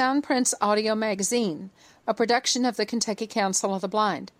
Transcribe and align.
Soundprints 0.00 0.54
Audio 0.62 0.94
Magazine, 0.94 1.68
a 2.06 2.14
production 2.14 2.64
of 2.64 2.78
the 2.78 2.86
Kentucky 2.86 3.26
Council 3.26 3.74
of 3.74 3.82
the 3.82 3.86
Blind. 3.86 4.32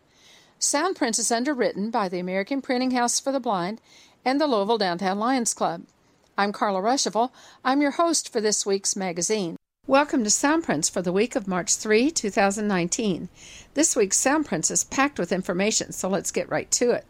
Soundprints 0.59 1.19
is 1.19 1.31
underwritten 1.31 1.91
by 1.91 2.09
the 2.09 2.19
American 2.19 2.63
Printing 2.63 2.93
House 2.93 3.21
for 3.21 3.31
the 3.31 3.41
Blind 3.41 3.79
and 4.25 4.41
the 4.41 4.47
Louisville 4.47 4.79
Downtown 4.79 5.19
Lions 5.19 5.53
Club. 5.53 5.83
I'm 6.39 6.51
Carla 6.51 6.81
Ruschival. 6.81 7.31
I'm 7.63 7.83
your 7.83 7.91
host 7.91 8.33
for 8.33 8.41
this 8.41 8.65
week's 8.65 8.97
magazine. 8.97 9.57
Welcome 9.87 10.25
to 10.25 10.31
Soundprints 10.31 10.91
for 10.91 11.03
the 11.03 11.13
week 11.13 11.37
of 11.37 11.47
March 11.47 11.77
3, 11.77 12.11
2019. 12.11 13.29
This 13.75 13.95
week's 13.95 14.19
Soundprints 14.19 14.71
is 14.71 14.85
packed 14.85 15.19
with 15.19 15.31
information, 15.31 15.93
so 15.93 16.09
let's 16.09 16.31
get 16.31 16.49
right 16.49 16.71
to 16.71 16.93
it. 16.93 17.05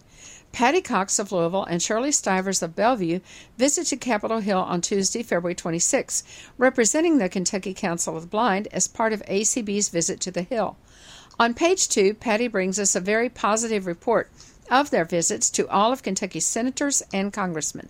Patty 0.53 0.81
Cox 0.81 1.19
of 1.19 1.33
Louisville 1.33 1.65
and 1.65 1.81
Shirley 1.81 2.11
Stivers 2.13 2.63
of 2.63 2.75
Bellevue 2.75 3.21
visited 3.57 4.01
Capitol 4.01 4.41
Hill 4.41 4.59
on 4.59 4.81
Tuesday, 4.81 5.23
February 5.23 5.55
26, 5.55 6.23
representing 6.59 7.19
the 7.19 7.29
Kentucky 7.29 7.73
Council 7.73 8.17
of 8.17 8.23
the 8.23 8.29
Blind 8.29 8.69
as 8.73 8.89
part 8.89 9.13
of 9.13 9.23
ACB's 9.27 9.89
visit 9.89 10.21
to 10.21 10.31
the 10.31 10.43
Hill. 10.43 10.77
On 11.39 11.55
page 11.55 11.89
two, 11.89 12.15
Patty 12.15 12.49
brings 12.49 12.79
us 12.79 12.95
a 12.95 13.01
very 13.01 13.29
positive 13.29 13.87
report 13.87 14.31
of 14.71 14.91
their 14.91 15.05
visits 15.05 15.51
to 15.51 15.69
all 15.69 15.93
of 15.93 16.03
Kentucky's 16.03 16.47
senators 16.47 17.03
and 17.13 17.33
congressmen. 17.33 17.89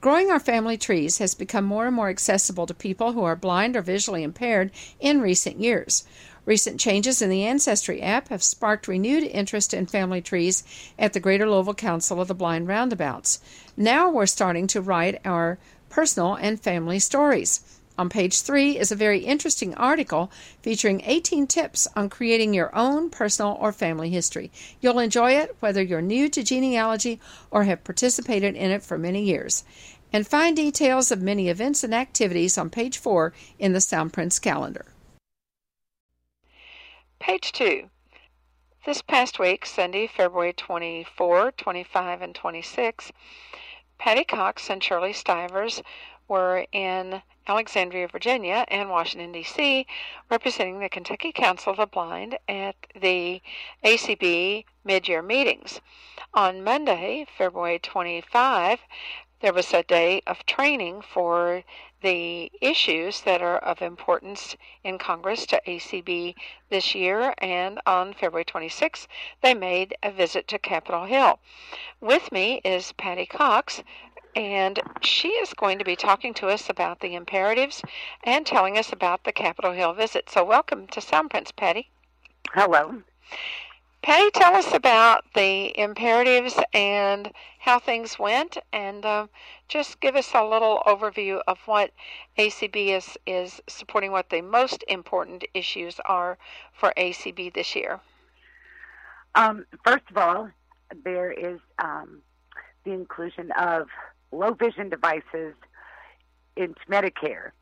Growing 0.00 0.30
our 0.30 0.40
family 0.40 0.76
trees 0.76 1.16
has 1.16 1.34
become 1.34 1.64
more 1.64 1.86
and 1.86 1.96
more 1.96 2.10
accessible 2.10 2.66
to 2.66 2.74
people 2.74 3.12
who 3.12 3.22
are 3.22 3.36
blind 3.36 3.74
or 3.74 3.80
visually 3.80 4.22
impaired 4.22 4.70
in 5.00 5.20
recent 5.20 5.58
years. 5.58 6.04
Recent 6.46 6.78
changes 6.78 7.22
in 7.22 7.30
the 7.30 7.44
Ancestry 7.44 8.02
app 8.02 8.28
have 8.28 8.42
sparked 8.42 8.86
renewed 8.86 9.24
interest 9.24 9.72
in 9.72 9.86
family 9.86 10.20
trees 10.20 10.62
at 10.98 11.14
the 11.14 11.20
Greater 11.20 11.48
Louisville 11.48 11.72
Council 11.72 12.20
of 12.20 12.28
the 12.28 12.34
Blind 12.34 12.68
Roundabouts. 12.68 13.40
Now 13.78 14.10
we're 14.10 14.26
starting 14.26 14.66
to 14.66 14.82
write 14.82 15.22
our 15.24 15.58
personal 15.88 16.34
and 16.34 16.60
family 16.60 16.98
stories. 16.98 17.80
On 17.96 18.10
page 18.10 18.42
three 18.42 18.76
is 18.76 18.92
a 18.92 18.96
very 18.96 19.20
interesting 19.20 19.74
article 19.76 20.30
featuring 20.60 21.00
18 21.06 21.46
tips 21.46 21.88
on 21.96 22.10
creating 22.10 22.52
your 22.52 22.74
own 22.76 23.08
personal 23.08 23.56
or 23.58 23.72
family 23.72 24.10
history. 24.10 24.50
You'll 24.82 24.98
enjoy 24.98 25.32
it 25.32 25.56
whether 25.60 25.80
you're 25.80 26.02
new 26.02 26.28
to 26.28 26.42
genealogy 26.42 27.20
or 27.50 27.64
have 27.64 27.84
participated 27.84 28.54
in 28.54 28.70
it 28.70 28.82
for 28.82 28.98
many 28.98 29.22
years. 29.22 29.64
And 30.12 30.26
find 30.26 30.54
details 30.56 31.10
of 31.10 31.22
many 31.22 31.48
events 31.48 31.82
and 31.84 31.94
activities 31.94 32.58
on 32.58 32.68
page 32.68 32.98
four 32.98 33.32
in 33.58 33.72
the 33.72 33.80
Sound 33.80 34.12
Soundprints 34.12 34.42
calendar. 34.42 34.86
Page 37.26 37.52
2. 37.52 37.88
This 38.84 39.00
past 39.00 39.38
week, 39.38 39.64
Sunday, 39.64 40.06
February 40.06 40.52
24, 40.52 41.52
25, 41.52 42.20
and 42.20 42.34
26, 42.34 43.12
Patty 43.96 44.24
Cox 44.24 44.68
and 44.68 44.84
Shirley 44.84 45.14
Stivers 45.14 45.82
were 46.28 46.66
in 46.70 47.22
Alexandria, 47.48 48.08
Virginia, 48.08 48.66
and 48.68 48.90
Washington, 48.90 49.32
D.C., 49.32 49.86
representing 50.30 50.80
the 50.80 50.90
Kentucky 50.90 51.32
Council 51.32 51.70
of 51.70 51.78
the 51.78 51.86
Blind 51.86 52.36
at 52.46 52.76
the 52.94 53.40
ACB 53.82 54.66
mid 54.84 55.08
year 55.08 55.22
meetings. 55.22 55.80
On 56.34 56.62
Monday, 56.62 57.26
February 57.38 57.78
25, 57.78 58.80
there 59.40 59.54
was 59.54 59.72
a 59.72 59.82
day 59.82 60.20
of 60.26 60.44
training 60.44 61.00
for 61.00 61.64
the 62.04 62.52
issues 62.60 63.22
that 63.22 63.40
are 63.40 63.56
of 63.56 63.80
importance 63.80 64.56
in 64.84 64.98
Congress 64.98 65.46
to 65.46 65.60
ACB 65.66 66.34
this 66.68 66.94
year, 66.94 67.32
and 67.38 67.80
on 67.86 68.12
February 68.12 68.44
26th, 68.44 69.06
they 69.42 69.54
made 69.54 69.96
a 70.02 70.10
visit 70.10 70.46
to 70.46 70.58
Capitol 70.58 71.06
Hill. 71.06 71.40
With 72.02 72.30
me 72.30 72.60
is 72.62 72.92
Patty 72.92 73.24
Cox, 73.24 73.82
and 74.36 74.80
she 75.00 75.28
is 75.28 75.54
going 75.54 75.78
to 75.78 75.84
be 75.84 75.96
talking 75.96 76.34
to 76.34 76.48
us 76.48 76.68
about 76.68 77.00
the 77.00 77.14
imperatives 77.14 77.80
and 78.22 78.44
telling 78.44 78.76
us 78.76 78.92
about 78.92 79.24
the 79.24 79.32
Capitol 79.32 79.72
Hill 79.72 79.94
visit. 79.94 80.28
So, 80.28 80.44
welcome 80.44 80.86
to 80.88 81.00
Soundprints, 81.00 81.56
Patty. 81.56 81.88
Hello. 82.52 83.02
Patty, 84.04 84.30
tell 84.32 84.54
us 84.54 84.74
about 84.74 85.24
the 85.32 85.72
imperatives 85.80 86.60
and 86.74 87.32
how 87.58 87.78
things 87.78 88.18
went, 88.18 88.58
and 88.70 89.02
uh, 89.02 89.28
just 89.66 89.98
give 90.00 90.14
us 90.14 90.32
a 90.34 90.44
little 90.44 90.82
overview 90.86 91.40
of 91.48 91.58
what 91.64 91.90
ACB 92.36 92.88
is, 92.88 93.16
is 93.26 93.62
supporting, 93.66 94.12
what 94.12 94.28
the 94.28 94.42
most 94.42 94.84
important 94.88 95.44
issues 95.54 96.00
are 96.04 96.36
for 96.74 96.92
ACB 96.98 97.54
this 97.54 97.74
year. 97.74 97.98
Um, 99.36 99.64
first 99.86 100.04
of 100.10 100.18
all, 100.18 100.50
there 101.02 101.32
is 101.32 101.58
um, 101.78 102.20
the 102.84 102.92
inclusion 102.92 103.52
of 103.52 103.86
low 104.32 104.52
vision 104.52 104.90
devices 104.90 105.54
into 106.56 106.80
Medicare. 106.90 107.52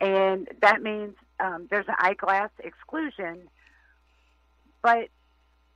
And 0.00 0.46
that 0.62 0.82
means 0.82 1.16
um, 1.40 1.66
there's 1.68 1.88
an 1.88 1.96
eyeglass 1.98 2.50
exclusion, 2.60 3.48
but 4.80 5.08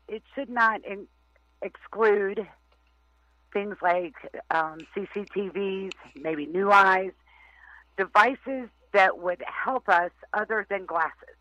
it 0.08 0.22
should 0.34 0.50
not 0.50 0.84
in- 0.84 1.06
exclude 1.62 2.46
things 3.52 3.76
like 3.82 4.14
um, 4.50 4.78
CCTVs, 4.94 5.92
maybe 6.20 6.46
NuEyes, 6.46 7.12
devices 7.96 8.68
that 8.92 9.18
would 9.18 9.42
help 9.46 9.88
us 9.88 10.10
other 10.32 10.66
than 10.70 10.86
glasses. 10.86 11.36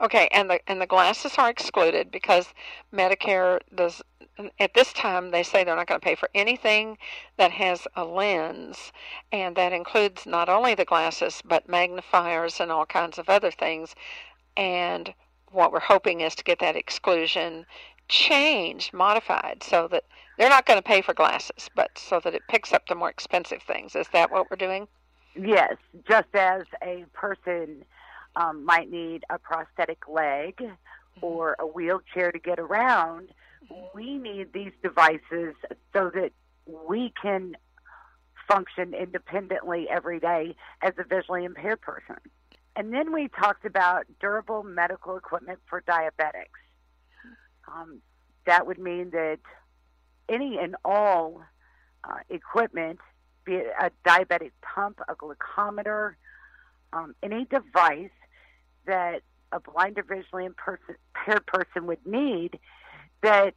Okay, 0.00 0.28
and 0.32 0.50
the 0.50 0.58
and 0.68 0.80
the 0.80 0.86
glasses 0.86 1.34
are 1.38 1.48
excluded 1.48 2.10
because 2.10 2.48
Medicare 2.92 3.60
does 3.74 4.02
at 4.58 4.74
this 4.74 4.92
time 4.92 5.30
they 5.30 5.42
say 5.42 5.62
they're 5.62 5.76
not 5.76 5.86
going 5.86 6.00
to 6.00 6.04
pay 6.04 6.14
for 6.14 6.28
anything 6.34 6.98
that 7.36 7.52
has 7.52 7.86
a 7.94 8.04
lens 8.04 8.92
and 9.30 9.54
that 9.56 9.72
includes 9.72 10.26
not 10.26 10.48
only 10.48 10.74
the 10.74 10.84
glasses 10.84 11.42
but 11.44 11.68
magnifiers 11.68 12.58
and 12.58 12.72
all 12.72 12.86
kinds 12.86 13.18
of 13.18 13.28
other 13.28 13.50
things 13.50 13.94
and 14.56 15.14
what 15.50 15.70
we're 15.70 15.80
hoping 15.80 16.22
is 16.22 16.34
to 16.34 16.44
get 16.44 16.58
that 16.58 16.76
exclusion 16.76 17.66
changed, 18.08 18.92
modified, 18.92 19.62
so 19.62 19.88
that 19.88 20.04
they're 20.38 20.48
not 20.48 20.66
going 20.66 20.78
to 20.78 20.82
pay 20.82 21.02
for 21.02 21.14
glasses, 21.14 21.68
but 21.74 21.90
so 21.96 22.20
that 22.20 22.34
it 22.34 22.42
picks 22.48 22.72
up 22.72 22.86
the 22.86 22.94
more 22.94 23.10
expensive 23.10 23.62
things. 23.62 23.94
Is 23.94 24.08
that 24.12 24.30
what 24.30 24.50
we're 24.50 24.56
doing? 24.56 24.88
Yes, 25.34 25.76
just 26.06 26.34
as 26.34 26.62
a 26.82 27.04
person 27.12 27.84
um, 28.36 28.64
might 28.64 28.90
need 28.90 29.24
a 29.30 29.38
prosthetic 29.38 30.08
leg 30.08 30.56
mm-hmm. 30.56 31.24
or 31.24 31.56
a 31.58 31.66
wheelchair 31.66 32.32
to 32.32 32.38
get 32.38 32.58
around, 32.58 33.30
we 33.94 34.18
need 34.18 34.52
these 34.52 34.72
devices 34.82 35.54
so 35.92 36.10
that 36.14 36.32
we 36.66 37.12
can 37.20 37.56
function 38.48 38.94
independently 38.94 39.88
every 39.88 40.20
day 40.20 40.54
as 40.82 40.92
a 40.98 41.04
visually 41.04 41.44
impaired 41.44 41.80
person. 41.80 42.16
And 42.74 42.92
then 42.92 43.12
we 43.12 43.28
talked 43.28 43.64
about 43.66 44.06
durable 44.20 44.62
medical 44.62 45.16
equipment 45.16 45.58
for 45.68 45.82
diabetics. 45.82 46.61
Um, 47.74 48.00
that 48.46 48.66
would 48.66 48.78
mean 48.78 49.10
that 49.10 49.38
any 50.28 50.58
and 50.58 50.76
all 50.84 51.42
uh, 52.04 52.18
equipment, 52.28 52.98
be 53.44 53.54
it 53.54 53.72
a 53.80 53.90
diabetic 54.06 54.52
pump, 54.62 55.00
a 55.08 55.14
glucometer, 55.14 56.14
um, 56.92 57.14
any 57.22 57.44
device 57.44 58.10
that 58.86 59.22
a 59.52 59.60
blind 59.60 59.98
or 59.98 60.02
visually 60.02 60.44
impaired 60.44 61.46
person 61.46 61.86
would 61.86 62.04
need, 62.06 62.58
that 63.22 63.54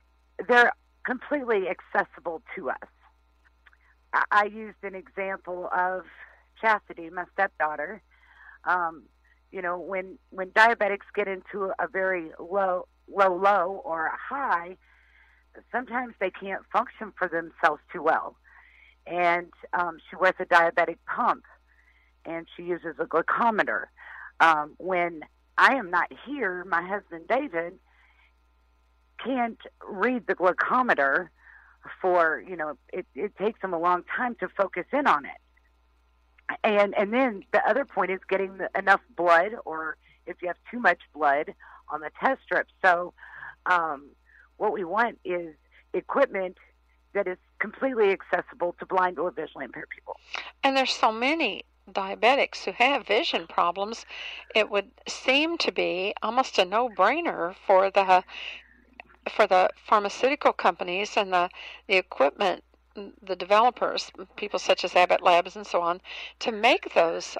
they're 0.48 0.72
completely 1.04 1.64
accessible 1.70 2.42
to 2.56 2.70
us. 2.70 2.90
I, 4.14 4.24
I 4.32 4.46
used 4.46 4.78
an 4.84 4.96
example 4.96 5.70
of 5.76 6.04
Chastity, 6.62 7.10
my 7.10 7.26
stepdaughter. 7.34 8.02
Um, 8.64 9.04
you 9.52 9.62
know, 9.62 9.78
when 9.78 10.18
when 10.32 10.50
diabetics 10.50 11.06
get 11.14 11.28
into 11.28 11.72
a 11.80 11.88
very 11.88 12.32
low 12.40 12.88
low 13.08 13.36
low 13.36 13.82
or 13.84 14.08
a 14.08 14.18
high, 14.18 14.78
sometimes 15.72 16.14
they 16.20 16.32
can't 16.32 16.64
function 16.72 17.14
for 17.18 17.28
themselves 17.28 17.82
too 17.92 18.02
well. 18.02 18.36
And 19.08 19.52
um, 19.74 19.98
she 20.10 20.16
wears 20.16 20.36
a 20.40 20.46
diabetic 20.46 20.98
pump, 21.06 21.44
and 22.26 22.48
she 22.56 22.64
uses 22.64 22.96
a 23.00 23.06
glucometer. 23.06 23.86
Um, 24.40 24.74
when 24.78 25.22
I 25.58 25.76
am 25.76 25.92
not 25.92 26.12
here, 26.26 26.66
my 26.66 26.82
husband 26.82 27.28
David 27.28 27.78
can't 29.24 29.60
read 29.88 30.28
the 30.28 30.36
glucometer 30.36 31.30
for 32.02 32.44
you 32.48 32.56
know 32.56 32.78
it, 32.92 33.06
it 33.16 33.36
takes 33.38 33.62
him 33.64 33.74
a 33.74 33.80
long 33.80 34.04
time 34.16 34.36
to 34.36 34.48
focus 34.50 34.86
in 34.92 35.08
on 35.08 35.26
it 35.26 36.58
and 36.64 36.96
and 36.96 37.14
then 37.14 37.44
the 37.54 37.68
other 37.68 37.86
point 37.86 38.12
is 38.12 38.20
getting 38.30 38.58
the, 38.58 38.70
enough 38.78 39.02
blood 39.16 39.52
or 39.66 39.98
if 40.26 40.42
you 40.42 40.48
have 40.48 40.58
too 40.72 40.80
much 40.80 41.00
blood 41.14 41.54
on 41.90 42.02
the 42.02 42.12
test 42.20 42.42
strip. 42.44 42.68
So, 42.84 43.14
um, 43.66 44.10
what 44.58 44.72
we 44.74 44.84
want 44.84 45.20
is 45.26 45.56
equipment 45.94 46.58
that 47.14 47.28
is 47.28 47.38
completely 47.60 48.12
accessible 48.12 48.76
to 48.80 48.86
blind 48.86 49.18
or 49.20 49.32
visually 49.32 49.66
impaired 49.66 49.90
people. 49.90 50.18
And 50.64 50.76
there's 50.76 50.94
so 50.94 51.12
many 51.12 51.64
diabetics 51.92 52.64
who 52.64 52.72
have 52.72 53.08
vision 53.08 53.48
problems. 53.48 54.06
It 54.54 54.70
would 54.70 54.92
seem 55.08 55.58
to 55.60 55.72
be 55.72 56.14
almost 56.22 56.58
a 56.58 56.66
no-brainer 56.66 57.56
for 57.66 57.90
the 57.90 58.24
for 59.32 59.48
the 59.48 59.70
pharmaceutical 59.88 60.54
companies 60.54 61.18
and 61.18 61.34
the 61.34 61.50
the 61.88 61.98
equipment 61.98 62.64
the 63.22 63.36
developers, 63.36 64.12
people 64.38 64.58
such 64.58 64.86
as 64.86 64.96
Abbott 64.96 65.22
Labs 65.22 65.56
and 65.56 65.68
so 65.68 65.82
on, 65.82 66.00
to 66.40 66.52
make 66.52 66.94
those 66.94 67.38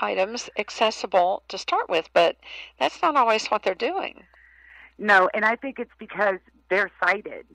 items 0.00 0.50
accessible 0.58 1.42
to 1.48 1.58
start 1.58 1.88
with, 1.88 2.08
but 2.12 2.36
that's 2.78 3.02
not 3.02 3.16
always 3.16 3.46
what 3.48 3.62
they're 3.62 3.74
doing. 3.74 4.24
No, 4.98 5.28
and 5.32 5.44
I 5.44 5.56
think 5.56 5.78
it's 5.78 5.94
because 5.98 6.38
they're 6.68 6.90
sighted. 7.02 7.46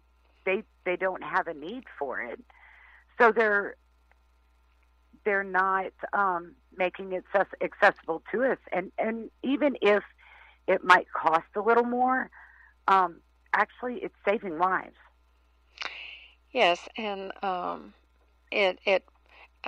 They 0.46 0.64
they 0.86 0.96
don't 0.96 1.24
have 1.24 1.48
a 1.48 1.54
need 1.54 1.84
for 1.98 2.22
it, 2.22 2.40
so 3.18 3.32
they're 3.32 3.76
they're 5.26 5.44
not 5.44 5.92
um, 6.14 6.54
making 6.78 7.14
it 7.14 7.26
accessible 7.62 8.24
to 8.32 8.44
us. 8.44 8.58
And 8.72 8.92
and 8.98 9.30
even 9.44 9.78
if 9.82 10.04
it 10.68 10.84
might 10.84 11.08
cost 11.12 11.46
a 11.56 11.62
little 11.62 11.84
more, 11.84 12.30
um, 12.88 13.18
actually, 13.54 13.96
it's 13.96 14.16
saving 14.24 14.58
lives. 14.58 14.96
Yes, 16.52 16.88
and 16.98 17.32
um, 17.44 17.94
it 18.52 18.80
it 18.86 19.04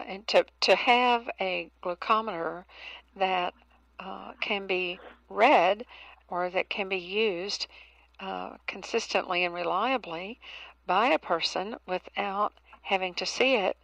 and 0.06 0.28
to 0.28 0.46
to 0.62 0.76
have 0.76 1.30
a 1.40 1.70
glucometer 1.84 2.66
that 3.16 3.54
uh, 4.00 4.34
can 4.40 4.68
be 4.68 5.00
read 5.30 5.86
or 6.28 6.50
that 6.50 6.70
can 6.70 6.90
be 6.90 6.98
used 6.98 7.68
uh, 8.20 8.58
consistently 8.68 9.44
and 9.44 9.54
reliably 9.54 10.40
by 10.86 11.10
a 11.10 11.20
person 11.20 11.76
without 11.86 12.54
having 12.82 13.14
to 13.14 13.26
see 13.26 13.56
it 13.56 13.78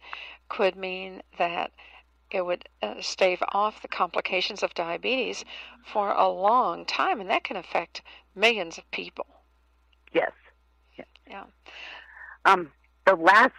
could 0.48 0.76
mean 0.76 1.22
that 1.38 1.70
it 2.30 2.44
would 2.44 2.68
uh, 2.82 3.00
stave 3.00 3.42
off 3.52 3.82
the 3.82 3.88
complications 3.88 4.62
of 4.62 4.74
diabetes 4.74 5.44
for 5.84 6.10
a 6.10 6.28
long 6.28 6.84
time, 6.84 7.20
and 7.20 7.30
that 7.30 7.44
can 7.44 7.56
affect 7.56 8.02
millions 8.34 8.78
of 8.78 8.90
people. 8.90 9.26
Yes. 10.12 10.32
Yeah. 10.96 11.04
yeah. 11.28 11.44
Um, 12.44 12.72
the 13.06 13.14
last 13.14 13.52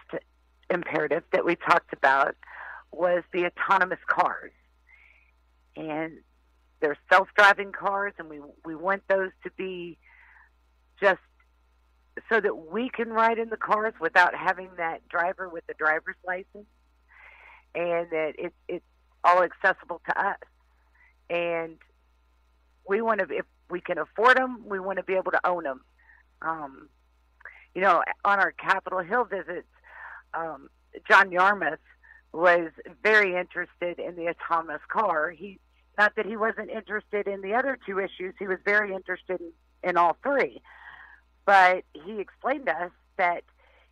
imperative 0.70 1.24
that 1.32 1.46
we 1.46 1.56
talked 1.56 1.94
about 1.94 2.36
was 2.92 3.24
the 3.34 3.46
autonomous 3.46 4.00
cars. 4.08 4.52
And 5.76 6.20
they're 6.80 6.98
self-driving 7.12 7.72
cars, 7.72 8.14
and 8.18 8.30
we 8.30 8.40
we 8.64 8.76
want 8.76 9.04
those 9.08 9.32
to 9.44 9.52
be 9.58 9.98
just 11.02 11.20
so 12.30 12.40
that 12.40 12.72
we 12.72 12.90
can 12.90 13.10
ride 13.10 13.40
in 13.40 13.50
the 13.50 13.58
cars 13.58 13.94
without 14.00 14.34
having 14.36 14.70
that 14.78 15.08
driver 15.10 15.50
with 15.50 15.66
the 15.68 15.74
driver's 15.74 16.16
license, 16.26 16.68
and 17.74 18.10
that 18.12 18.34
it's 18.38 18.56
it's 18.68 18.86
all 19.24 19.44
accessible 19.44 20.02
to 20.06 20.28
us. 20.28 20.38
And 21.30 21.78
we 22.88 23.02
want 23.02 23.20
to, 23.20 23.36
if 23.36 23.46
we 23.70 23.82
can 23.82 23.98
afford 23.98 24.38
them, 24.38 24.64
we 24.68 24.80
want 24.80 24.98
to 24.98 25.04
be 25.04 25.14
able 25.14 25.32
to 25.32 25.42
own 25.46 25.64
them. 25.64 25.82
Um, 26.42 26.90
you 27.74 27.82
know, 27.82 28.04
on 28.24 28.40
our 28.40 28.52
Capitol 28.52 29.00
Hill 29.00 29.26
visits, 29.26 29.68
um, 30.36 30.70
John 31.08 31.32
Yarmuth 31.32 31.80
was 32.32 32.70
very 33.02 33.36
interested 33.36 34.00
in 34.00 34.16
the 34.16 34.30
autonomous 34.30 34.82
car. 34.90 35.30
He 35.30 35.60
not 35.98 36.16
that 36.18 36.26
he 36.26 36.36
wasn't 36.36 36.70
interested 36.70 37.28
in 37.28 37.42
the 37.42 37.54
other 37.54 37.78
two 37.86 38.00
issues, 38.00 38.34
he 38.38 38.48
was 38.48 38.58
very 38.66 38.94
interested 38.94 39.40
in, 39.40 39.52
in 39.90 39.98
all 39.98 40.18
three. 40.22 40.62
But 41.46 41.86
he 41.94 42.20
explained 42.20 42.66
to 42.66 42.74
us 42.74 42.92
that 43.18 43.44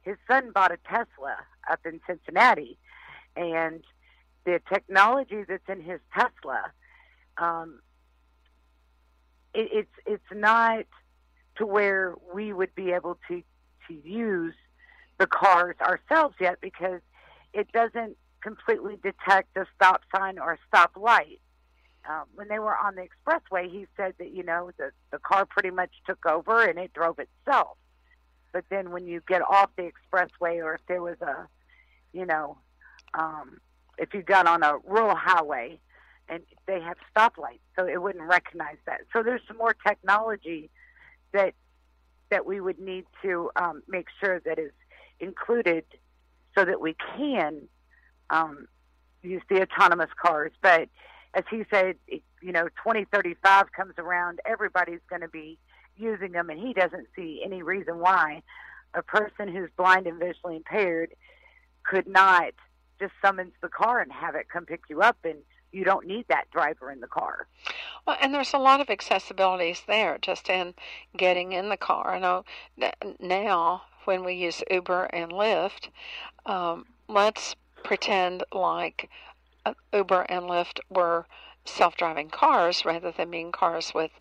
his 0.02 0.18
son 0.28 0.52
bought 0.54 0.72
a 0.72 0.78
Tesla 0.86 1.38
up 1.72 1.80
in 1.86 2.02
Cincinnati, 2.06 2.78
and 3.38 3.84
the 4.44 4.60
technology 4.72 5.44
that's 5.48 5.70
in 5.70 5.82
his 5.82 6.02
Tesla, 6.14 6.72
um, 7.38 7.80
it, 9.54 9.70
it's 9.72 9.94
it's 10.06 10.34
not 10.34 10.86
to 11.56 11.66
where 11.66 12.16
we 12.34 12.52
would 12.52 12.76
be 12.76 12.92
able 12.92 13.18
to 13.30 13.42
to 13.88 13.94
use 13.94 14.56
the 15.18 15.28
cars 15.28 15.76
ourselves 15.82 16.36
yet 16.40 16.60
because 16.62 17.02
it 17.54 17.72
doesn't 17.72 18.18
completely 18.42 18.98
detect 19.02 19.56
a 19.56 19.66
stop 19.76 20.02
sign 20.16 20.40
or 20.40 20.54
a 20.54 20.58
stop 20.68 20.92
light. 20.96 21.40
Um, 22.10 22.26
when 22.36 22.50
they 22.50 22.60
were 22.60 22.76
on 22.76 22.96
the 22.96 23.04
expressway, 23.04 23.72
he 23.72 23.88
said 23.96 24.16
that 24.20 24.34
you 24.34 24.44
know 24.44 24.72
the 24.78 24.92
the 25.12 25.20
car 25.20 25.46
pretty 25.46 25.70
much 25.70 25.92
took 26.06 26.26
over 26.26 26.64
and 26.64 26.78
it 26.78 26.92
drove 26.94 27.20
itself. 27.20 27.78
But 28.52 28.66
then 28.70 28.92
when 28.92 29.08
you 29.08 29.22
get 29.28 29.42
off 29.42 29.70
the 29.78 29.90
expressway, 29.90 30.64
or 30.64 30.76
if 30.76 30.82
there 30.88 31.02
was 31.02 31.20
a, 31.22 31.48
you 32.12 32.26
know, 32.26 32.58
um, 33.14 33.60
if 33.98 34.14
you 34.14 34.22
got 34.22 34.48
on 34.48 34.64
a 34.64 34.78
rural 34.86 35.16
highway, 35.16 35.80
and 36.30 36.44
they 36.68 36.80
have 36.80 36.98
stoplights, 37.16 37.60
so 37.78 37.88
it 37.88 38.02
wouldn't 38.02 38.24
recognize 38.24 38.78
that. 38.86 39.02
So 39.12 39.24
there's 39.24 39.42
some 39.48 39.58
more 39.58 39.76
technology 39.86 40.70
that 41.32 41.54
that 42.30 42.46
we 42.46 42.60
would 42.60 42.80
need 42.80 43.06
to 43.22 43.52
um, 43.56 43.84
make 43.88 44.08
sure 44.20 44.40
that 44.40 44.58
is 44.58 44.72
included, 45.24 45.86
so 46.56 46.66
that 46.66 46.80
we 46.80 46.96
can 47.18 47.62
um, 48.30 48.68
use 49.22 49.42
the 49.50 49.62
autonomous 49.62 50.10
cars. 50.22 50.52
But 50.62 50.90
as 51.34 51.44
he 51.50 51.64
said, 51.72 51.96
you 52.08 52.52
know, 52.52 52.68
2035 52.84 53.72
comes 53.72 53.94
around, 53.98 54.40
everybody's 54.46 55.02
going 55.10 55.22
to 55.22 55.28
be 55.28 55.58
using 55.98 56.32
them, 56.32 56.50
and 56.50 56.60
he 56.60 56.74
doesn't 56.74 57.08
see 57.16 57.42
any 57.44 57.64
reason 57.64 58.00
why 58.00 58.42
a 58.94 59.02
person 59.02 59.48
who's 59.48 59.70
blind 59.78 60.08
and 60.08 60.20
visually 60.20 60.58
impaired 60.58 61.14
could 61.84 62.08
not 62.08 62.54
just 63.00 63.14
summons 63.22 63.54
the 63.62 63.70
car 63.70 64.00
and 64.00 64.12
have 64.12 64.36
it 64.36 64.48
come 64.50 64.66
pick 64.66 64.82
you 64.90 65.02
up 65.02 65.18
and 65.24 65.40
you 65.72 65.84
don't 65.84 66.06
need 66.06 66.26
that 66.30 66.50
driver 66.52 66.92
in 66.92 67.00
the 67.00 67.08
car. 67.08 67.48
Well, 68.06 68.18
and 68.22 68.34
there's 68.34 68.54
a 68.54 68.60
lot 68.60 68.80
of 68.80 68.88
accessibilities 68.88 69.86
there 69.88 70.20
just 70.22 70.48
in 70.48 70.76
getting 71.18 71.52
in 71.52 71.70
the 71.70 71.78
car. 71.78 72.14
I 72.14 72.20
know 72.20 72.46
now 73.20 73.82
when 74.06 74.24
we 74.24 74.34
use 74.34 74.64
Uber 74.70 75.06
and 75.06 75.32
Lyft, 75.32 75.90
um, 76.46 76.86
let's 77.08 77.56
pretend 77.84 78.44
like 78.54 79.10
uh, 79.66 79.74
Uber 79.94 80.26
and 80.30 80.46
Lyft 80.46 80.80
were 80.90 81.26
self-driving 81.66 82.30
cars 82.30 82.84
rather 82.86 83.12
than 83.12 83.32
being 83.32 83.52
cars 83.52 83.94
with 83.94 84.12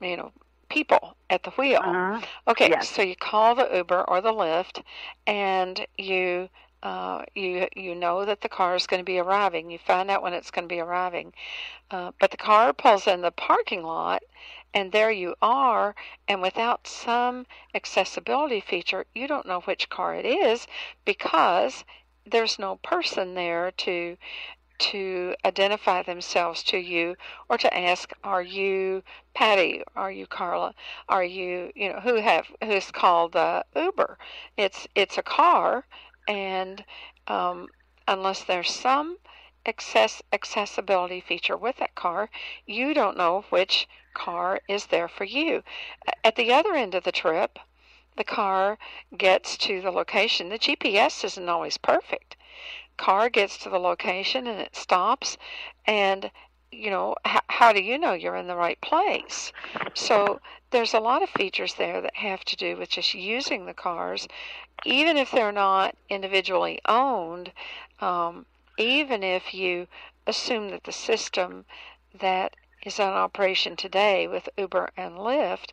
you 0.00 0.16
know 0.16 0.32
people 0.68 1.16
at 1.30 1.42
the 1.42 1.50
wheel. 1.50 1.80
Uh-huh. 1.82 2.20
Okay, 2.48 2.68
yes. 2.68 2.88
so 2.88 3.02
you 3.02 3.16
call 3.16 3.54
the 3.54 3.68
Uber 3.72 4.02
or 4.02 4.20
the 4.20 4.32
Lyft 4.32 4.82
and 5.26 5.86
you 5.98 6.48
uh, 6.82 7.24
you 7.34 7.66
you 7.74 7.94
know 7.94 8.24
that 8.24 8.42
the 8.42 8.48
car 8.48 8.74
is 8.74 8.86
going 8.86 9.00
to 9.00 9.04
be 9.04 9.18
arriving. 9.18 9.70
You 9.70 9.78
find 9.78 10.10
out 10.10 10.22
when 10.22 10.34
it's 10.34 10.50
going 10.50 10.68
to 10.68 10.74
be 10.74 10.80
arriving, 10.80 11.32
uh, 11.90 12.12
but 12.20 12.30
the 12.30 12.36
car 12.36 12.72
pulls 12.72 13.06
in 13.06 13.22
the 13.22 13.30
parking 13.30 13.82
lot, 13.82 14.22
and 14.74 14.90
there 14.92 15.10
you 15.10 15.36
are. 15.40 15.94
And 16.28 16.42
without 16.42 16.86
some 16.86 17.46
accessibility 17.74 18.60
feature, 18.60 19.06
you 19.14 19.26
don't 19.28 19.46
know 19.46 19.60
which 19.60 19.88
car 19.88 20.14
it 20.14 20.26
is 20.26 20.66
because 21.04 21.84
there's 22.26 22.58
no 22.58 22.76
person 22.76 23.34
there 23.34 23.70
to 23.70 24.16
to 24.76 25.36
identify 25.44 26.02
themselves 26.02 26.62
to 26.64 26.76
you 26.76 27.16
or 27.48 27.56
to 27.56 27.78
ask 27.78 28.12
are 28.24 28.42
you 28.42 29.04
patty 29.32 29.84
are 29.94 30.10
you 30.10 30.26
carla 30.26 30.74
are 31.08 31.22
you 31.22 31.70
you 31.76 31.92
know 31.92 32.00
who 32.00 32.16
have 32.16 32.46
who's 32.62 32.90
called 32.90 33.36
uh, 33.36 33.62
uber 33.76 34.18
it's 34.56 34.88
it's 34.96 35.16
a 35.16 35.22
car 35.22 35.86
and 36.26 36.84
um, 37.28 37.68
unless 38.08 38.42
there's 38.42 38.70
some 38.70 39.16
access 39.66 40.22
accessibility 40.32 41.20
feature 41.20 41.56
with 41.56 41.76
that 41.76 41.94
car 41.94 42.30
you 42.66 42.92
don't 42.94 43.16
know 43.16 43.44
which 43.50 43.88
car 44.12 44.60
is 44.68 44.86
there 44.86 45.08
for 45.08 45.24
you 45.24 45.62
at 46.22 46.36
the 46.36 46.52
other 46.52 46.74
end 46.74 46.94
of 46.94 47.04
the 47.04 47.12
trip 47.12 47.58
the 48.16 48.24
car 48.24 48.78
gets 49.16 49.56
to 49.56 49.80
the 49.80 49.90
location. 49.90 50.48
The 50.48 50.58
GPS 50.58 51.24
isn't 51.24 51.48
always 51.48 51.78
perfect. 51.78 52.36
Car 52.96 53.28
gets 53.28 53.58
to 53.58 53.68
the 53.68 53.80
location 53.80 54.46
and 54.46 54.60
it 54.60 54.76
stops, 54.76 55.36
and 55.84 56.30
you 56.70 56.90
know, 56.90 57.16
h- 57.26 57.42
how 57.48 57.72
do 57.72 57.82
you 57.82 57.98
know 57.98 58.12
you're 58.12 58.36
in 58.36 58.46
the 58.46 58.56
right 58.56 58.80
place? 58.80 59.52
So 59.94 60.40
there's 60.70 60.94
a 60.94 61.00
lot 61.00 61.22
of 61.22 61.30
features 61.30 61.74
there 61.74 62.00
that 62.00 62.16
have 62.16 62.44
to 62.44 62.56
do 62.56 62.76
with 62.76 62.90
just 62.90 63.14
using 63.14 63.66
the 63.66 63.74
cars, 63.74 64.28
even 64.84 65.16
if 65.16 65.32
they're 65.32 65.52
not 65.52 65.96
individually 66.08 66.80
owned, 66.86 67.52
um, 68.00 68.46
even 68.76 69.22
if 69.22 69.54
you 69.54 69.86
assume 70.26 70.70
that 70.70 70.84
the 70.84 70.92
system 70.92 71.64
that 72.12 72.54
is 72.84 73.00
on 73.00 73.12
operation 73.12 73.76
today 73.76 74.26
with 74.26 74.48
Uber 74.56 74.90
and 74.96 75.16
Lyft 75.16 75.72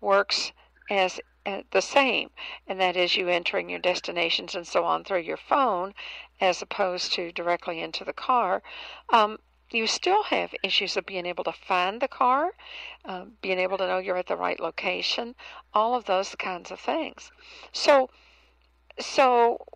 works 0.00 0.52
as 0.90 1.20
uh, 1.46 1.62
the 1.72 1.82
same, 1.82 2.30
and 2.66 2.80
that 2.80 2.96
is 2.96 3.16
you 3.16 3.28
entering 3.28 3.68
your 3.68 3.78
destinations 3.78 4.54
and 4.54 4.66
so 4.66 4.84
on 4.84 5.04
through 5.04 5.20
your 5.20 5.36
phone 5.36 5.94
as 6.40 6.62
opposed 6.62 7.12
to 7.12 7.32
directly 7.32 7.80
into 7.80 8.04
the 8.04 8.12
car. 8.12 8.62
Um, 9.10 9.38
you 9.70 9.86
still 9.86 10.22
have 10.24 10.54
issues 10.62 10.96
of 10.96 11.04
being 11.04 11.26
able 11.26 11.44
to 11.44 11.52
find 11.52 12.00
the 12.00 12.08
car, 12.08 12.52
uh, 13.04 13.24
being 13.42 13.58
able 13.58 13.76
to 13.78 13.86
know 13.86 13.98
you're 13.98 14.16
at 14.16 14.26
the 14.26 14.36
right 14.36 14.60
location, 14.60 15.34
all 15.72 15.94
of 15.94 16.04
those 16.04 16.34
kinds 16.36 16.70
of 16.70 16.80
things. 16.80 17.32
So, 17.72 18.08
so 19.00 19.66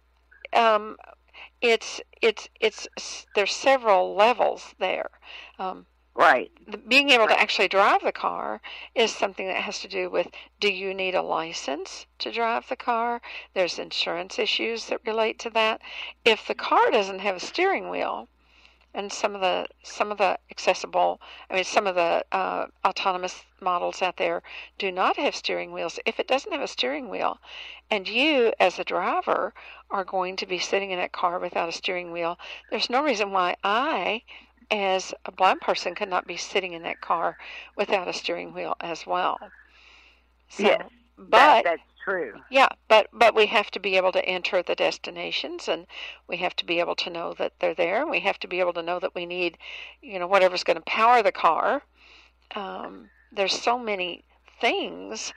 um, 0.53 0.97
it's 1.61 2.01
it's 2.21 2.49
it's 2.61 2.89
there's 3.35 3.53
several 3.53 4.15
levels 4.15 4.75
there. 4.79 5.11
Um, 5.59 5.87
Right. 6.19 6.51
Being 6.89 7.11
able 7.11 7.27
right. 7.27 7.37
to 7.37 7.41
actually 7.41 7.69
drive 7.69 8.03
the 8.03 8.11
car 8.11 8.61
is 8.93 9.15
something 9.15 9.47
that 9.47 9.63
has 9.63 9.79
to 9.83 9.89
do 9.89 10.11
with 10.11 10.27
do 10.59 10.69
you 10.69 10.93
need 10.93 11.15
a 11.15 11.23
license 11.23 12.07
to 12.19 12.33
drive 12.33 12.69
the 12.69 12.75
car? 12.75 13.23
There's 13.55 13.79
insurance 13.79 14.37
issues 14.37 14.87
that 14.87 15.07
relate 15.07 15.39
to 15.39 15.51
that. 15.51 15.81
If 16.25 16.45
the 16.45 16.57
car 16.57 16.91
doesn't 16.91 17.21
have 17.21 17.37
a 17.37 17.41
steering 17.41 17.89
wheel, 17.89 18.29
and 18.95 19.13
some 19.13 19.35
of 19.35 19.41
the 19.41 19.67
some 19.83 20.11
of 20.11 20.19
the 20.19 20.39
accessible 20.51 21.21
i 21.51 21.55
mean 21.55 21.65
some 21.65 21.87
of 21.87 21.95
the 21.95 22.25
uh, 22.33 22.67
autonomous 22.85 23.45
models 23.61 24.03
out 24.03 24.17
there 24.17 24.43
do 24.79 24.93
not 24.93 25.17
have 25.17 25.35
steering 25.35 25.73
wheels. 25.73 25.99
If 26.07 26.21
it 26.21 26.29
doesn't 26.29 26.53
have 26.53 26.61
a 26.63 26.69
steering 26.69 27.09
wheel 27.09 27.39
and 27.91 28.09
you 28.09 28.53
as 28.61 28.79
a 28.79 28.85
driver 28.85 29.53
are 29.91 30.05
going 30.05 30.37
to 30.37 30.47
be 30.47 30.59
sitting 30.59 30.91
in 30.91 30.99
that 30.99 31.13
car 31.13 31.39
without 31.39 31.69
a 31.69 31.73
steering 31.73 32.13
wheel 32.13 32.39
there's 32.71 32.91
no 32.91 33.03
reason 33.03 33.31
why 33.33 33.57
i 33.65 34.23
as 34.71 35.15
a 35.25 35.33
blind 35.33 35.61
person 35.61 35.95
could 35.95 36.09
not 36.09 36.27
be 36.27 36.37
sitting 36.37 36.73
in 36.73 36.83
that 36.83 37.01
car 37.01 37.37
without 37.77 38.07
a 38.07 38.13
steering 38.13 38.53
wheel 38.53 38.77
as 38.81 39.07
well. 39.07 39.39
So, 40.51 40.63
yes 40.63 40.89
but 41.19 41.65
that, 41.65 41.79
true. 42.09 42.41
Yeah, 42.51 42.69
but 42.89 43.09
but 43.13 43.35
we 43.35 43.47
have 43.47 43.71
to 43.73 43.81
be 43.81 43.97
able 43.97 44.13
to 44.13 44.25
enter 44.25 44.63
the 44.63 44.75
destinations, 44.75 45.69
and 45.69 45.87
we 46.27 46.39
have 46.39 46.57
to 46.57 46.65
be 46.65 46.81
able 46.81 46.95
to 46.97 47.11
know 47.11 47.35
that 47.35 47.53
they're 47.61 47.75
there. 47.75 48.07
We 48.07 48.21
have 48.21 48.39
to 48.41 48.49
be 48.49 48.61
able 48.61 48.73
to 48.75 48.83
know 48.83 48.99
that 48.99 49.15
we 49.15 49.27
need, 49.27 49.59
you 50.01 50.19
know, 50.19 50.27
whatever's 50.27 50.65
going 50.65 50.77
to 50.77 50.83
power 50.83 51.23
the 51.23 51.33
car. 51.33 51.83
Um, 52.55 53.11
there's 53.31 53.61
so 53.61 53.79
many 53.79 54.25
things 54.61 55.33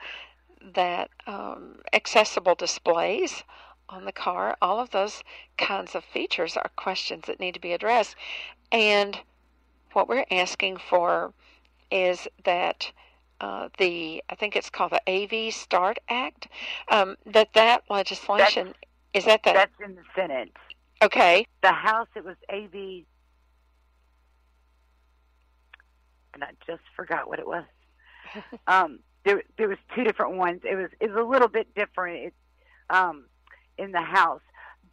that 0.74 1.10
um, 1.26 1.80
accessible 1.92 2.54
displays 2.54 3.44
on 3.88 4.04
the 4.04 4.12
car. 4.12 4.56
All 4.62 4.80
of 4.80 4.90
those 4.90 5.22
kinds 5.58 5.94
of 5.94 6.04
features 6.04 6.56
are 6.56 6.70
questions 6.76 7.24
that 7.26 7.40
need 7.40 7.54
to 7.54 7.60
be 7.60 7.72
addressed, 7.72 8.16
and 8.70 9.20
what 9.92 10.08
we're 10.08 10.24
asking 10.30 10.78
for 10.78 11.34
is 11.90 12.26
that 12.44 12.92
uh, 13.42 13.68
the 13.76 14.22
I 14.30 14.36
think 14.36 14.54
it's 14.54 14.70
called 14.70 14.92
the 14.92 15.02
AV 15.10 15.52
Start 15.52 15.98
Act. 16.08 16.46
Um, 16.88 17.16
that 17.26 17.48
that 17.54 17.82
legislation 17.90 18.68
that's, 18.68 18.78
is 19.14 19.24
that 19.24 19.42
the 19.42 19.52
that's 19.52 19.74
in 19.84 19.96
the 19.96 20.02
Senate. 20.14 20.52
Okay. 21.02 21.46
The 21.62 21.72
House 21.72 22.06
it 22.14 22.24
was 22.24 22.36
AV, 22.48 23.04
and 26.34 26.44
I 26.44 26.50
just 26.66 26.82
forgot 26.94 27.28
what 27.28 27.40
it 27.40 27.46
was. 27.46 27.64
um, 28.68 29.00
there 29.24 29.42
there 29.58 29.68
was 29.68 29.78
two 29.94 30.04
different 30.04 30.36
ones. 30.36 30.60
It 30.64 30.76
was 30.76 30.90
it 31.00 31.10
was 31.10 31.18
a 31.18 31.28
little 31.28 31.48
bit 31.48 31.74
different. 31.74 32.26
It, 32.26 32.34
um, 32.90 33.24
in 33.76 33.90
the 33.90 34.02
House, 34.02 34.42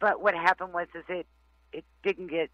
but 0.00 0.20
what 0.20 0.34
happened 0.34 0.72
was 0.72 0.88
is 0.96 1.04
it 1.08 1.26
it 1.72 1.84
didn't 2.02 2.28
get 2.28 2.50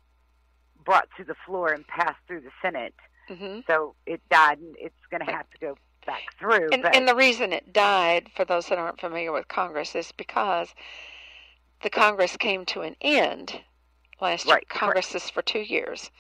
brought 0.85 1.09
to 1.17 1.25
the 1.25 1.35
floor 1.47 1.73
and 1.73 1.87
passed 1.87 2.19
through 2.27 2.43
the 2.43 2.51
Senate. 2.61 2.95
Mm-hmm. 3.31 3.61
So 3.67 3.95
it 4.05 4.21
died, 4.31 4.59
and 4.59 4.77
it's 4.79 4.95
going 5.11 5.25
to 5.25 5.33
have 5.33 5.49
to 5.51 5.59
go 5.59 5.77
back 6.07 6.23
through. 6.39 6.69
And, 6.73 6.87
and, 6.95 7.09
the 7.09 7.15
reason 7.15 7.53
it 7.53 7.73
died, 7.73 8.31
for 8.35 8.45
those 8.45 8.69
that 8.69 8.79
aren't 8.79 9.01
familiar 9.01 9.33
with 9.33 9.49
Congress, 9.49 9.95
is 9.95 10.13
because 10.13 10.75
the 11.83 11.91
Congress 11.91 12.37
came 12.37 12.65
to 12.67 12.83
an 12.83 12.97
end 13.01 13.61
last 14.21 14.47
right, 14.47 14.63
year. 14.63 14.63
Congress 14.69 15.15
is 15.15 15.29
for 15.29 15.43
two 15.43 15.61
years. 15.61 16.11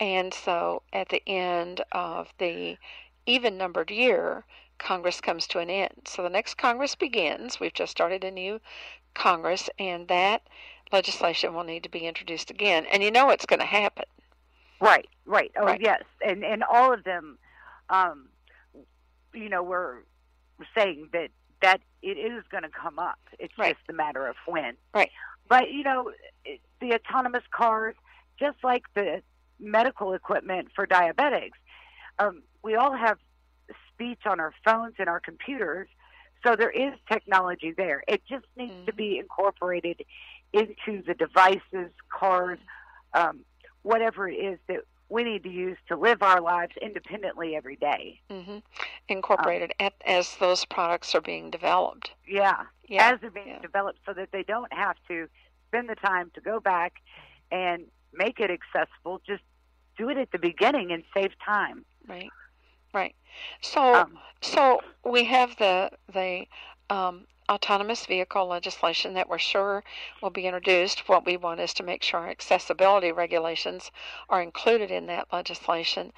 And 0.00 0.34
so 0.34 0.82
at 0.92 1.08
the 1.08 1.26
end 1.28 1.82
of 1.92 2.28
the 2.38 2.76
even 3.24 3.56
numbered 3.56 3.90
year, 3.90 4.44
Congress 4.78 5.20
comes 5.20 5.46
to 5.48 5.58
an 5.58 5.70
end. 5.70 6.06
So 6.06 6.22
the 6.22 6.28
next 6.28 6.54
Congress 6.54 6.94
begins. 6.94 7.58
We've 7.60 7.72
just 7.72 7.92
started 7.92 8.24
a 8.24 8.30
new 8.30 8.60
Congress, 9.14 9.70
and 9.78 10.06
that 10.08 10.42
legislation 10.92 11.54
will 11.54 11.64
need 11.64 11.82
to 11.82 11.88
be 11.88 12.06
introduced 12.06 12.50
again. 12.50 12.86
And 12.92 13.02
you 13.02 13.10
know 13.10 13.30
it's 13.30 13.46
going 13.46 13.60
to 13.60 13.66
happen. 13.66 14.04
Right, 14.80 15.08
right. 15.24 15.50
Oh, 15.56 15.64
right. 15.64 15.80
yes. 15.80 16.02
And 16.24 16.44
and 16.44 16.62
all 16.62 16.92
of 16.92 17.04
them 17.04 17.38
um, 17.88 18.28
you 19.36 19.48
know, 19.48 19.62
we're 19.62 19.98
saying 20.76 21.10
that 21.12 21.30
that 21.62 21.80
it 22.02 22.18
is 22.18 22.42
going 22.50 22.62
to 22.62 22.68
come 22.68 22.98
up. 22.98 23.18
It's 23.38 23.56
right. 23.58 23.74
just 23.74 23.88
a 23.88 23.92
matter 23.92 24.26
of 24.26 24.36
when. 24.46 24.74
Right. 24.94 25.10
But 25.48 25.70
you 25.70 25.84
know, 25.84 26.10
the 26.80 26.94
autonomous 26.94 27.44
cars, 27.50 27.94
just 28.38 28.58
like 28.62 28.84
the 28.94 29.22
medical 29.58 30.12
equipment 30.12 30.68
for 30.74 30.86
diabetics, 30.86 31.52
um, 32.18 32.42
we 32.62 32.74
all 32.74 32.96
have 32.96 33.18
speech 33.92 34.20
on 34.26 34.40
our 34.40 34.52
phones 34.64 34.94
and 34.98 35.08
our 35.08 35.20
computers. 35.20 35.88
So 36.44 36.54
there 36.54 36.70
is 36.70 36.92
technology 37.10 37.72
there. 37.76 38.04
It 38.06 38.22
just 38.28 38.44
needs 38.56 38.72
mm-hmm. 38.72 38.86
to 38.86 38.92
be 38.92 39.18
incorporated 39.18 40.02
into 40.52 41.02
the 41.06 41.14
devices, 41.14 41.90
cars, 42.08 42.58
um, 43.14 43.40
whatever 43.82 44.28
it 44.28 44.34
is 44.34 44.58
that 44.68 44.80
we 45.08 45.22
need 45.22 45.42
to 45.44 45.48
use 45.48 45.76
to 45.88 45.96
live 45.96 46.22
our 46.22 46.40
lives 46.40 46.74
independently 46.80 47.54
every 47.54 47.76
day. 47.76 48.20
Mm-hmm. 48.30 48.58
Incorporated 49.08 49.72
um, 49.78 49.90
as 50.04 50.36
those 50.36 50.64
products 50.64 51.14
are 51.14 51.20
being 51.20 51.50
developed. 51.50 52.12
Yeah, 52.26 52.62
yeah. 52.88 53.12
as 53.12 53.20
they're 53.20 53.30
being 53.30 53.48
yeah. 53.48 53.60
developed, 53.60 54.00
so 54.04 54.12
that 54.14 54.30
they 54.32 54.42
don't 54.42 54.72
have 54.72 54.96
to 55.08 55.28
spend 55.68 55.88
the 55.88 55.94
time 55.94 56.30
to 56.34 56.40
go 56.40 56.58
back 56.58 56.94
and 57.52 57.84
make 58.12 58.40
it 58.40 58.50
accessible. 58.50 59.20
Just 59.26 59.42
do 59.96 60.08
it 60.08 60.16
at 60.16 60.32
the 60.32 60.38
beginning 60.38 60.90
and 60.90 61.04
save 61.14 61.32
time. 61.44 61.84
Right, 62.08 62.30
right. 62.92 63.14
So, 63.60 63.94
um, 63.94 64.18
so 64.40 64.80
we 65.04 65.24
have 65.24 65.56
the 65.58 65.90
the 66.12 66.46
um, 66.90 67.26
autonomous 67.48 68.06
vehicle 68.06 68.46
legislation 68.46 69.14
that 69.14 69.28
we're 69.28 69.38
sure 69.38 69.84
will 70.22 70.30
be 70.30 70.46
introduced. 70.46 71.08
What 71.08 71.24
we 71.24 71.36
want 71.36 71.60
is 71.60 71.74
to 71.74 71.82
make 71.82 72.02
sure 72.02 72.28
accessibility 72.28 73.12
regulations 73.12 73.90
are 74.28 74.42
included 74.42 74.90
in 74.90 75.06
that 75.06 75.32
legislation. 75.32 76.12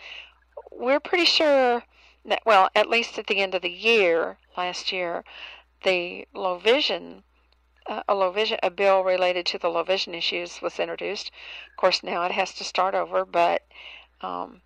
We're 0.71 1.01
pretty 1.01 1.25
sure 1.25 1.85
that, 2.25 2.43
well, 2.45 2.69
at 2.75 2.89
least 2.89 3.19
at 3.19 3.27
the 3.27 3.41
end 3.41 3.55
of 3.55 3.63
the 3.63 3.71
year, 3.71 4.39
last 4.57 4.93
year, 4.93 5.25
the 5.83 6.27
low 6.35 6.59
vision. 6.59 7.25
Uh, 7.87 8.03
a 8.07 8.15
low 8.15 8.31
vision, 8.31 8.59
a 8.63 8.71
bill 8.71 9.03
related 9.03 9.47
to 9.47 9.59
the 9.59 9.69
low 9.69 9.83
vision 9.83 10.15
issues 10.15 10.61
was 10.61 10.79
introduced. 10.79 11.31
Of 11.71 11.77
course, 11.79 12.03
now 12.03 12.25
it 12.25 12.33
has 12.33 12.53
to 12.55 12.65
start 12.65 12.95
over, 12.95 13.25
but 13.25 13.63
um, 14.21 14.61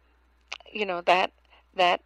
you 0.73 0.85
know 0.87 1.03
that 1.03 1.33
that 1.75 2.01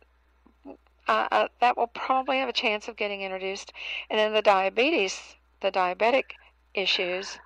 uh, 1.08 1.28
uh, 1.30 1.48
that 1.60 1.76
will 1.76 1.86
probably 1.88 2.38
have 2.38 2.48
a 2.48 2.52
chance 2.52 2.88
of 2.88 2.96
getting 2.96 3.22
introduced. 3.22 3.72
And 4.10 4.18
then 4.18 4.32
the 4.32 4.42
diabetes, 4.42 5.36
the 5.60 5.70
diabetic 5.70 6.32
issues, 6.74 7.38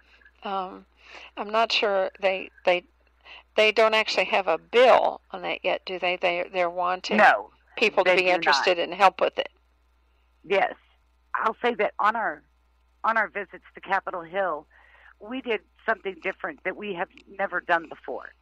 um, 0.45 0.87
I'm 1.37 1.51
not 1.51 1.73
sure 1.73 2.11
they 2.21 2.51
they 2.65 2.85
they 3.57 3.73
don't 3.73 3.95
actually 3.95 4.25
have 4.27 4.49
a 4.49 4.59
bill 4.59 5.21
on 5.33 5.43
that 5.43 5.65
yet, 5.65 5.83
do 5.85 5.99
they? 5.99 6.17
They 6.17 6.49
they're 6.53 6.71
wanting 6.71 7.19
no, 7.19 7.51
people 7.77 8.05
to 8.05 8.17
be 8.17 8.29
interested 8.29 8.79
not. 8.79 8.85
and 8.85 8.95
help 8.95 9.21
with 9.21 9.39
it. 9.39 9.51
Yes, 10.45 10.75
I'll 11.35 11.57
say 11.63 11.75
that 11.75 11.95
on 11.99 12.17
our 12.17 12.43
on 13.05 13.17
our 13.17 13.29
visits 13.29 13.65
to 13.75 13.81
Capitol 13.81 14.23
Hill, 14.23 14.67
we 15.21 15.41
did 15.41 15.61
something 15.87 16.17
different 16.23 16.61
that 16.65 16.77
we 16.77 16.95
have 16.95 17.09
never 17.39 17.61
done 17.61 17.89
before, 17.89 18.33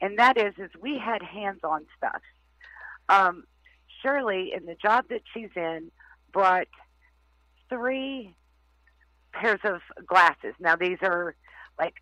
and 0.00 0.18
that 0.18 0.36
is 0.36 0.54
is 0.58 0.70
we 0.80 0.98
had 0.98 1.22
hands-on 1.22 1.86
stuff. 1.96 2.22
Um, 3.08 3.44
Shirley, 4.06 4.52
in 4.54 4.66
the 4.66 4.74
job 4.74 5.06
that 5.10 5.22
she's 5.34 5.50
in, 5.56 5.90
brought 6.32 6.68
three 7.68 8.34
pairs 9.32 9.60
of 9.64 9.80
glasses. 10.06 10.54
Now, 10.60 10.76
these 10.76 10.98
are 11.02 11.34
like 11.78 11.94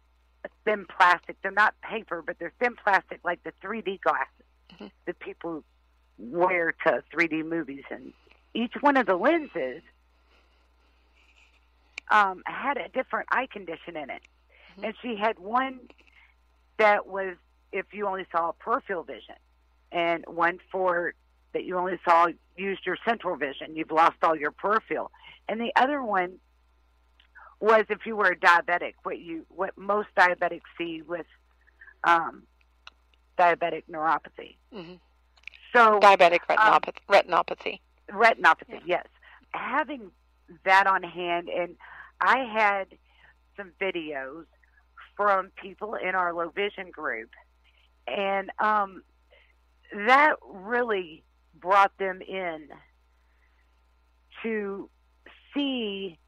thin 0.65 0.87
plastic. 0.87 1.37
They're 1.43 1.51
not 1.51 1.75
paper, 1.81 2.23
but 2.23 2.39
they're 2.39 2.53
thin 2.61 2.77
plastic, 2.83 3.21
like 3.25 3.43
the 3.43 3.53
3D 3.65 4.01
glasses 4.03 4.29
mm-hmm. 4.75 4.87
that 5.07 5.19
people 5.19 5.65
wear 6.19 6.75
to 6.87 7.03
3D 7.13 7.45
movies. 7.45 7.85
And 7.91 8.13
each 8.53 8.75
one 8.81 8.97
of 8.97 9.07
the 9.07 9.17
lenses 9.17 9.83
um, 12.11 12.43
had 12.45 12.77
a 12.77 12.89
different 12.89 13.29
eye 13.33 13.49
condition 13.51 13.97
in 13.97 14.11
it. 14.11 14.23
Mm-hmm. 14.73 14.85
And 14.85 14.95
she 15.01 15.17
had 15.17 15.39
one 15.39 15.81
that 16.79 17.07
was 17.07 17.37
if 17.73 17.87
you 17.93 18.07
only 18.07 18.27
saw 18.31 18.53
peripheral 18.53 19.03
vision, 19.03 19.35
and 19.91 20.25
one 20.29 20.59
for 20.71 21.15
that 21.55 21.65
you 21.65 21.79
only 21.79 21.99
saw 22.05 22.29
used 22.57 22.85
your 22.85 22.99
central 23.07 23.37
vision. 23.37 23.75
You've 23.75 23.91
lost 23.91 24.17
all 24.23 24.37
your 24.37 24.51
peripheral. 24.51 25.11
And 25.49 25.61
the 25.61 25.73
other 25.77 26.03
one 26.03 26.39
was 27.61 27.85
if 27.89 28.05
you 28.05 28.17
were 28.17 28.27
a 28.27 28.37
diabetic, 28.37 28.95
what 29.03 29.19
you 29.19 29.47
what 29.49 29.77
most 29.79 30.09
diabetics 30.17 30.63
see 30.77 31.03
with 31.03 31.27
um, 32.05 32.43
diabetic 33.39 33.85
neuropathy. 33.91 34.57
Mm-hmm. 34.75 34.95
So 35.75 35.99
diabetic 36.01 36.41
retinopathy. 36.49 36.99
Um, 37.09 37.23
retinopathy. 37.23 37.81
Retinopathy, 38.11 38.69
yeah. 38.71 38.81
yes. 38.87 39.07
Having 39.53 40.11
that 40.65 40.87
on 40.87 41.03
hand, 41.03 41.49
and 41.49 41.77
I 42.21 42.39
had 42.45 42.89
some 43.57 43.73
videos 43.81 44.45
from 45.17 45.51
people 45.61 45.95
in 45.95 46.15
our 46.15 46.35
low 46.35 46.51
vision 46.51 46.91
group, 46.91 47.31
and 48.07 48.51
um, 48.59 49.03
that 49.93 50.35
really 50.45 51.23
brought 51.65 51.97
them 51.97 52.21
in 52.21 52.69
to 54.43 54.91
see 55.55 56.19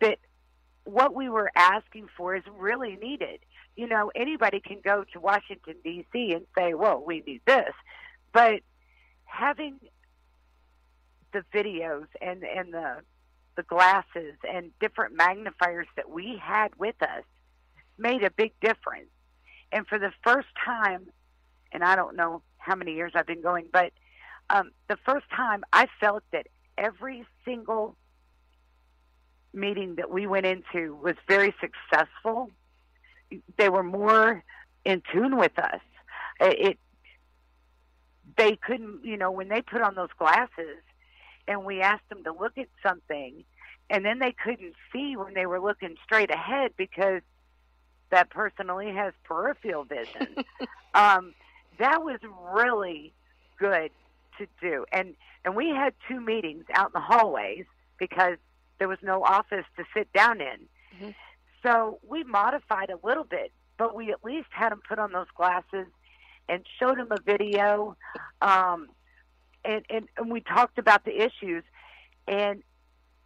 that 0.00 0.16
what 0.84 1.14
we 1.14 1.28
were 1.28 1.50
asking 1.54 2.06
for 2.16 2.34
is 2.34 2.42
really 2.58 2.96
needed. 2.96 3.40
You 3.76 3.86
know, 3.86 4.10
anybody 4.14 4.60
can 4.60 4.78
go 4.82 5.04
to 5.12 5.20
Washington, 5.20 5.74
D.C. 5.84 6.32
and 6.32 6.46
say, 6.56 6.72
well, 6.72 7.04
we 7.06 7.22
need 7.26 7.42
this. 7.46 7.72
But 8.32 8.60
having 9.26 9.78
the 11.34 11.44
videos 11.54 12.06
and, 12.22 12.42
and 12.42 12.72
the, 12.72 13.00
the 13.56 13.64
glasses 13.64 14.34
and 14.50 14.70
different 14.80 15.14
magnifiers 15.14 15.88
that 15.96 16.08
we 16.08 16.40
had 16.42 16.68
with 16.78 16.96
us 17.02 17.24
made 17.98 18.24
a 18.24 18.30
big 18.30 18.52
difference. 18.60 19.10
And 19.72 19.86
for 19.86 19.98
the 19.98 20.12
first 20.22 20.48
time, 20.64 21.08
and 21.70 21.84
I 21.84 21.96
don't 21.96 22.16
know 22.16 22.40
how 22.64 22.74
many 22.74 22.94
years 22.94 23.12
I've 23.14 23.26
been 23.26 23.42
going, 23.42 23.66
but 23.72 23.92
um, 24.50 24.70
the 24.88 24.96
first 25.04 25.26
time 25.34 25.64
I 25.72 25.88
felt 26.00 26.22
that 26.32 26.46
every 26.76 27.24
single 27.44 27.96
meeting 29.52 29.96
that 29.96 30.10
we 30.10 30.26
went 30.26 30.46
into 30.46 30.96
was 30.96 31.14
very 31.28 31.54
successful. 31.60 32.50
They 33.56 33.68
were 33.68 33.82
more 33.82 34.42
in 34.84 35.02
tune 35.12 35.36
with 35.36 35.58
us. 35.58 35.80
It 36.40 36.78
they 38.36 38.56
couldn't, 38.56 39.04
you 39.04 39.16
know, 39.16 39.30
when 39.30 39.48
they 39.48 39.62
put 39.62 39.80
on 39.80 39.94
those 39.94 40.08
glasses 40.18 40.82
and 41.46 41.64
we 41.64 41.82
asked 41.82 42.08
them 42.08 42.24
to 42.24 42.32
look 42.32 42.58
at 42.58 42.66
something 42.82 43.44
and 43.90 44.04
then 44.04 44.18
they 44.18 44.32
couldn't 44.32 44.74
see 44.92 45.14
when 45.16 45.34
they 45.34 45.46
were 45.46 45.60
looking 45.60 45.94
straight 46.02 46.30
ahead 46.30 46.72
because 46.76 47.20
that 48.10 48.30
person 48.30 48.70
only 48.70 48.92
has 48.92 49.12
peripheral 49.24 49.84
vision. 49.84 50.44
um, 50.94 51.34
that 51.78 52.02
was 52.02 52.18
really 52.52 53.12
good 53.58 53.90
to 54.38 54.46
do. 54.60 54.84
And 54.92 55.14
and 55.44 55.54
we 55.54 55.68
had 55.68 55.94
two 56.08 56.20
meetings 56.20 56.64
out 56.72 56.86
in 56.86 56.92
the 56.94 57.00
hallways 57.00 57.66
because 57.98 58.36
there 58.78 58.88
was 58.88 58.98
no 59.02 59.22
office 59.22 59.64
to 59.76 59.84
sit 59.94 60.12
down 60.12 60.40
in. 60.40 60.68
Mm-hmm. 60.96 61.10
So 61.62 61.98
we 62.06 62.24
modified 62.24 62.90
a 62.90 63.06
little 63.06 63.24
bit, 63.24 63.52
but 63.78 63.94
we 63.94 64.10
at 64.10 64.24
least 64.24 64.48
had 64.50 64.72
them 64.72 64.80
put 64.86 64.98
on 64.98 65.12
those 65.12 65.26
glasses 65.36 65.86
and 66.48 66.64
showed 66.78 66.98
them 66.98 67.08
a 67.10 67.20
video. 67.20 67.96
Um, 68.42 68.88
and, 69.64 69.84
and, 69.88 70.08
and 70.16 70.30
we 70.30 70.40
talked 70.40 70.78
about 70.78 71.04
the 71.04 71.22
issues. 71.22 71.64
And 72.26 72.62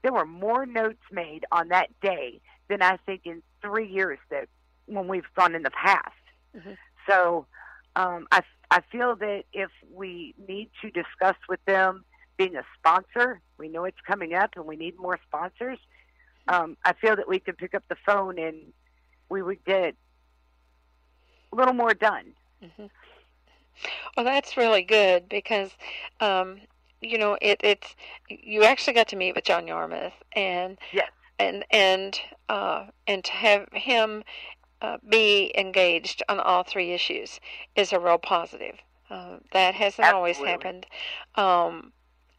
there 0.02 0.12
were 0.12 0.26
more 0.26 0.66
notes 0.66 1.02
made 1.10 1.44
on 1.50 1.68
that 1.68 1.88
day 2.00 2.40
than 2.68 2.82
I 2.82 2.98
think 3.06 3.22
in 3.24 3.42
three 3.62 3.88
years 3.88 4.18
that 4.30 4.48
when 4.86 5.08
we've 5.08 5.24
gone 5.36 5.54
in 5.54 5.62
the 5.62 5.70
past. 5.70 6.12
Mm-hmm. 6.56 6.72
So 7.08 7.46
um, 7.98 8.28
I, 8.30 8.42
I 8.70 8.80
feel 8.92 9.16
that 9.16 9.42
if 9.52 9.70
we 9.92 10.34
need 10.46 10.70
to 10.82 10.90
discuss 10.90 11.34
with 11.48 11.58
them 11.66 12.04
being 12.36 12.54
a 12.54 12.62
sponsor, 12.78 13.40
we 13.58 13.68
know 13.68 13.84
it's 13.84 14.00
coming 14.06 14.34
up 14.34 14.50
and 14.54 14.64
we 14.64 14.76
need 14.76 14.96
more 14.96 15.18
sponsors. 15.26 15.78
Um, 16.46 16.76
I 16.84 16.92
feel 16.92 17.16
that 17.16 17.28
we 17.28 17.40
could 17.40 17.58
pick 17.58 17.74
up 17.74 17.82
the 17.88 17.96
phone 18.06 18.38
and 18.38 18.72
we 19.28 19.42
would 19.42 19.64
get 19.64 19.96
a 21.52 21.56
little 21.56 21.74
more 21.74 21.92
done. 21.92 22.34
Mm-hmm. 22.62 22.86
Well, 24.16 24.24
that's 24.24 24.56
really 24.56 24.82
good 24.82 25.28
because, 25.28 25.70
um, 26.20 26.60
you 27.00 27.18
know, 27.18 27.36
it, 27.42 27.60
it's 27.64 27.96
you 28.28 28.62
actually 28.62 28.94
got 28.94 29.08
to 29.08 29.16
meet 29.16 29.34
with 29.34 29.44
John 29.44 29.66
Yarmuth 29.66 30.12
and 30.32 30.78
yes. 30.92 31.10
and 31.40 31.64
and 31.70 32.18
uh, 32.48 32.86
and 33.08 33.24
to 33.24 33.32
have 33.32 33.66
him 33.72 34.22
uh, 34.80 34.98
be 35.08 35.52
engaged 35.56 36.22
on 36.28 36.38
all 36.40 36.62
three 36.62 36.92
issues 36.92 37.40
is 37.76 37.92
a 37.92 37.98
real 37.98 38.18
positive. 38.18 38.76
Uh, 39.10 39.38
that 39.52 39.74
hasn't 39.74 40.06
Absolutely. 40.06 40.14
always 40.14 40.36
happened. 40.38 40.86
Um, 41.34 41.92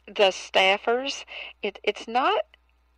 the 0.05 0.31
staffers, 0.31 1.25
it, 1.61 1.79
it's 1.83 2.07
not 2.07 2.41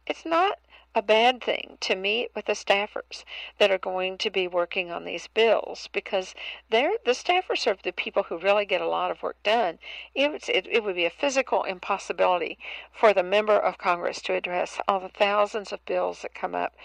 it's 0.08 0.26
not 0.26 0.58
a 0.94 1.02
bad 1.02 1.42
thing 1.42 1.78
to 1.80 1.96
meet 1.96 2.30
with 2.36 2.46
the 2.46 2.54
staffers 2.54 3.24
that 3.58 3.72
are 3.72 3.78
going 3.78 4.18
to 4.18 4.30
be 4.30 4.48
working 4.48 4.92
on 4.92 5.06
these 5.06 5.28
bills 5.28 5.88
because 5.94 6.36
they're 6.70 6.98
the 7.06 7.12
staffers 7.12 7.66
are 7.66 7.78
the 7.82 7.94
people 7.94 8.24
who 8.24 8.38
really 8.38 8.66
get 8.66 8.82
a 8.82 8.88
lot 8.88 9.10
of 9.10 9.24
work 9.24 9.42
done. 9.44 9.80
It 10.14 10.50
it, 10.50 10.68
it 10.70 10.84
would 10.84 10.96
be 10.96 11.06
a 11.06 11.10
physical 11.10 11.64
impossibility 11.64 12.58
for 12.92 13.14
the 13.14 13.24
member 13.24 13.58
of 13.58 13.78
Congress 13.78 14.22
to 14.24 14.34
address 14.34 14.80
all 14.88 15.00
the 15.00 15.10
thousands 15.10 15.72
of 15.72 15.86
bills 15.86 16.24
that 16.24 16.36
come 16.36 16.56
up, 16.56 16.76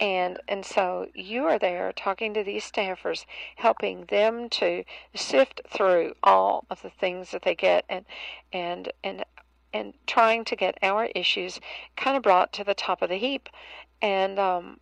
and 0.00 0.40
and 0.48 0.66
so 0.66 1.06
you 1.14 1.44
are 1.46 1.58
there 1.58 1.92
talking 1.92 2.34
to 2.34 2.42
these 2.42 2.70
staffers, 2.70 3.24
helping 3.56 4.06
them 4.06 4.48
to 4.50 4.84
sift 5.14 5.60
through 5.68 6.14
all 6.22 6.64
of 6.68 6.82
the 6.82 6.90
things 6.90 7.30
that 7.30 7.42
they 7.42 7.54
get 7.54 7.84
and 7.88 8.04
and 8.52 8.92
and 9.04 9.24
and 9.72 9.94
trying 10.06 10.44
to 10.44 10.56
get 10.56 10.78
our 10.82 11.06
issues 11.14 11.60
kind 11.96 12.16
of 12.16 12.22
brought 12.22 12.52
to 12.54 12.64
the 12.64 12.74
top 12.74 13.02
of 13.02 13.08
the 13.08 13.16
heap. 13.16 13.48
And 14.00 14.38
um, 14.38 14.80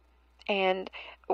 and 0.49 0.91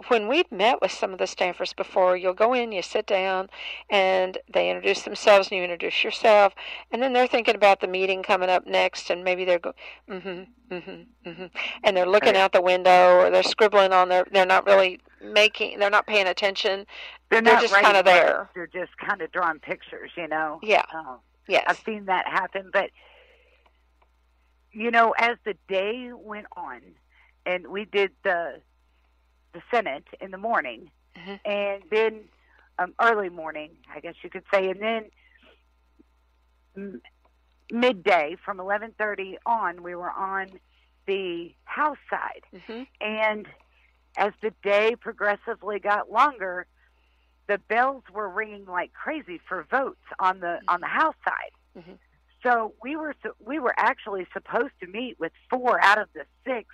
when 0.08 0.28
we've 0.28 0.50
met 0.52 0.82
with 0.82 0.90
some 0.90 1.12
of 1.12 1.18
the 1.18 1.24
staffers 1.24 1.74
before, 1.74 2.16
you'll 2.16 2.34
go 2.34 2.52
in, 2.52 2.72
you 2.72 2.82
sit 2.82 3.06
down, 3.06 3.48
and 3.88 4.36
they 4.52 4.68
introduce 4.68 5.02
themselves, 5.02 5.48
and 5.48 5.56
you 5.56 5.62
introduce 5.64 6.04
yourself, 6.04 6.52
and 6.92 7.02
then 7.02 7.14
they're 7.14 7.26
thinking 7.26 7.54
about 7.54 7.80
the 7.80 7.86
meeting 7.86 8.22
coming 8.22 8.50
up 8.50 8.66
next, 8.66 9.08
and 9.08 9.24
maybe 9.24 9.44
they're 9.44 9.58
going, 9.58 9.74
mm-hmm, 10.10 10.74
mm-hmm, 10.74 11.28
mm-hmm, 11.28 11.46
and 11.82 11.96
they're 11.96 12.06
looking 12.06 12.36
out 12.36 12.52
the 12.52 12.60
window, 12.60 13.16
or 13.16 13.30
they're 13.30 13.42
scribbling 13.42 13.92
on 13.92 14.10
their, 14.10 14.26
they're 14.32 14.44
not 14.44 14.66
really 14.66 15.00
making, 15.22 15.78
they're 15.78 15.88
not 15.88 16.06
paying 16.06 16.26
attention. 16.26 16.86
They're, 17.30 17.40
they're 17.40 17.60
just 17.60 17.74
kind 17.74 17.96
of 17.96 18.04
there. 18.04 18.50
They're 18.54 18.66
just 18.66 18.96
kind 18.98 19.22
of 19.22 19.32
drawing 19.32 19.60
pictures, 19.60 20.10
you 20.16 20.28
know. 20.28 20.60
Yeah. 20.62 20.84
Uh, 20.94 21.16
yes. 21.48 21.64
I've 21.66 21.82
seen 21.84 22.04
that 22.04 22.26
happen, 22.26 22.70
but 22.72 22.90
you 24.76 24.90
know, 24.90 25.14
as 25.18 25.38
the 25.44 25.54
day 25.68 26.10
went 26.12 26.46
on, 26.54 26.82
and 27.46 27.68
we 27.68 27.86
did 27.86 28.10
the 28.22 28.60
the 29.54 29.62
Senate 29.70 30.04
in 30.20 30.30
the 30.30 30.38
morning, 30.38 30.90
mm-hmm. 31.16 31.50
and 31.50 31.82
then 31.90 32.20
um, 32.78 32.92
early 33.00 33.30
morning, 33.30 33.70
I 33.94 34.00
guess 34.00 34.14
you 34.22 34.28
could 34.28 34.44
say, 34.52 34.68
and 34.68 34.80
then 34.80 35.04
m- 36.76 37.02
midday 37.72 38.36
from 38.44 38.58
11:30 38.58 39.36
on, 39.46 39.82
we 39.82 39.94
were 39.94 40.10
on 40.10 40.50
the 41.06 41.54
House 41.64 41.96
side, 42.10 42.42
mm-hmm. 42.54 42.82
and 43.00 43.46
as 44.18 44.32
the 44.42 44.52
day 44.62 44.94
progressively 44.94 45.78
got 45.78 46.12
longer, 46.12 46.66
the 47.48 47.56
bells 47.56 48.02
were 48.12 48.28
ringing 48.28 48.66
like 48.66 48.92
crazy 48.92 49.40
for 49.48 49.66
votes 49.70 50.04
on 50.18 50.40
the 50.40 50.58
on 50.68 50.82
the 50.82 50.86
House 50.86 51.16
side. 51.24 51.78
Mm-hmm. 51.78 51.92
So 52.46 52.74
we 52.80 52.94
were 52.94 53.14
we 53.44 53.58
were 53.58 53.74
actually 53.76 54.24
supposed 54.32 54.74
to 54.80 54.86
meet 54.86 55.18
with 55.18 55.32
four 55.50 55.82
out 55.82 55.98
of 55.98 56.06
the 56.14 56.22
six 56.46 56.68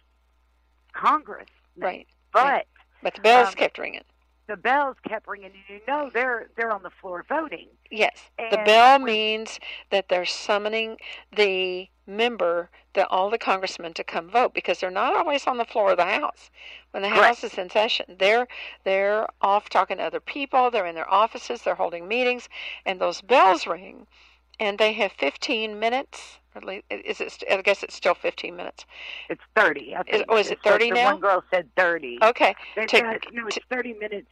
Congress. 0.92 1.48
Right. 1.78 2.06
But 2.30 2.44
right. 2.44 2.66
but 3.02 3.14
the 3.14 3.22
bells 3.22 3.48
um, 3.48 3.54
kept 3.54 3.78
ringing. 3.78 4.02
The 4.48 4.56
bells 4.58 4.96
kept 5.08 5.26
ringing, 5.26 5.46
and 5.46 5.54
you 5.68 5.80
know 5.88 6.10
they're 6.12 6.50
they're 6.56 6.72
on 6.72 6.82
the 6.82 6.90
floor 6.90 7.24
voting. 7.26 7.68
Yes, 7.90 8.18
and 8.38 8.52
the 8.52 8.58
bell 8.66 8.98
means 8.98 9.58
that 9.90 10.10
they're 10.10 10.26
summoning 10.26 10.98
the 11.34 11.88
member, 12.06 12.68
the 12.92 13.06
all 13.06 13.30
the 13.30 13.38
congressmen 13.38 13.94
to 13.94 14.04
come 14.04 14.28
vote 14.28 14.52
because 14.52 14.80
they're 14.80 14.90
not 14.90 15.16
always 15.16 15.46
on 15.46 15.56
the 15.56 15.64
floor 15.64 15.92
of 15.92 15.96
the 15.96 16.04
House 16.04 16.50
when 16.90 17.02
the 17.02 17.08
House 17.08 17.44
is 17.44 17.56
in 17.56 17.70
session. 17.70 18.16
They're 18.18 18.46
they're 18.84 19.26
off 19.40 19.70
talking 19.70 19.96
to 19.96 20.02
other 20.02 20.20
people. 20.20 20.70
They're 20.70 20.86
in 20.86 20.96
their 20.96 21.10
offices. 21.10 21.62
They're 21.62 21.76
holding 21.76 22.06
meetings, 22.06 22.50
and 22.84 23.00
those 23.00 23.22
bells 23.22 23.66
ring 23.66 24.06
and 24.62 24.78
they 24.78 24.92
have 24.92 25.10
15 25.12 25.78
minutes. 25.78 26.38
Is 26.90 27.20
it? 27.20 27.42
I 27.50 27.62
guess 27.62 27.82
it's 27.82 27.96
still 27.96 28.14
15 28.14 28.54
minutes. 28.54 28.84
It's 29.28 29.42
30. 29.56 29.96
I 29.96 30.02
think. 30.02 30.16
Is, 30.16 30.22
oh, 30.28 30.36
is 30.36 30.50
it 30.50 30.58
30 30.62 30.92
now? 30.92 31.12
One 31.12 31.20
girl 31.20 31.44
said 31.50 31.68
30. 31.76 32.18
Okay. 32.22 32.54
To, 32.76 33.00
got, 33.00 33.20
no, 33.32 33.46
it's 33.46 33.58
30 33.70 33.94
minutes 33.94 34.28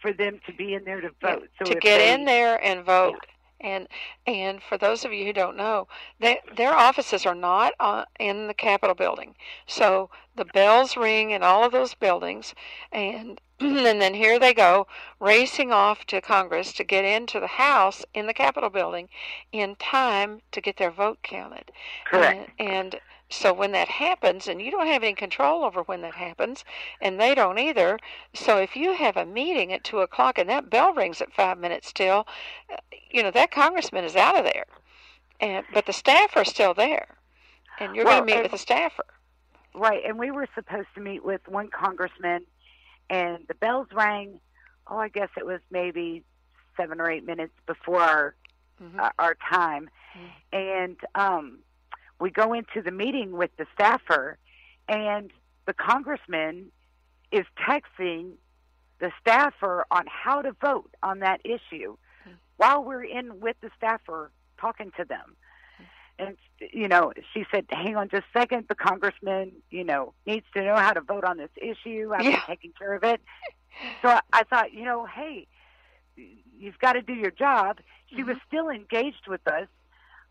for 0.00 0.12
them 0.12 0.38
to 0.46 0.52
be 0.52 0.74
in 0.74 0.84
there 0.84 1.00
to 1.00 1.08
vote. 1.20 1.48
Yeah, 1.60 1.66
so 1.66 1.72
to 1.72 1.80
get 1.80 1.98
they, 1.98 2.12
in 2.12 2.24
there 2.26 2.64
and 2.64 2.84
vote. 2.84 3.14
Yeah. 3.14 3.28
And 3.64 3.88
and 4.26 4.60
for 4.60 4.76
those 4.76 5.04
of 5.04 5.12
you 5.12 5.24
who 5.24 5.32
don't 5.32 5.56
know, 5.56 5.86
they, 6.18 6.40
their 6.56 6.74
offices 6.74 7.24
are 7.24 7.34
not 7.34 7.74
uh, 7.78 8.04
in 8.18 8.48
the 8.48 8.54
Capitol 8.54 8.94
building. 8.94 9.36
So 9.66 10.10
the 10.34 10.44
bells 10.44 10.96
ring 10.96 11.30
in 11.30 11.44
all 11.44 11.64
of 11.64 11.70
those 11.70 11.94
buildings, 11.94 12.54
and 12.90 13.40
and 13.86 14.00
then 14.00 14.14
here 14.14 14.38
they 14.38 14.52
go 14.52 14.86
racing 15.20 15.70
off 15.70 16.04
to 16.06 16.20
Congress 16.20 16.72
to 16.72 16.84
get 16.84 17.04
into 17.04 17.38
the 17.38 17.46
House 17.46 18.04
in 18.12 18.26
the 18.26 18.34
Capitol 18.34 18.70
building 18.70 19.08
in 19.52 19.76
time 19.76 20.40
to 20.50 20.60
get 20.60 20.78
their 20.78 20.90
vote 20.90 21.18
counted. 21.22 21.70
Correct. 22.04 22.50
And, 22.58 22.68
and 22.68 23.00
so 23.28 23.52
when 23.52 23.70
that 23.72 23.88
happens, 23.88 24.48
and 24.48 24.60
you 24.60 24.70
don't 24.70 24.88
have 24.88 25.02
any 25.02 25.14
control 25.14 25.64
over 25.64 25.82
when 25.82 26.02
that 26.02 26.14
happens, 26.14 26.64
and 27.00 27.20
they 27.20 27.34
don't 27.34 27.58
either. 27.58 27.98
So 28.34 28.58
if 28.58 28.76
you 28.76 28.94
have 28.94 29.16
a 29.16 29.24
meeting 29.24 29.72
at 29.72 29.84
two 29.84 30.00
o'clock 30.00 30.38
and 30.38 30.50
that 30.50 30.68
bell 30.68 30.92
rings 30.92 31.20
at 31.20 31.32
five 31.32 31.58
minutes 31.58 31.92
till, 31.92 32.26
uh, 32.70 32.76
you 33.10 33.22
know 33.22 33.30
that 33.30 33.50
congressman 33.50 34.04
is 34.04 34.16
out 34.16 34.36
of 34.36 34.44
there, 34.44 34.66
and 35.40 35.64
but 35.72 35.86
the 35.86 35.92
staff 35.92 36.36
are 36.36 36.44
still 36.44 36.74
there, 36.74 37.16
and 37.78 37.94
you're 37.94 38.04
well, 38.04 38.18
going 38.18 38.28
to 38.28 38.34
meet 38.34 38.42
with 38.42 38.52
the 38.52 38.58
staffer. 38.58 39.04
Right, 39.74 40.02
and 40.04 40.18
we 40.18 40.30
were 40.30 40.48
supposed 40.54 40.88
to 40.96 41.00
meet 41.00 41.24
with 41.24 41.46
one 41.48 41.68
congressman 41.68 42.44
and 43.12 43.44
the 43.46 43.54
bells 43.54 43.86
rang. 43.92 44.40
Oh, 44.88 44.96
I 44.96 45.08
guess 45.08 45.28
it 45.36 45.46
was 45.46 45.60
maybe 45.70 46.24
seven 46.76 47.00
or 47.00 47.08
eight 47.08 47.24
minutes 47.24 47.52
before 47.66 48.00
our 48.00 48.34
mm-hmm. 48.82 48.98
uh, 48.98 49.10
our 49.18 49.36
time, 49.48 49.90
mm-hmm. 50.16 50.56
and 50.58 50.96
um, 51.14 51.58
we 52.18 52.30
go 52.30 52.52
into 52.54 52.82
the 52.82 52.90
meeting 52.90 53.32
with 53.32 53.50
the 53.58 53.66
staffer, 53.74 54.38
and 54.88 55.30
the 55.66 55.74
congressman 55.74 56.72
is 57.30 57.44
texting 57.68 58.32
the 58.98 59.12
staffer 59.20 59.84
on 59.90 60.04
how 60.06 60.42
to 60.42 60.52
vote 60.60 60.90
on 61.02 61.20
that 61.20 61.40
issue 61.44 61.96
mm-hmm. 62.26 62.32
while 62.56 62.82
we're 62.82 63.04
in 63.04 63.40
with 63.40 63.56
the 63.60 63.70
staffer 63.76 64.30
talking 64.58 64.90
to 64.96 65.04
them 65.04 65.36
and 66.18 66.36
you 66.72 66.88
know 66.88 67.12
she 67.32 67.44
said 67.50 67.64
hang 67.70 67.96
on 67.96 68.08
just 68.08 68.24
a 68.34 68.38
second 68.38 68.66
the 68.68 68.74
congressman 68.74 69.52
you 69.70 69.84
know 69.84 70.14
needs 70.26 70.46
to 70.54 70.62
know 70.62 70.76
how 70.76 70.92
to 70.92 71.00
vote 71.00 71.24
on 71.24 71.36
this 71.38 71.50
issue 71.56 72.10
I'm 72.14 72.24
yeah. 72.24 72.40
taking 72.46 72.72
care 72.78 72.94
of 72.94 73.02
it 73.04 73.20
so 74.02 74.08
I, 74.08 74.20
I 74.32 74.42
thought 74.44 74.72
you 74.72 74.84
know 74.84 75.06
hey 75.06 75.46
you've 76.58 76.78
got 76.78 76.92
to 76.92 77.02
do 77.02 77.14
your 77.14 77.30
job. 77.30 77.78
She 78.10 78.16
Mm-hmm. 78.16 78.28
was 78.28 78.36
still 78.46 78.68
engaged 78.68 79.26
with 79.26 79.40
us, 79.48 79.66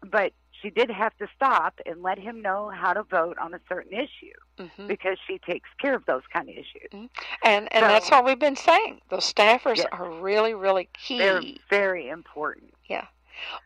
but 0.06 0.32
she 0.62 0.70
did 0.70 0.92
have 0.92 1.18
to 1.18 1.28
stop 1.36 1.80
and 1.88 2.04
let 2.04 2.20
him 2.20 2.42
know 2.42 2.70
how 2.74 2.94
to 2.94 3.02
vote 3.02 3.38
on 3.40 3.54
a 3.56 3.60
certain 3.68 3.94
issue 3.94 4.32
hmm 4.60 4.88
because 4.88 5.18
she 5.28 5.40
takes 5.40 5.68
care 5.82 5.96
of 5.96 6.06
those 6.06 6.22
kind 6.32 6.48
of 6.50 6.56
issues. 6.56 7.10
And 7.44 7.68
and 7.74 7.84
So- 7.84 7.88
that's 7.88 8.12
what 8.12 8.24
we've 8.26 8.38
been 8.40 8.56
saying. 8.56 9.02
Those 9.10 9.32
staffers 9.34 9.78
Yes. 9.78 9.88
are 9.92 10.10
really 10.12 10.54
really 10.54 10.88
key. 10.94 11.18
They're 11.18 11.42
very 11.70 12.08
important. 12.10 12.74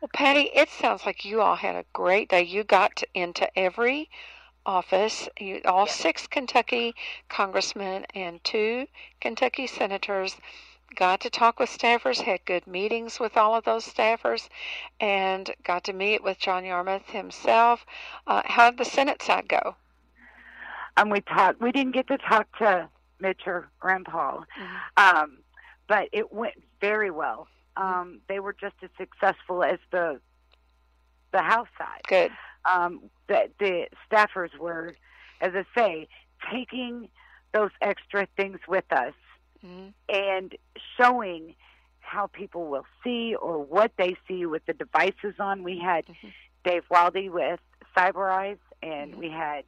Well, 0.01 0.09
Patty, 0.13 0.49
it 0.53 0.69
sounds 0.69 1.05
like 1.05 1.25
you 1.25 1.41
all 1.41 1.55
had 1.55 1.75
a 1.75 1.85
great 1.93 2.29
day. 2.29 2.43
You 2.43 2.63
got 2.63 2.97
to, 2.97 3.07
into 3.13 3.47
every 3.57 4.09
office. 4.65 5.29
You, 5.39 5.61
all 5.65 5.85
Yes. 5.85 5.95
six 5.95 6.27
Kentucky 6.27 6.95
congressmen 7.29 8.05
and 8.13 8.43
two 8.43 8.87
Kentucky 9.21 9.67
senators 9.67 10.37
got 10.95 11.19
to 11.21 11.29
talk 11.29 11.59
with 11.59 11.69
staffers, 11.69 12.21
had 12.21 12.45
good 12.45 12.65
meetings 12.67 13.19
with 13.19 13.35
all 13.37 13.55
of 13.55 13.63
those 13.65 13.85
staffers, 13.85 14.49
and 14.99 15.53
got 15.63 15.83
to 15.85 15.93
meet 15.93 16.23
with 16.23 16.39
John 16.39 16.63
Yarmuth 16.63 17.09
himself. 17.09 17.85
Uh, 18.27 18.41
how 18.45 18.69
did 18.71 18.79
the 18.79 18.85
Senate 18.85 19.21
side 19.21 19.47
go? 19.49 19.75
Um, 20.97 21.09
we 21.09 21.21
talked. 21.21 21.59
We 21.61 21.71
didn't 21.71 21.93
get 21.93 22.07
to 22.07 22.17
talk 22.17 22.47
to 22.59 22.89
Mitch 23.19 23.41
or 23.45 23.69
Rand 23.83 24.05
Paul, 24.05 24.45
Mhm. 24.57 24.79
um, 24.97 25.43
but 25.87 26.07
it 26.13 26.31
went 26.31 26.55
very 26.79 27.11
well. 27.11 27.47
Um, 27.77 28.21
they 28.29 28.39
were 28.39 28.53
just 28.53 28.75
as 28.83 28.89
successful 28.97 29.63
as 29.63 29.79
the 29.91 30.19
the 31.31 31.41
House 31.41 31.67
side. 31.77 32.01
Good. 32.07 32.31
um, 32.73 33.11
the, 33.27 33.49
the 33.59 33.87
staffers 34.09 34.57
were, 34.57 34.95
as 35.41 35.51
I 35.53 35.65
say, 35.77 36.07
taking 36.51 37.09
those 37.53 37.69
extra 37.81 38.25
things 38.37 38.59
with 38.67 38.85
us 38.91 39.13
Mhm. 39.63 39.93
and 40.09 40.55
showing 40.97 41.55
how 41.99 42.27
people 42.27 42.65
will 42.67 42.85
see 43.03 43.35
or 43.35 43.59
what 43.59 43.91
they 43.97 44.15
see 44.27 44.45
with 44.45 44.65
the 44.65 44.73
devices 44.73 45.35
on. 45.39 45.61
We 45.63 45.77
had 45.79 46.05
Mhm. 46.07 46.33
Dave 46.63 46.85
Wildy 46.89 47.29
with 47.29 47.59
Cyber 47.95 48.31
Eyes, 48.31 48.57
and 48.81 49.13
Mhm. 49.13 49.17
we 49.17 49.29
had 49.29 49.65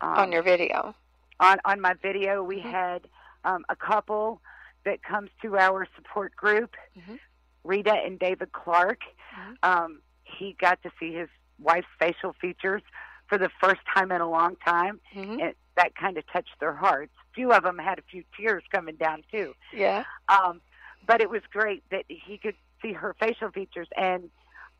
um, 0.00 0.18
On 0.18 0.32
your 0.32 0.42
video. 0.42 0.94
on 1.40 1.58
on 1.64 1.80
my 1.80 1.94
video 1.94 2.42
we 2.42 2.60
Mhm. 2.60 2.70
had 2.70 3.08
um, 3.44 3.64
a 3.68 3.76
couple 3.76 4.40
that 4.84 5.02
comes 5.02 5.30
to 5.42 5.56
our 5.56 5.86
support 5.96 6.34
group, 6.36 6.76
Mhm. 6.96 7.18
Rita 7.64 7.92
and 7.92 8.18
David 8.18 8.52
Clark. 8.52 9.00
Mhm. 9.34 9.56
Um, 9.62 10.02
he 10.24 10.52
got 10.54 10.82
to 10.82 10.90
see 10.98 11.12
his 11.12 11.28
wife's 11.58 11.88
facial 11.98 12.32
features 12.34 12.82
for 13.26 13.38
the 13.38 13.48
first 13.60 13.80
time 13.94 14.12
in 14.12 14.20
a 14.20 14.28
long 14.28 14.56
time, 14.56 15.00
hmm 15.12 15.40
and 15.40 15.54
that 15.76 15.94
kind 15.96 16.18
of 16.18 16.26
touched 16.26 16.58
their 16.60 16.74
hearts. 16.74 17.12
A 17.30 17.34
few 17.34 17.52
of 17.52 17.62
them 17.62 17.78
had 17.78 17.98
a 17.98 18.02
few 18.02 18.22
tears 18.36 18.62
coming 18.70 18.96
down 18.96 19.24
too. 19.30 19.54
Yeah. 19.72 20.04
Um, 20.28 20.60
but 21.06 21.20
it 21.20 21.28
was 21.30 21.42
great 21.50 21.82
that 21.90 22.04
he 22.08 22.38
could 22.38 22.56
see 22.80 22.92
her 22.92 23.14
facial 23.14 23.50
features. 23.50 23.88
And 23.96 24.30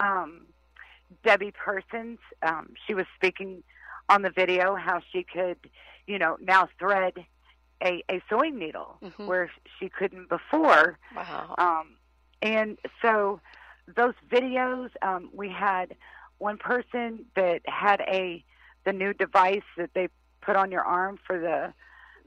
um, 0.01 0.47
Debbie 1.23 1.53
Persons, 1.53 2.19
um, 2.43 2.75
she 2.87 2.95
was 2.95 3.07
speaking 3.17 3.63
on 4.09 4.23
the 4.23 4.31
video 4.31 4.75
how 4.75 5.01
she 5.11 5.25
could, 5.25 5.59
you 6.07 6.19
know, 6.19 6.37
now 6.41 6.69
thread 6.79 7.25
a, 7.85 8.03
a 8.11 8.21
sewing 8.29 8.59
needle 8.59 8.99
Mhm. 9.03 9.27
where 9.27 9.51
she 9.79 9.89
couldn't 9.89 10.29
before. 10.29 10.99
Wow. 11.15 11.55
Um, 11.59 11.97
and 12.43 12.79
so 13.03 13.41
those 13.95 14.15
videos, 14.29 14.91
um, 15.03 15.31
we 15.33 15.49
had 15.51 15.97
one 16.39 16.57
person 16.59 17.27
that 17.37 17.61
had 17.67 18.01
a 18.03 18.45
the 18.85 18.93
new 18.93 19.13
device 19.15 19.63
that 19.77 19.91
they 19.95 20.09
put 20.43 20.57
on 20.57 20.71
your 20.71 20.83
arm 20.85 21.19
for 21.27 21.39
the 21.39 21.73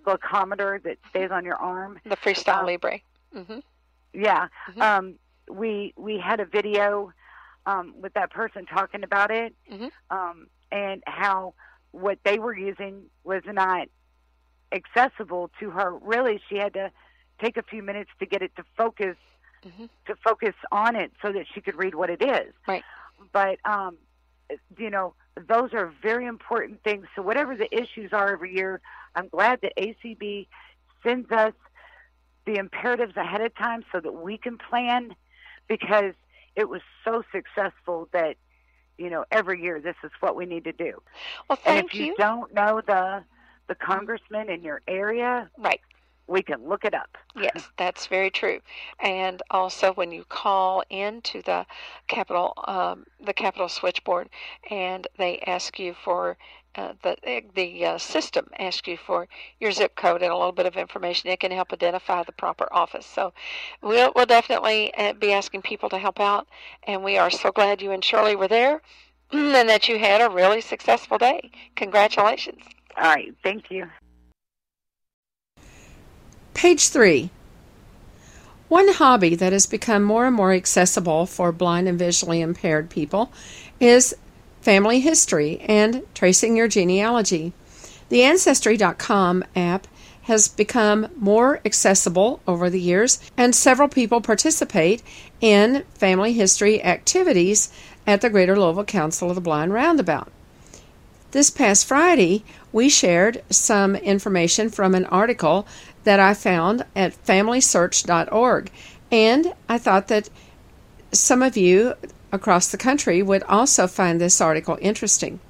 glucometer 0.03 0.81
that 0.83 0.97
stays 1.09 1.31
on 1.31 1.45
your 1.45 1.55
arm. 1.57 1.99
The 2.05 2.15
Freestyle 2.15 2.59
um, 2.61 2.65
Libre. 2.65 2.99
hmm 3.33 3.59
Yeah. 4.13 4.47
Mhm. 4.69 4.81
Um, 4.81 5.19
we 5.49 5.93
we 5.97 6.17
had 6.19 6.39
a 6.39 6.45
video 6.45 7.11
um, 7.65 7.93
with 8.01 8.13
that 8.13 8.31
person 8.31 8.65
talking 8.65 9.03
about 9.03 9.31
it 9.31 9.53
Mhm. 9.71 9.91
um, 10.09 10.47
and 10.71 11.03
how 11.05 11.53
what 11.91 12.19
they 12.23 12.39
were 12.39 12.55
using 12.57 13.09
was 13.23 13.43
not 13.45 13.87
accessible 14.71 15.49
to 15.59 15.69
her. 15.71 15.93
Really, 15.97 16.41
she 16.49 16.57
had 16.57 16.73
to 16.73 16.91
take 17.39 17.57
a 17.57 17.63
few 17.63 17.81
minutes 17.83 18.09
to 18.19 18.25
get 18.25 18.41
it 18.41 18.55
to 18.55 18.63
focus 18.77 19.15
Mhm. 19.65 19.89
to 20.05 20.15
focus 20.23 20.53
on 20.71 20.95
it 20.95 21.11
so 21.21 21.31
that 21.31 21.45
she 21.53 21.59
could 21.61 21.75
read 21.75 21.93
what 21.93 22.09
it 22.09 22.21
is. 22.21 22.53
Right. 22.67 22.83
But 23.31 23.59
um, 23.65 23.97
you 24.77 24.89
know, 24.89 25.13
those 25.47 25.73
are 25.73 25.91
very 26.01 26.25
important 26.25 26.83
things. 26.83 27.07
So 27.15 27.21
whatever 27.21 27.55
the 27.55 27.67
issues 27.75 28.13
are 28.13 28.31
every 28.31 28.55
year, 28.55 28.81
I'm 29.15 29.27
glad 29.27 29.61
that 29.61 29.73
ACB 29.77 30.47
sends 31.03 31.31
us 31.31 31.53
the 32.45 32.55
imperatives 32.55 33.15
ahead 33.17 33.41
of 33.41 33.53
time 33.55 33.83
so 33.91 33.99
that 33.99 34.11
we 34.13 34.37
can 34.37 34.57
plan 34.57 35.15
because 35.67 36.13
it 36.55 36.69
was 36.69 36.81
so 37.03 37.23
successful 37.31 38.07
that 38.13 38.35
you 38.97 39.09
know 39.09 39.25
every 39.31 39.61
year 39.61 39.79
this 39.79 39.95
is 40.03 40.11
what 40.19 40.35
we 40.35 40.45
need 40.45 40.63
to 40.63 40.71
do. 40.71 41.01
Well, 41.49 41.57
and 41.65 41.77
thank 41.77 41.87
if 41.87 41.93
you, 41.93 42.07
you. 42.07 42.15
don't 42.17 42.53
know 42.53 42.81
the 42.85 43.23
the 43.67 43.75
congressman 43.75 44.49
in 44.49 44.63
your 44.63 44.81
area, 44.87 45.49
Right. 45.57 45.81
we 46.27 46.41
can 46.41 46.67
look 46.67 46.83
it 46.85 46.93
up. 46.93 47.17
Yes, 47.35 47.69
that's 47.77 48.07
very 48.07 48.29
true. 48.29 48.59
And 48.99 49.41
also, 49.51 49.93
when 49.93 50.11
you 50.11 50.25
call 50.25 50.83
into 50.89 51.41
the 51.41 51.65
Capitol, 52.07 52.53
um, 52.67 53.05
the 53.19 53.33
Capitol 53.33 53.69
switchboard, 53.69 54.29
and 54.69 55.07
they 55.17 55.39
ask 55.39 55.79
you 55.79 55.93
for 55.93 56.37
uh, 56.75 56.93
the 57.01 57.43
the 57.55 57.85
uh, 57.85 57.97
system 57.97 58.47
asks 58.59 58.87
you 58.87 58.97
for 58.97 59.27
your 59.59 59.71
zip 59.71 59.95
code 59.95 60.21
and 60.21 60.31
a 60.31 60.37
little 60.37 60.51
bit 60.51 60.65
of 60.65 60.77
information, 60.77 61.29
it 61.29 61.39
can 61.39 61.51
help 61.51 61.73
identify 61.73 62.23
the 62.23 62.31
proper 62.31 62.67
office. 62.71 63.05
So, 63.05 63.33
we'll 63.81 64.11
we'll 64.15 64.25
definitely 64.25 64.93
uh, 64.95 65.13
be 65.13 65.33
asking 65.33 65.61
people 65.63 65.89
to 65.89 65.97
help 65.97 66.19
out, 66.19 66.47
and 66.83 67.03
we 67.03 67.17
are 67.17 67.31
so 67.31 67.51
glad 67.51 67.81
you 67.81 67.91
and 67.91 68.03
Shirley 68.03 68.35
were 68.35 68.47
there, 68.47 68.81
and 69.31 69.69
that 69.69 69.87
you 69.87 69.97
had 69.99 70.21
a 70.21 70.29
really 70.29 70.61
successful 70.61 71.17
day. 71.17 71.51
Congratulations. 71.75 72.61
All 72.97 73.03
right, 73.03 73.33
thank 73.43 73.69
you. 73.69 73.87
Page 76.53 76.89
3. 76.89 77.29
One 78.67 78.91
hobby 78.93 79.35
that 79.35 79.53
has 79.53 79.65
become 79.65 80.03
more 80.03 80.25
and 80.25 80.35
more 80.35 80.51
accessible 80.51 81.25
for 81.25 81.51
blind 81.51 81.87
and 81.87 81.99
visually 81.99 82.41
impaired 82.41 82.89
people 82.89 83.31
is 83.79 84.15
family 84.61 84.99
history 84.99 85.59
and 85.61 86.03
tracing 86.15 86.57
your 86.57 86.67
genealogy. 86.67 87.53
The 88.09 88.23
Ancestry.com 88.23 89.43
app 89.55 89.87
has 90.23 90.49
become 90.49 91.07
more 91.15 91.61
accessible 91.63 92.41
over 92.45 92.69
the 92.69 92.81
years, 92.81 93.21
and 93.37 93.55
several 93.55 93.87
people 93.87 94.19
participate 94.19 95.01
in 95.39 95.85
family 95.93 96.33
history 96.33 96.83
activities 96.83 97.71
at 98.05 98.19
the 98.19 98.29
Greater 98.29 98.59
Louisville 98.59 98.83
Council 98.83 99.29
of 99.29 99.35
the 99.35 99.41
Blind 99.41 99.71
Roundabout. 99.71 100.29
This 101.31 101.49
past 101.49 101.85
Friday, 101.85 102.45
we 102.71 102.87
shared 102.87 103.43
some 103.49 103.97
information 103.97 104.69
from 104.69 104.95
an 104.95 105.05
article 105.05 105.67
that 106.05 106.21
I 106.21 106.33
found 106.33 106.85
at 106.95 107.21
familysearch.org, 107.25 108.71
and 109.11 109.53
I 109.67 109.77
thought 109.77 110.07
that 110.07 110.29
some 111.11 111.43
of 111.43 111.57
you 111.57 111.95
across 112.31 112.69
the 112.69 112.77
country 112.77 113.21
would 113.21 113.43
also 113.43 113.87
find 113.87 114.21
this 114.21 114.39
article 114.39 114.77
interesting. 114.79 115.41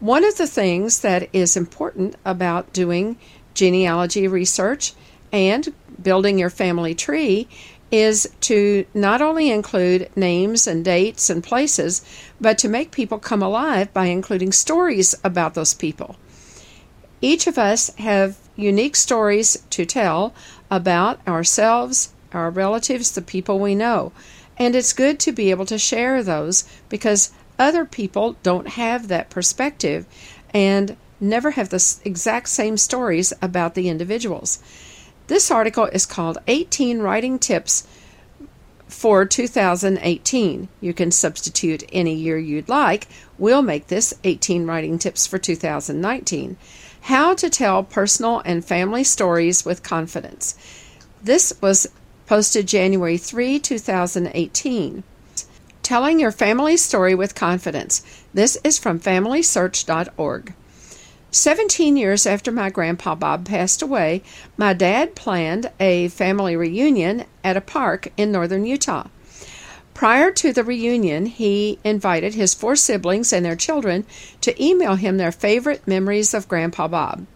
One 0.00 0.22
of 0.22 0.36
the 0.36 0.46
things 0.46 1.00
that 1.00 1.30
is 1.32 1.56
important 1.56 2.16
about 2.26 2.74
doing 2.74 3.16
genealogy 3.54 4.28
research 4.28 4.92
and 5.32 5.72
building 6.02 6.38
your 6.38 6.50
family 6.50 6.94
tree 6.94 7.48
is 7.96 8.28
to 8.42 8.84
not 8.92 9.22
only 9.22 9.50
include 9.50 10.10
names 10.14 10.66
and 10.66 10.84
dates 10.84 11.30
and 11.30 11.42
places, 11.42 12.02
but 12.40 12.58
to 12.58 12.68
make 12.68 12.90
people 12.90 13.18
come 13.18 13.42
alive 13.42 13.92
by 13.94 14.06
including 14.06 14.52
stories 14.52 15.14
about 15.24 15.54
those 15.54 15.72
people. 15.72 16.16
Each 17.22 17.46
of 17.46 17.56
us 17.56 17.94
have 17.96 18.36
unique 18.54 18.96
stories 18.96 19.62
to 19.70 19.86
tell 19.86 20.34
about 20.70 21.26
ourselves, 21.26 22.12
our 22.32 22.50
relatives, 22.50 23.12
the 23.12 23.22
people 23.22 23.58
we 23.58 23.74
know. 23.74 24.12
And 24.58 24.74
it's 24.74 24.92
good 24.92 25.18
to 25.20 25.32
be 25.32 25.50
able 25.50 25.66
to 25.66 25.78
share 25.78 26.22
those 26.22 26.64
because 26.88 27.32
other 27.58 27.84
people 27.86 28.36
don't 28.42 28.68
have 28.68 29.08
that 29.08 29.30
perspective 29.30 30.04
and 30.52 30.96
never 31.18 31.52
have 31.52 31.70
the 31.70 31.96
exact 32.04 32.48
same 32.50 32.76
stories 32.76 33.32
about 33.40 33.74
the 33.74 33.88
individuals. 33.88 34.62
This 35.26 35.50
article 35.50 35.86
is 35.86 36.06
called 36.06 36.38
18 36.46 37.00
Writing 37.00 37.38
Tips 37.38 37.86
for 38.86 39.24
2018. 39.24 40.68
You 40.80 40.94
can 40.94 41.10
substitute 41.10 41.82
any 41.92 42.14
year 42.14 42.38
you'd 42.38 42.68
like. 42.68 43.08
We'll 43.36 43.62
make 43.62 43.88
this 43.88 44.14
18 44.22 44.66
Writing 44.66 44.98
Tips 44.98 45.26
for 45.26 45.38
2019. 45.38 46.56
How 47.02 47.34
to 47.34 47.50
tell 47.50 47.82
personal 47.82 48.40
and 48.44 48.64
family 48.64 49.02
stories 49.02 49.64
with 49.64 49.82
confidence. 49.82 50.54
This 51.22 51.52
was 51.60 51.88
posted 52.26 52.68
January 52.68 53.16
3, 53.16 53.58
2018. 53.58 55.02
Telling 55.82 56.20
your 56.20 56.32
family 56.32 56.76
story 56.76 57.14
with 57.14 57.34
confidence. 57.34 58.24
This 58.32 58.58
is 58.62 58.78
from 58.78 59.00
familysearch.org. 59.00 60.54
17 61.36 61.98
years 61.98 62.26
after 62.26 62.50
my 62.50 62.70
grandpa 62.70 63.14
Bob 63.14 63.44
passed 63.44 63.82
away, 63.82 64.22
my 64.56 64.72
dad 64.72 65.14
planned 65.14 65.70
a 65.78 66.08
family 66.08 66.56
reunion 66.56 67.26
at 67.44 67.58
a 67.58 67.60
park 67.60 68.08
in 68.16 68.32
northern 68.32 68.64
Utah. 68.64 69.06
Prior 69.92 70.30
to 70.30 70.52
the 70.52 70.64
reunion, 70.64 71.26
he 71.26 71.78
invited 71.84 72.34
his 72.34 72.54
four 72.54 72.74
siblings 72.74 73.34
and 73.34 73.44
their 73.44 73.54
children 73.54 74.06
to 74.40 74.62
email 74.62 74.94
him 74.94 75.18
their 75.18 75.30
favorite 75.30 75.86
memories 75.86 76.32
of 76.32 76.48
Grandpa 76.48 76.88
Bob. 76.88 77.26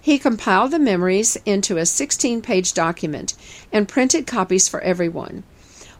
He 0.00 0.18
compiled 0.18 0.72
the 0.72 0.80
memories 0.80 1.36
into 1.46 1.76
a 1.76 1.86
16 1.86 2.42
page 2.42 2.74
document 2.74 3.34
and 3.72 3.88
printed 3.88 4.26
copies 4.26 4.66
for 4.66 4.80
everyone. 4.80 5.44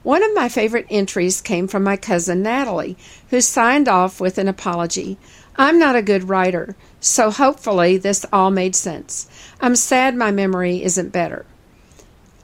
One 0.04 0.22
of 0.22 0.34
my 0.34 0.50
favorite 0.50 0.86
entries 0.90 1.40
came 1.40 1.66
from 1.66 1.82
my 1.82 1.96
cousin 1.96 2.42
Natalie, 2.42 2.98
who 3.30 3.40
signed 3.40 3.88
off 3.88 4.20
with 4.20 4.36
an 4.36 4.48
apology. 4.48 5.16
I'm 5.56 5.78
not 5.78 5.94
a 5.94 6.02
good 6.02 6.28
writer, 6.28 6.74
so 7.00 7.30
hopefully 7.30 7.96
this 7.96 8.26
all 8.32 8.50
made 8.50 8.74
sense. 8.74 9.28
I'm 9.60 9.76
sad 9.76 10.16
my 10.16 10.32
memory 10.32 10.82
isn't 10.82 11.12
better. 11.12 11.46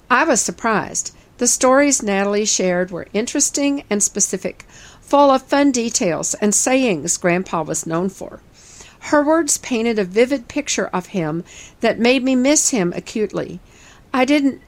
I 0.09 0.25
was 0.25 0.40
surprised. 0.40 1.14
The 1.38 1.46
stories 1.46 2.03
Natalie 2.03 2.44
shared 2.44 2.90
were 2.90 3.09
interesting 3.12 3.83
and 3.90 4.03
specific, 4.03 4.64
full 5.01 5.31
of 5.31 5.42
fun 5.42 5.73
details 5.73 6.35
and 6.35 6.55
sayings 6.55 7.16
Grandpa 7.16 7.62
was 7.62 7.87
known 7.87 8.11
for. 8.11 8.40
Her 9.05 9.25
words 9.25 9.59
painted 9.59 9.99
a 9.99 10.05
vivid 10.05 10.46
picture 10.46 10.87
of 10.88 11.07
him 11.07 11.42
that 11.81 11.99
made 11.99 12.23
me 12.23 12.37
miss 12.37 12.70
him 12.70 12.92
acutely. 12.94 13.59
I 14.12 14.25
didn't 14.25 14.61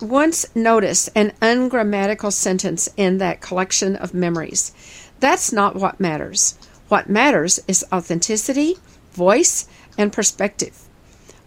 once 0.00 0.46
notice 0.54 1.08
an 1.08 1.32
ungrammatical 1.42 2.30
sentence 2.30 2.88
in 2.96 3.18
that 3.18 3.40
collection 3.40 3.96
of 3.96 4.14
memories. 4.14 4.72
That's 5.20 5.52
not 5.52 5.76
what 5.76 6.00
matters. 6.00 6.56
What 6.92 7.08
matters 7.08 7.58
is 7.66 7.86
authenticity, 7.90 8.76
voice, 9.14 9.66
and 9.96 10.12
perspective. 10.12 10.78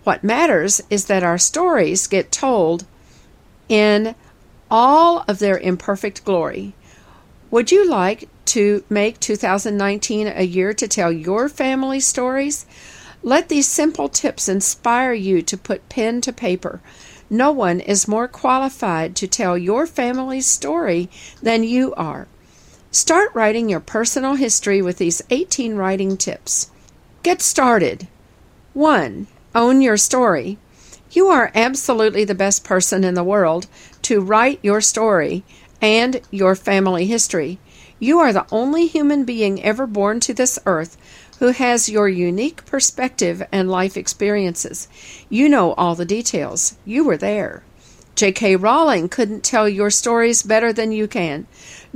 What 0.03 0.23
matters 0.23 0.81
is 0.89 1.05
that 1.05 1.21
our 1.21 1.37
stories 1.37 2.07
get 2.07 2.31
told 2.31 2.85
in 3.69 4.15
all 4.71 5.23
of 5.27 5.37
their 5.37 5.59
imperfect 5.59 6.25
glory. 6.25 6.73
Would 7.51 7.71
you 7.71 7.87
like 7.87 8.27
to 8.45 8.83
make 8.89 9.19
2019 9.19 10.29
a 10.29 10.41
year 10.41 10.73
to 10.73 10.87
tell 10.87 11.11
your 11.11 11.47
family 11.47 11.99
stories? 11.99 12.65
Let 13.21 13.47
these 13.47 13.67
simple 13.67 14.09
tips 14.09 14.49
inspire 14.49 15.13
you 15.13 15.43
to 15.43 15.57
put 15.57 15.89
pen 15.89 16.21
to 16.21 16.33
paper. 16.33 16.81
No 17.29 17.51
one 17.51 17.81
is 17.81 18.07
more 18.07 18.27
qualified 18.27 19.15
to 19.17 19.27
tell 19.27 19.55
your 19.55 19.85
family's 19.85 20.47
story 20.47 21.07
than 21.43 21.63
you 21.63 21.93
are. 21.93 22.25
Start 22.95 23.31
writing 23.33 23.67
your 23.67 23.81
personal 23.81 24.35
history 24.35 24.81
with 24.81 24.99
these 24.99 25.21
18 25.29 25.75
writing 25.75 26.15
tips. 26.15 26.71
Get 27.23 27.41
started. 27.41 28.07
1. 28.73 29.27
Own 29.53 29.81
your 29.81 29.97
story. 29.97 30.57
You 31.11 31.27
are 31.27 31.51
absolutely 31.53 32.23
the 32.23 32.33
best 32.33 32.63
person 32.63 33.03
in 33.03 33.13
the 33.13 33.21
world 33.21 33.67
to 34.03 34.21
write 34.21 34.59
your 34.61 34.79
story 34.79 35.43
and 35.81 36.21
your 36.31 36.55
family 36.55 37.05
history. 37.05 37.59
You 37.99 38.19
are 38.19 38.31
the 38.31 38.47
only 38.49 38.87
human 38.87 39.25
being 39.25 39.61
ever 39.61 39.85
born 39.87 40.21
to 40.21 40.33
this 40.33 40.57
earth 40.65 40.95
who 41.39 41.49
has 41.49 41.89
your 41.89 42.07
unique 42.07 42.65
perspective 42.65 43.45
and 43.51 43.69
life 43.69 43.97
experiences. 43.97 44.87
You 45.27 45.49
know 45.49 45.73
all 45.73 45.95
the 45.95 46.05
details. 46.05 46.77
You 46.85 47.03
were 47.03 47.17
there. 47.17 47.61
J.K. 48.15 48.55
Rowling 48.55 49.09
couldn't 49.09 49.43
tell 49.43 49.67
your 49.67 49.89
stories 49.89 50.41
better 50.41 50.71
than 50.71 50.93
you 50.93 51.05
can. 51.05 51.47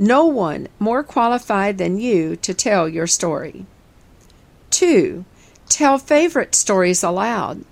No 0.02 0.24
one 0.24 0.68
more 0.78 1.02
qualified 1.02 1.76
than 1.76 2.00
you 2.00 2.34
to 2.36 2.54
tell 2.54 2.88
your 2.88 3.06
story. 3.06 3.66
2. 4.70 5.26
Tell 5.68 5.98
favorite 5.98 6.54
stories 6.54 7.02
aloud. 7.02 7.66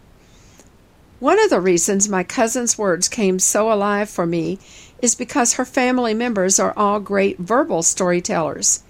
One 1.21 1.43
of 1.43 1.49
the 1.49 1.59
reasons 1.59 2.07
my 2.07 2.25
cousin's 2.25 2.77
words 2.77 3.09
came 3.09 3.38
so 3.38 3.73
alive 3.73 4.11
for 4.11 4.27
me 4.27 4.59
is 5.01 5.14
because 5.14 5.55
her 5.55 5.64
family 5.64 6.12
members 6.12 6.61
are 6.61 6.75
all 6.77 7.01
great 7.01 7.38
verbal 7.38 7.83
storytellers. 7.83 8.83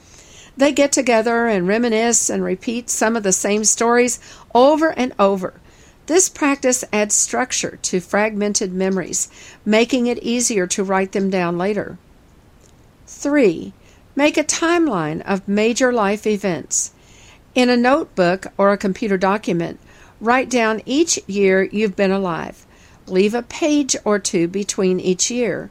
They 0.57 0.73
get 0.73 0.91
together 0.91 1.47
and 1.47 1.69
reminisce 1.69 2.29
and 2.29 2.43
repeat 2.43 2.91
some 2.91 3.15
of 3.15 3.23
the 3.23 3.31
same 3.31 3.63
stories 3.63 4.19
over 4.53 4.91
and 4.91 5.13
over. 5.17 5.55
This 6.07 6.29
practice 6.29 6.83
adds 6.93 7.15
structure 7.15 7.79
to 7.83 8.01
fragmented 8.01 8.73
memories, 8.73 9.29
making 9.65 10.09
it 10.09 10.19
easier 10.25 10.67
to 10.67 10.83
write 10.83 11.13
them 11.13 11.31
down 11.31 11.57
later. 11.57 11.99
3. 13.19 13.73
Make 14.17 14.37
a 14.37 14.45
timeline 14.45 15.23
of 15.23 15.47
major 15.47 15.93
life 15.93 16.27
events. 16.27 16.93
In 17.55 17.69
a 17.69 17.77
notebook 17.77 18.47
or 18.57 18.73
a 18.73 18.79
computer 18.79 19.17
document, 19.17 19.79
Write 20.21 20.51
down 20.51 20.83
each 20.85 21.21
year 21.29 21.63
you've 21.63 21.95
been 21.95 22.11
alive. 22.11 22.67
Leave 23.07 23.35
a 23.35 23.43
page 23.43 23.95
or 24.05 24.19
two 24.19 24.49
between 24.49 24.99
each 24.99 25.31
year. 25.31 25.71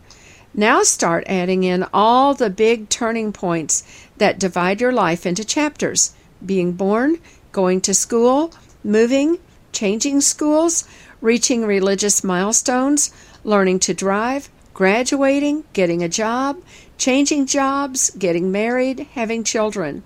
Now 0.54 0.84
start 0.84 1.26
adding 1.28 1.64
in 1.64 1.86
all 1.94 2.34
the 2.34 2.50
big 2.50 2.88
turning 2.88 3.34
points 3.34 3.84
that 4.18 4.40
divide 4.40 4.80
your 4.80 4.94
life 4.94 5.26
into 5.26 5.44
chapters 5.44 6.14
being 6.46 6.74
born, 6.74 7.18
going 7.52 7.82
to 7.82 7.94
school, 7.94 8.54
moving, 8.84 9.38
changing 9.74 10.22
schools, 10.22 10.88
reaching 11.20 11.66
religious 11.66 12.24
milestones, 12.24 13.12
learning 13.44 13.80
to 13.80 13.94
drive, 13.94 14.50
graduating, 14.74 15.66
getting 15.74 16.04
a 16.04 16.10
job, 16.10 16.58
changing 16.98 17.46
jobs, 17.46 18.10
getting 18.12 18.52
married, 18.52 19.08
having 19.14 19.44
children. 19.44 20.04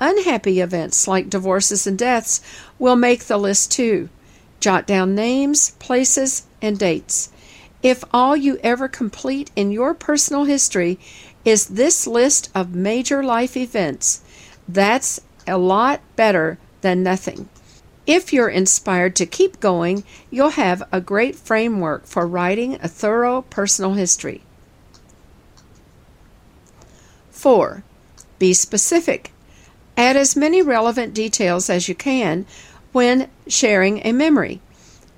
Unhappy 0.00 0.60
events 0.60 1.08
like 1.08 1.30
divorces 1.30 1.86
and 1.86 1.98
deaths 1.98 2.40
will 2.78 2.96
make 2.96 3.24
the 3.24 3.36
list 3.36 3.72
too. 3.72 4.08
Jot 4.60 4.86
down 4.86 5.14
names, 5.14 5.70
places, 5.78 6.46
and 6.62 6.78
dates. 6.78 7.30
If 7.82 8.04
all 8.12 8.36
you 8.36 8.58
ever 8.62 8.88
complete 8.88 9.50
in 9.54 9.70
your 9.70 9.94
personal 9.94 10.44
history 10.44 10.98
is 11.44 11.66
this 11.66 12.06
list 12.06 12.50
of 12.54 12.74
major 12.74 13.22
life 13.22 13.56
events, 13.56 14.22
that's 14.68 15.20
a 15.46 15.58
lot 15.58 16.00
better 16.16 16.58
than 16.80 17.02
nothing. 17.02 17.48
If 18.06 18.32
you're 18.32 18.48
inspired 18.48 19.14
to 19.16 19.26
keep 19.26 19.60
going, 19.60 20.02
you'll 20.30 20.50
have 20.50 20.82
a 20.90 21.00
great 21.00 21.36
framework 21.36 22.06
for 22.06 22.26
writing 22.26 22.78
a 22.82 22.88
thorough 22.88 23.42
personal 23.42 23.94
history. 23.94 24.42
4. 27.38 27.84
Be 28.40 28.52
specific. 28.52 29.30
Add 29.96 30.16
as 30.16 30.34
many 30.34 30.60
relevant 30.60 31.14
details 31.14 31.70
as 31.70 31.88
you 31.88 31.94
can 31.94 32.46
when 32.90 33.30
sharing 33.46 34.04
a 34.04 34.10
memory. 34.10 34.60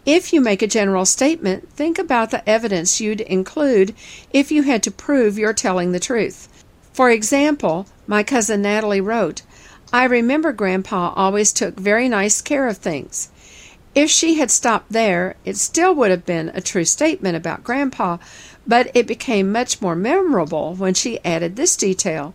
If 0.05 0.31
you 0.31 0.43
make 0.43 0.61
a 0.61 0.67
general 0.67 1.07
statement, 1.07 1.71
think 1.73 1.99
about 1.99 2.31
the 2.31 2.47
evidence 2.47 3.01
you'd 3.01 3.23
include 3.23 3.95
if 4.35 4.53
you 4.53 4.65
had 4.65 4.83
to 4.83 4.91
prove 4.91 5.39
you're 5.39 5.55
telling 5.55 5.93
the 5.93 5.99
truth. 5.99 6.47
For 6.93 7.09
example, 7.09 7.87
my 8.07 8.23
cousin 8.23 8.61
Natalie 8.61 9.01
wrote, 9.01 9.41
I 9.91 10.05
remember 10.05 10.53
Grandpa 10.53 11.15
always 11.17 11.55
took 11.55 11.81
very 11.81 12.07
nice 12.07 12.43
care 12.43 12.69
of 12.69 12.77
things. 12.77 13.31
If 13.95 14.11
she 14.11 14.35
had 14.35 14.51
stopped 14.51 14.93
there, 14.93 15.37
it 15.47 15.57
still 15.57 15.95
would 15.95 16.11
have 16.11 16.27
been 16.27 16.51
a 16.51 16.61
true 16.61 16.85
statement 16.85 17.37
about 17.37 17.65
Grandpa, 17.65 18.19
but 18.71 18.89
it 18.95 19.05
became 19.05 19.51
much 19.51 19.83
more 19.83 19.97
memorable 19.97 20.77
when 20.77 20.95
she 20.95 21.19
added 21.25 21.57
this 21.57 21.77
detail. 21.77 22.33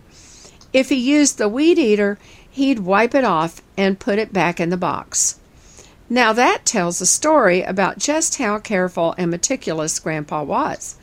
If 0.74 0.90
he 0.90 0.96
used 0.96 1.38
the 1.38 1.48
weed 1.48 1.80
eater, 1.80 2.20
he'd 2.52 2.80
wipe 2.80 3.16
it 3.16 3.24
off 3.24 3.62
and 3.78 4.02
put 4.02 4.20
it 4.20 4.34
back 4.34 4.60
in 4.60 4.70
the 4.70 4.76
box. 4.76 5.40
Now 6.10 6.34
that 6.34 6.66
tells 6.66 7.00
a 7.00 7.06
story 7.06 7.62
about 7.62 8.00
just 8.00 8.38
how 8.38 8.60
careful 8.60 9.16
and 9.18 9.32
meticulous 9.32 9.98
Grandpa 9.98 10.44
was. 10.44 10.98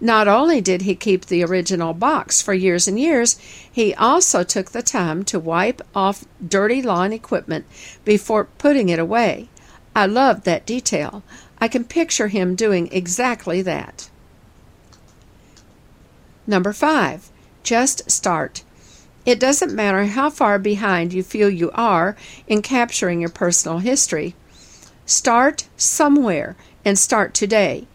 Not 0.00 0.26
only 0.26 0.62
did 0.62 0.80
he 0.82 0.94
keep 0.94 1.26
the 1.26 1.44
original 1.44 1.92
box 1.92 2.40
for 2.40 2.54
years 2.54 2.88
and 2.88 2.98
years, 2.98 3.38
he 3.70 3.94
also 3.94 4.42
took 4.42 4.70
the 4.70 4.82
time 4.82 5.22
to 5.24 5.38
wipe 5.38 5.82
off 5.94 6.24
dirty 6.42 6.80
lawn 6.80 7.12
equipment 7.12 7.66
before 8.06 8.44
putting 8.56 8.88
it 8.88 8.98
away. 8.98 9.50
I 9.94 10.06
loved 10.06 10.44
that 10.44 10.64
detail. 10.64 11.22
I 11.58 11.68
can 11.68 11.84
picture 11.84 12.28
him 12.28 12.54
doing 12.54 12.88
exactly 12.90 13.60
that. 13.60 14.08
Number 16.48 16.72
five, 16.72 17.28
just 17.62 18.10
start. 18.10 18.62
It 19.26 19.38
doesn't 19.38 19.74
matter 19.74 20.06
how 20.06 20.30
far 20.30 20.58
behind 20.58 21.12
you 21.12 21.22
feel 21.22 21.50
you 21.50 21.70
are 21.74 22.16
in 22.46 22.62
capturing 22.62 23.20
your 23.20 23.28
personal 23.28 23.80
history. 23.80 24.34
Start 25.04 25.68
somewhere 25.76 26.56
and 26.86 26.98
start 26.98 27.34
today. 27.34 27.86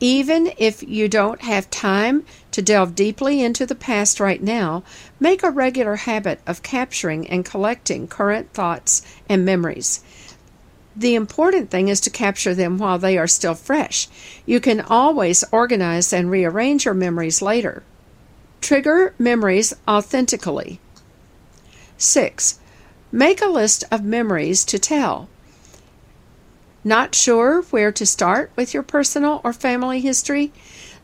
Even 0.00 0.52
if 0.56 0.82
you 0.82 1.06
don't 1.06 1.42
have 1.42 1.68
time 1.68 2.24
to 2.52 2.62
delve 2.62 2.94
deeply 2.94 3.42
into 3.42 3.66
the 3.66 3.74
past 3.74 4.20
right 4.20 4.42
now, 4.42 4.82
make 5.20 5.42
a 5.42 5.50
regular 5.50 5.96
habit 5.96 6.40
of 6.46 6.62
capturing 6.62 7.28
and 7.28 7.44
collecting 7.44 8.08
current 8.08 8.54
thoughts 8.54 9.02
and 9.28 9.44
memories. 9.44 10.02
The 10.96 11.14
important 11.14 11.70
thing 11.70 11.88
is 11.88 12.00
to 12.00 12.10
capture 12.10 12.54
them 12.54 12.78
while 12.78 12.98
they 12.98 13.18
are 13.18 13.26
still 13.26 13.54
fresh. 13.54 14.08
You 14.46 14.60
can 14.60 14.80
always 14.80 15.44
organize 15.52 16.10
and 16.10 16.30
rearrange 16.30 16.86
your 16.86 16.94
memories 16.94 17.42
later. 17.42 17.82
Trigger 18.60 19.14
memories 19.18 19.74
authentically. 19.86 20.80
6. 21.96 22.58
Make 23.10 23.40
a 23.40 23.48
list 23.48 23.84
of 23.90 24.04
memories 24.04 24.64
to 24.66 24.78
tell. 24.78 25.28
Not 26.84 27.14
sure 27.14 27.62
where 27.70 27.90
to 27.92 28.06
start 28.06 28.50
with 28.56 28.74
your 28.74 28.82
personal 28.82 29.40
or 29.42 29.52
family 29.52 30.00
history? 30.00 30.52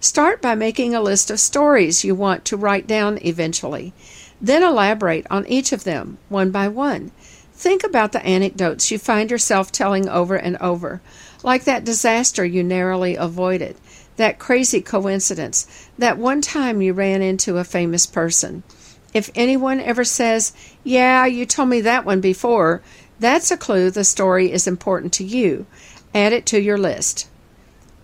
Start 0.01 0.43
by 0.43 0.55
making 0.55 0.95
a 0.95 1.01
list 1.01 1.31
of 1.31 1.41
stories 1.41 2.05
you 2.05 2.15
want 2.15 2.45
to 2.45 2.57
write 2.57 2.87
down 2.87 3.19
eventually. 3.25 3.93
Then 4.41 4.63
elaborate 4.63 5.27
on 5.31 5.47
each 5.47 5.73
of 5.73 5.85
them, 5.85 6.19
one 6.29 6.51
by 6.51 6.69
one. 6.69 7.11
Think 7.55 7.83
about 7.83 8.13
the 8.13 8.25
anecdotes 8.25 8.91
you 8.91 8.99
find 8.99 9.31
yourself 9.31 9.73
telling 9.73 10.09
over 10.09 10.37
and 10.37 10.57
over, 10.59 11.01
like 11.43 11.65
that 11.65 11.85
disaster 11.85 12.45
you 12.45 12.63
narrowly 12.63 13.15
avoided, 13.15 13.77
that 14.17 14.39
crazy 14.39 14.81
coincidence, 14.81 15.89
that 15.99 16.19
one 16.19 16.41
time 16.41 16.83
you 16.83 16.93
ran 16.93 17.23
into 17.23 17.59
a 17.59 17.65
famous 17.65 18.07
person. 18.07 18.63
If 19.13 19.31
anyone 19.35 19.81
ever 19.81 20.05
says, 20.05 20.53
Yeah, 20.83 21.27
you 21.27 21.47
told 21.47 21.69
me 21.69 21.81
that 21.83 22.05
one 22.05 22.21
before, 22.21 22.83
that's 23.21 23.51
a 23.51 23.57
clue 23.57 23.91
the 23.91 24.05
story 24.05 24.51
is 24.51 24.67
important 24.67 25.13
to 25.15 25.25
you. 25.25 25.67
Add 26.15 26.33
it 26.33 26.47
to 26.47 26.61
your 26.61 26.79
list. 26.79 27.29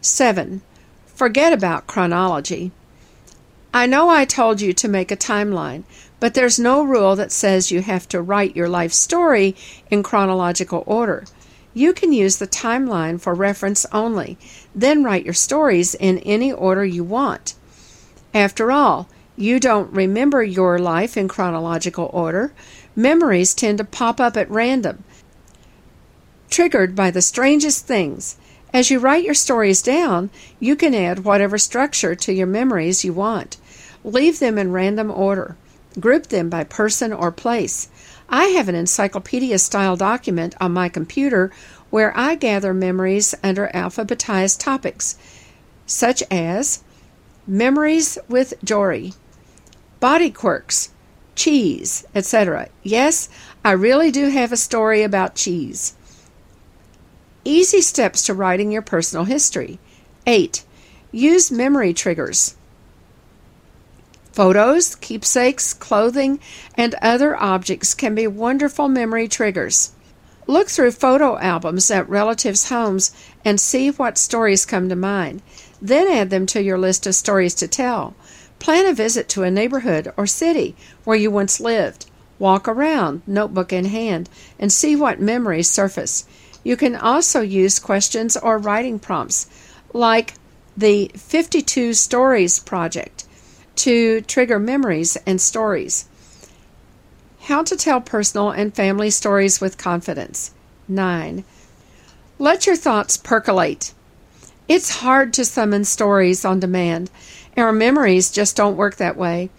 7. 0.01 0.63
Forget 1.07 1.53
about 1.53 1.87
chronology. 1.87 2.73
I 3.75 3.87
know 3.87 4.09
I 4.09 4.25
told 4.25 4.61
you 4.61 4.73
to 4.73 4.89
make 4.89 5.13
a 5.13 5.17
timeline, 5.17 5.85
but 6.19 6.35
there's 6.35 6.59
no 6.59 6.83
rule 6.83 7.15
that 7.17 7.33
says 7.33 7.71
you 7.71 7.83
have 7.83 8.09
to 8.09 8.21
write 8.21 8.57
your 8.57 8.69
life 8.69 8.93
story 8.93 9.55
in 9.91 10.03
chronological 10.03 10.83
order. 10.87 11.25
You 11.73 11.93
can 11.93 12.13
use 12.13 12.39
the 12.39 12.49
timeline 12.49 13.21
for 13.21 13.33
reference 13.33 13.87
only, 13.93 14.39
then 14.75 15.05
write 15.05 15.25
your 15.25 15.35
stories 15.35 15.95
in 15.95 16.19
any 16.19 16.53
order 16.53 16.85
you 16.85 17.05
want. 17.05 17.55
After 18.33 18.71
all, 18.71 19.09
you 19.37 19.59
don't 19.59 19.93
remember 19.93 20.43
your 20.43 20.79
life 20.79 21.17
in 21.17 21.27
chronological 21.27 22.11
order. 22.13 22.53
Memories 22.95 23.55
tend 23.55 23.79
to 23.79 23.85
pop 23.85 24.21
up 24.21 24.37
at 24.37 24.51
random, 24.51 25.03
triggered 26.51 26.95
by 26.95 27.11
the 27.11 27.23
strangest 27.23 27.87
things. 27.87 28.37
As 28.73 28.91
you 28.91 28.99
write 28.99 29.25
your 29.25 29.35
stories 29.35 29.83
down, 29.83 30.31
you 30.61 30.77
can 30.77 30.95
add 30.95 31.25
whatever 31.25 31.59
structure 31.59 32.15
to 32.15 32.33
your 32.33 32.47
memories 32.47 33.05
you 33.05 33.13
want. 33.13 33.57
Leave 34.05 34.39
them 34.39 34.59
in 34.59 34.73
random 34.73 35.11
order. 35.11 35.57
Group 35.99 36.29
them 36.29 36.49
by 36.49 36.63
person 36.65 37.13
or 37.13 37.33
place. 37.33 37.89
I 38.33 38.47
have 38.47 38.69
an 38.69 38.77
encyclopedia 38.77 39.59
style 39.59 39.97
document 39.97 40.55
on 40.61 40.73
my 40.73 40.89
computer 40.89 41.51
where 41.91 42.17
I 42.17 42.37
gather 42.37 42.73
memories 42.73 43.35
under 43.43 43.69
alphabetized 43.75 44.61
topics, 44.61 45.19
such 45.85 46.23
as 46.31 46.85
memories 47.45 48.19
with 48.29 48.55
Jory, 48.63 49.15
body 49.99 50.31
quirks, 50.31 50.91
cheese, 51.35 52.05
etc. 52.15 52.69
Yes, 52.85 53.29
I 53.65 53.73
really 53.73 54.13
do 54.13 54.29
have 54.29 54.53
a 54.53 54.57
story 54.57 55.03
about 55.03 55.35
cheese. 55.35 55.97
Easy 57.45 57.81
steps 57.81 58.23
to 58.27 58.35
writing 58.35 58.71
your 58.71 58.83
personal 58.83 59.25
history. 59.25 59.81
8. 60.27 60.65
Use 61.11 61.51
memory 61.51 61.93
triggers. 61.93 62.55
Photos, 64.33 64.95
keepsakes, 64.95 65.75
clothing, 65.75 66.39
and 66.77 66.95
other 67.03 67.37
objects 67.37 67.95
can 67.95 68.15
be 68.15 68.27
wonderful 68.27 68.89
memory 68.89 69.27
triggers. 69.27 69.93
Look 70.47 70.69
through 70.69 70.93
photo 70.93 71.39
albums 71.39 71.91
at 71.91 72.09
relatives' 72.09 72.69
homes 72.69 73.13
and 73.45 73.61
see 73.61 73.91
what 73.91 74.19
stories 74.19 74.67
come 74.67 74.89
to 74.89 74.97
mind. 74.97 75.43
Then 75.83 76.09
add 76.09 76.31
them 76.31 76.47
to 76.47 76.63
your 76.63 76.79
list 76.79 77.07
of 77.07 77.15
stories 77.15 77.55
to 77.57 77.69
tell. 77.69 78.15
Plan 78.59 78.87
a 78.87 78.93
visit 78.93 79.29
to 79.31 79.43
a 79.43 79.51
neighborhood 79.51 80.13
or 80.17 80.27
city 80.27 80.77
where 81.05 81.17
you 81.17 81.31
once 81.31 81.61
lived. 81.61 82.07
Walk 82.39 82.69
around, 82.69 83.23
notebook 83.27 83.73
in 83.73 83.87
hand, 83.87 84.29
and 84.59 84.73
see 84.73 84.97
what 84.97 85.21
memories 85.21 85.69
surface. 85.69 86.25
You 86.63 86.77
can 86.77 86.95
also 86.95 87.41
use 87.41 87.79
questions 87.79 88.37
or 88.37 88.59
writing 88.59 88.99
prompts, 88.99 89.47
like 89.93 90.35
the 90.77 91.11
52 91.17 91.95
Stories 91.95 92.59
Project, 92.61 93.25
to 93.77 94.21
trigger 94.23 94.59
memories 94.59 95.17
and 95.27 95.41
stories. 95.41 96.07
How 97.43 97.63
to 97.63 97.77
tell 97.77 98.01
personal 98.01 98.51
and 98.51 98.75
family 98.75 99.11
stories 99.11 99.61
with 99.61 99.79
confidence. 99.79 100.53
9. 100.89 101.45
Let 102.39 102.67
your 102.67 102.77
thoughts 102.77 103.17
percolate. 103.17 103.95
It's 104.69 105.01
hard 105.01 105.33
to 105.35 105.45
summon 105.45 105.85
stories 105.85 106.45
on 106.45 106.61
demand. 106.61 107.11
Our 107.57 107.73
memories 107.73 108.31
just 108.31 108.57
don't 108.57 108.77
work 108.77 108.97
that 108.97 109.17
way. 109.17 109.51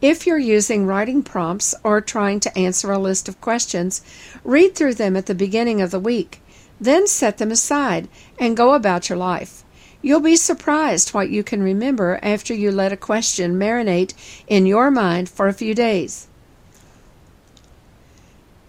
If 0.00 0.26
you're 0.26 0.38
using 0.38 0.86
writing 0.86 1.22
prompts 1.22 1.74
or 1.82 2.00
trying 2.00 2.40
to 2.40 2.58
answer 2.58 2.92
a 2.92 2.98
list 2.98 3.28
of 3.28 3.40
questions, 3.40 4.02
read 4.44 4.74
through 4.74 4.94
them 4.94 5.16
at 5.16 5.26
the 5.26 5.34
beginning 5.34 5.80
of 5.80 5.90
the 5.90 6.00
week. 6.00 6.40
Then 6.80 7.06
set 7.06 7.38
them 7.38 7.50
aside 7.50 8.08
and 8.38 8.56
go 8.56 8.74
about 8.74 9.08
your 9.08 9.18
life. 9.18 9.63
You'll 10.04 10.20
be 10.20 10.36
surprised 10.36 11.14
what 11.14 11.30
you 11.30 11.42
can 11.42 11.62
remember 11.62 12.20
after 12.22 12.52
you 12.52 12.70
let 12.70 12.92
a 12.92 12.96
question 12.96 13.58
marinate 13.58 14.12
in 14.46 14.66
your 14.66 14.90
mind 14.90 15.30
for 15.30 15.48
a 15.48 15.54
few 15.54 15.74
days. 15.74 16.26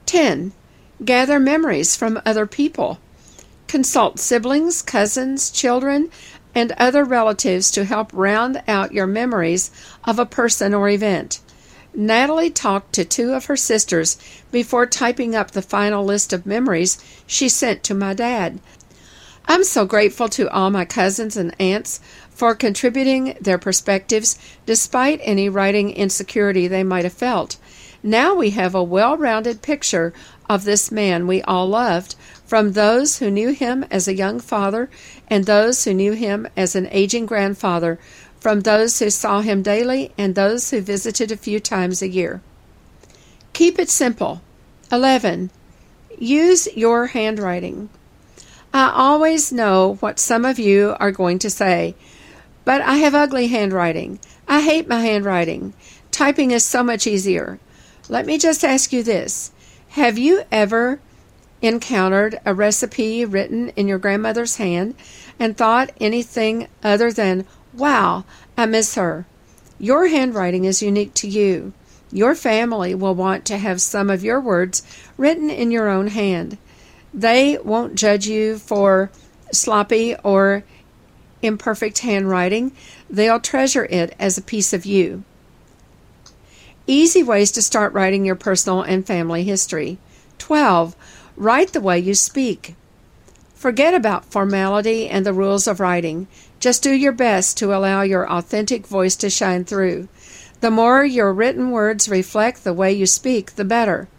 10. 0.05 0.53
Gather 1.03 1.37
memories 1.37 1.93
from 1.93 2.21
other 2.25 2.45
people. 2.45 3.01
Consult 3.67 4.17
siblings, 4.17 4.81
cousins, 4.81 5.51
children, 5.51 6.09
and 6.55 6.71
other 6.77 7.03
relatives 7.03 7.69
to 7.71 7.83
help 7.83 8.13
round 8.13 8.63
out 8.65 8.93
your 8.93 9.05
memories 9.05 9.71
of 10.05 10.17
a 10.17 10.25
person 10.25 10.73
or 10.73 10.87
event. 10.87 11.41
Natalie 11.93 12.49
talked 12.49 12.93
to 12.93 13.03
two 13.03 13.33
of 13.33 13.47
her 13.47 13.57
sisters 13.57 14.17
before 14.53 14.85
typing 14.85 15.35
up 15.35 15.51
the 15.51 15.61
final 15.61 16.05
list 16.05 16.31
of 16.31 16.45
memories 16.45 16.97
she 17.27 17.49
sent 17.49 17.83
to 17.83 17.93
my 17.93 18.13
dad. 18.13 18.61
I'm 19.47 19.63
so 19.63 19.85
grateful 19.85 20.27
to 20.29 20.49
all 20.49 20.71
my 20.71 20.85
cousins 20.85 21.37
and 21.37 21.55
aunts 21.59 21.99
for 22.29 22.55
contributing 22.55 23.37
their 23.39 23.57
perspectives 23.57 24.37
despite 24.65 25.19
any 25.23 25.49
writing 25.49 25.91
insecurity 25.91 26.67
they 26.67 26.83
might 26.83 27.03
have 27.03 27.13
felt. 27.13 27.57
Now 28.01 28.35
we 28.35 28.51
have 28.51 28.75
a 28.75 28.83
well 28.83 29.17
rounded 29.17 29.61
picture 29.61 30.13
of 30.49 30.63
this 30.63 30.91
man 30.91 31.27
we 31.27 31.41
all 31.43 31.67
loved, 31.67 32.15
from 32.45 32.73
those 32.73 33.17
who 33.17 33.31
knew 33.31 33.49
him 33.49 33.85
as 33.89 34.07
a 34.07 34.15
young 34.15 34.39
father 34.39 34.89
and 35.27 35.45
those 35.45 35.83
who 35.83 35.93
knew 35.93 36.11
him 36.11 36.47
as 36.55 36.75
an 36.75 36.87
aging 36.91 37.25
grandfather 37.25 37.99
from 38.39 38.61
those 38.61 38.99
who 38.99 39.09
saw 39.09 39.41
him 39.41 39.63
daily 39.63 40.11
and 40.17 40.35
those 40.35 40.69
who 40.69 40.79
visited 40.79 41.31
a 41.31 41.37
few 41.37 41.59
times 41.59 42.01
a 42.01 42.07
year. 42.07 42.41
Keep 43.53 43.79
it 43.79 43.89
simple. 43.89 44.41
11. 44.91 45.49
Use 46.19 46.67
your 46.75 47.07
handwriting. 47.07 47.89
I 48.75 48.91
always 48.93 49.53
know 49.53 49.95
what 50.01 50.19
some 50.19 50.43
of 50.43 50.59
you 50.59 50.97
are 50.99 51.13
going 51.13 51.39
to 51.39 51.49
say, 51.49 51.95
but 52.65 52.81
I 52.81 52.97
have 52.97 53.15
ugly 53.15 53.47
handwriting. 53.47 54.19
I 54.49 54.59
hate 54.59 54.85
my 54.85 54.99
handwriting. 54.99 55.73
Typing 56.11 56.51
is 56.51 56.65
so 56.65 56.83
much 56.83 57.07
easier. 57.07 57.57
Let 58.09 58.25
me 58.25 58.37
just 58.37 58.65
ask 58.65 58.91
you 58.91 59.01
this 59.01 59.53
Have 59.91 60.17
you 60.17 60.43
ever 60.51 60.99
encountered 61.61 62.37
a 62.45 62.53
recipe 62.53 63.23
written 63.23 63.69
in 63.77 63.87
your 63.87 63.97
grandmother's 63.97 64.57
hand 64.57 64.95
and 65.39 65.55
thought 65.55 65.93
anything 66.01 66.67
other 66.83 67.13
than, 67.13 67.45
Wow, 67.73 68.25
I 68.57 68.65
miss 68.65 68.95
her. 68.95 69.25
Your 69.79 70.09
handwriting 70.09 70.65
is 70.65 70.81
unique 70.83 71.13
to 71.13 71.29
you. 71.29 71.71
Your 72.11 72.35
family 72.35 72.93
will 72.93 73.15
want 73.15 73.45
to 73.45 73.57
have 73.57 73.79
some 73.79 74.09
of 74.09 74.21
your 74.21 74.41
words 74.41 74.83
written 75.15 75.49
in 75.49 75.71
your 75.71 75.87
own 75.87 76.07
hand. 76.07 76.57
They 77.15 77.57
won't 77.63 77.95
judge 77.95 78.27
you 78.27 78.57
for 78.57 79.09
sloppy 79.49 80.17
or 80.21 80.65
imperfect 81.41 81.99
handwriting. 81.99 82.73
They'll 83.09 83.39
treasure 83.39 83.85
it 83.85 84.13
as 84.19 84.37
a 84.37 84.41
piece 84.41 84.73
of 84.73 84.85
you. 84.85 85.23
Easy 86.87 87.23
ways 87.23 87.53
to 87.53 87.61
start 87.61 87.93
writing 87.93 88.25
your 88.25 88.35
personal 88.35 88.81
and 88.81 89.07
family 89.07 89.45
history. 89.45 89.97
12. 90.39 90.93
Write 91.37 91.71
the 91.71 91.79
way 91.79 91.97
you 91.97 92.13
speak. 92.15 92.75
Forget 93.55 93.93
about 93.93 94.25
formality 94.25 95.07
and 95.07 95.25
the 95.25 95.33
rules 95.33 95.67
of 95.67 95.79
writing. 95.79 96.27
Just 96.59 96.83
do 96.83 96.91
your 96.91 97.13
best 97.13 97.57
to 97.57 97.73
allow 97.73 98.01
your 98.01 98.29
authentic 98.29 98.85
voice 98.85 99.15
to 99.15 99.29
shine 99.29 99.63
through. 99.63 100.09
The 100.59 100.69
more 100.69 101.05
your 101.05 101.31
written 101.31 101.71
words 101.71 102.09
reflect 102.09 102.65
the 102.65 102.73
way 102.73 102.91
you 102.91 103.05
speak, 103.05 103.55
the 103.55 103.63
better. 103.63 104.09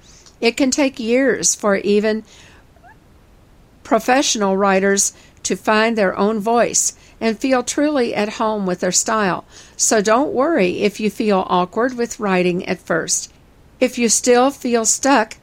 It 0.40 0.56
can 0.56 0.70
take 0.70 0.98
years 0.98 1.54
for 1.54 1.76
even 1.76 2.24
professional 3.86 4.56
writers 4.56 5.12
to 5.44 5.54
find 5.54 5.96
their 5.96 6.18
own 6.18 6.40
voice 6.40 6.92
and 7.20 7.38
feel 7.38 7.62
truly 7.62 8.12
at 8.12 8.30
home 8.30 8.66
with 8.66 8.80
their 8.80 8.90
style. 8.90 9.44
So 9.76 10.02
don't 10.02 10.34
worry 10.34 10.80
if 10.80 10.98
you 10.98 11.08
feel 11.08 11.46
awkward 11.48 11.96
with 11.96 12.18
writing 12.18 12.66
at 12.66 12.80
first. 12.80 13.32
If 13.78 13.96
you 13.96 14.08
still 14.08 14.50
feel 14.50 14.84
stuck, 14.84 15.36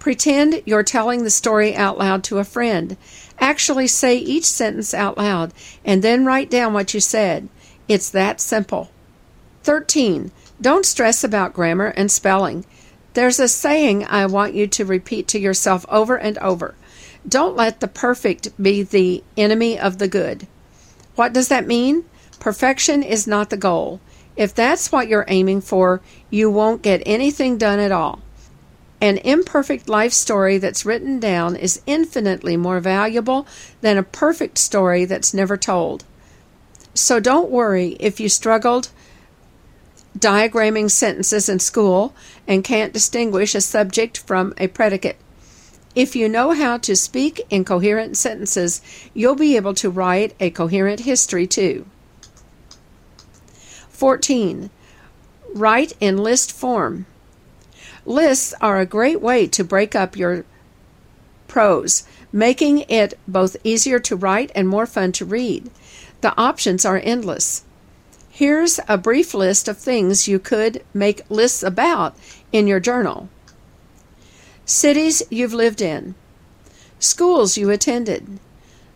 pretend 0.00 0.62
you're 0.66 0.82
telling 0.82 1.22
the 1.22 1.30
story 1.30 1.76
out 1.76 1.96
loud 1.96 2.24
to 2.24 2.38
a 2.38 2.44
friend. 2.44 2.96
Actually, 3.38 3.86
say 3.86 4.16
each 4.16 4.44
sentence 4.44 4.92
out 4.92 5.16
loud 5.16 5.54
and 5.84 6.02
then 6.02 6.26
write 6.26 6.50
down 6.50 6.72
what 6.72 6.92
you 6.92 6.98
said. 6.98 7.48
It's 7.86 8.10
that 8.10 8.40
simple. 8.40 8.90
13. 9.62 10.32
Don't 10.60 10.84
stress 10.84 11.22
about 11.22 11.52
grammar 11.54 11.94
and 11.96 12.10
spelling. 12.10 12.66
There's 13.14 13.38
a 13.38 13.46
saying 13.46 14.04
I 14.06 14.26
want 14.26 14.54
you 14.54 14.66
to 14.66 14.84
repeat 14.84 15.28
to 15.28 15.38
yourself 15.38 15.86
over 15.88 16.16
and 16.16 16.36
over 16.38 16.74
Don't 17.26 17.56
let 17.56 17.80
the 17.80 17.88
perfect 17.88 18.50
be 18.62 18.82
the 18.82 19.24
enemy 19.36 19.78
of 19.78 19.98
the 19.98 20.08
good. 20.08 20.46
What 21.14 21.32
does 21.32 21.48
that 21.48 21.66
mean? 21.66 22.04
Perfection 22.38 23.02
is 23.02 23.26
not 23.26 23.50
the 23.50 23.56
goal. 23.56 24.00
If 24.36 24.54
that's 24.54 24.92
what 24.92 25.08
you're 25.08 25.24
aiming 25.26 25.62
for, 25.62 26.00
you 26.30 26.50
won't 26.50 26.82
get 26.82 27.02
anything 27.04 27.58
done 27.58 27.80
at 27.80 27.90
all. 27.90 28.20
An 29.00 29.18
imperfect 29.18 29.88
life 29.88 30.12
story 30.12 30.58
that's 30.58 30.84
written 30.84 31.18
down 31.18 31.56
is 31.56 31.82
infinitely 31.86 32.56
more 32.56 32.80
valuable 32.80 33.46
than 33.80 33.96
a 33.96 34.02
perfect 34.02 34.58
story 34.58 35.04
that's 35.04 35.34
never 35.34 35.56
told. 35.56 36.04
So 36.94 37.20
don't 37.20 37.50
worry 37.50 37.96
if 38.00 38.18
you 38.20 38.28
struggled 38.28 38.90
diagramming 40.18 40.90
sentences 40.90 41.48
in 41.48 41.60
school 41.60 42.14
and 42.46 42.64
can't 42.64 42.92
distinguish 42.92 43.54
a 43.54 43.60
subject 43.60 44.18
from 44.18 44.52
a 44.58 44.66
predicate. 44.66 45.16
If 45.94 46.14
you 46.14 46.28
know 46.28 46.52
how 46.52 46.76
to 46.78 46.94
speak 46.94 47.40
in 47.50 47.64
coherent 47.64 48.16
sentences, 48.16 48.82
you'll 49.14 49.34
be 49.34 49.56
able 49.56 49.74
to 49.74 49.90
write 49.90 50.34
a 50.38 50.50
coherent 50.50 51.00
history 51.00 51.46
too. 51.46 51.86
14. 53.88 54.70
Write 55.54 55.94
in 55.98 56.18
list 56.18 56.52
form. 56.52 57.06
Lists 58.04 58.54
are 58.60 58.78
a 58.78 58.86
great 58.86 59.20
way 59.20 59.46
to 59.48 59.64
break 59.64 59.94
up 59.94 60.16
your 60.16 60.44
prose, 61.48 62.04
making 62.32 62.80
it 62.88 63.18
both 63.26 63.56
easier 63.64 63.98
to 63.98 64.14
write 64.14 64.52
and 64.54 64.68
more 64.68 64.86
fun 64.86 65.10
to 65.12 65.24
read. 65.24 65.70
The 66.20 66.36
options 66.38 66.84
are 66.84 67.00
endless. 67.02 67.64
Here's 68.28 68.78
a 68.86 68.98
brief 68.98 69.34
list 69.34 69.66
of 69.66 69.78
things 69.78 70.28
you 70.28 70.38
could 70.38 70.84
make 70.94 71.28
lists 71.28 71.62
about 71.62 72.14
in 72.52 72.66
your 72.66 72.78
journal 72.78 73.28
cities 74.68 75.22
you've 75.30 75.54
lived 75.54 75.80
in, 75.80 76.14
schools 76.98 77.56
you 77.56 77.70
attended, 77.70 78.38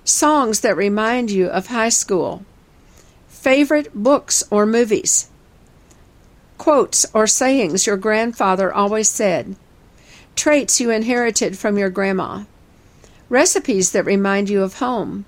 songs 0.04 0.60
that 0.60 0.76
remind 0.76 1.30
you 1.30 1.46
of 1.46 1.68
high 1.68 1.88
school, 1.88 2.44
favorite 3.26 3.90
books 3.94 4.44
or 4.50 4.66
movies, 4.66 5.30
quotes 6.58 7.06
or 7.14 7.26
sayings 7.26 7.86
your 7.86 7.96
grandfather 7.96 8.70
always 8.70 9.08
said, 9.08 9.56
traits 10.36 10.78
you 10.78 10.90
inherited 10.90 11.56
from 11.56 11.78
your 11.78 11.88
grandma, 11.88 12.44
recipes 13.30 13.92
that 13.92 14.04
remind 14.04 14.50
you 14.50 14.62
of 14.62 14.74
home, 14.74 15.24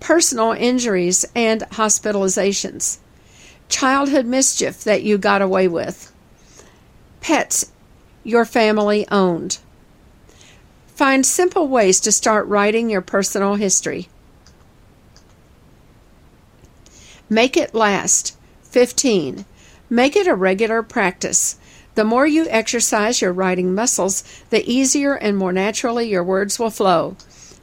personal 0.00 0.52
injuries 0.52 1.24
and 1.34 1.62
hospitalizations 1.70 2.98
childhood 3.70 4.26
mischief 4.26 4.84
that 4.84 5.02
you 5.02 5.16
got 5.16 5.40
away 5.40 5.66
with, 5.66 6.12
pets 7.22 7.71
your 8.24 8.44
family 8.44 9.06
owned. 9.10 9.58
Find 10.88 11.24
simple 11.24 11.68
ways 11.68 12.00
to 12.00 12.12
start 12.12 12.46
writing 12.46 12.90
your 12.90 13.00
personal 13.00 13.54
history. 13.54 14.08
Make 17.28 17.56
it 17.56 17.74
last. 17.74 18.36
15. 18.62 19.44
Make 19.88 20.16
it 20.16 20.26
a 20.26 20.34
regular 20.34 20.82
practice. 20.82 21.58
The 21.94 22.04
more 22.04 22.26
you 22.26 22.46
exercise 22.48 23.20
your 23.20 23.32
writing 23.32 23.74
muscles, 23.74 24.22
the 24.50 24.70
easier 24.70 25.14
and 25.14 25.36
more 25.36 25.52
naturally 25.52 26.08
your 26.08 26.24
words 26.24 26.58
will 26.58 26.70
flow. 26.70 27.16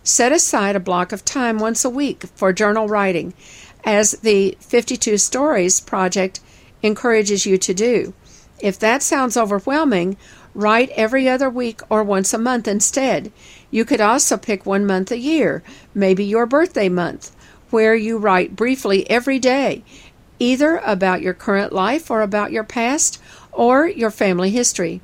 Set 0.03 0.31
aside 0.31 0.75
a 0.75 0.79
block 0.79 1.11
of 1.11 1.25
time 1.25 1.59
once 1.59 1.83
a 1.83 1.89
week 1.89 2.23
for 2.35 2.53
journal 2.53 2.87
writing 2.87 3.33
as 3.83 4.11
the 4.21 4.57
52 4.59 5.17
Stories 5.17 5.79
Project 5.79 6.39
encourages 6.81 7.45
you 7.45 7.57
to 7.57 7.73
do. 7.73 8.13
If 8.59 8.77
that 8.79 9.01
sounds 9.01 9.37
overwhelming, 9.37 10.17
write 10.53 10.89
every 10.91 11.27
other 11.27 11.49
week 11.49 11.81
or 11.89 12.03
once 12.03 12.33
a 12.33 12.37
month 12.37 12.67
instead. 12.67 13.31
You 13.71 13.85
could 13.85 14.01
also 14.01 14.37
pick 14.37 14.65
one 14.65 14.85
month 14.85 15.11
a 15.11 15.17
year, 15.17 15.63
maybe 15.93 16.23
your 16.23 16.45
birthday 16.45 16.89
month, 16.89 17.35
where 17.69 17.95
you 17.95 18.17
write 18.17 18.55
briefly 18.55 19.09
every 19.09 19.39
day, 19.39 19.83
either 20.39 20.77
about 20.85 21.21
your 21.21 21.33
current 21.33 21.73
life 21.73 22.09
or 22.09 22.21
about 22.21 22.51
your 22.51 22.63
past 22.63 23.21
or 23.51 23.87
your 23.87 24.11
family 24.11 24.49
history. 24.49 25.01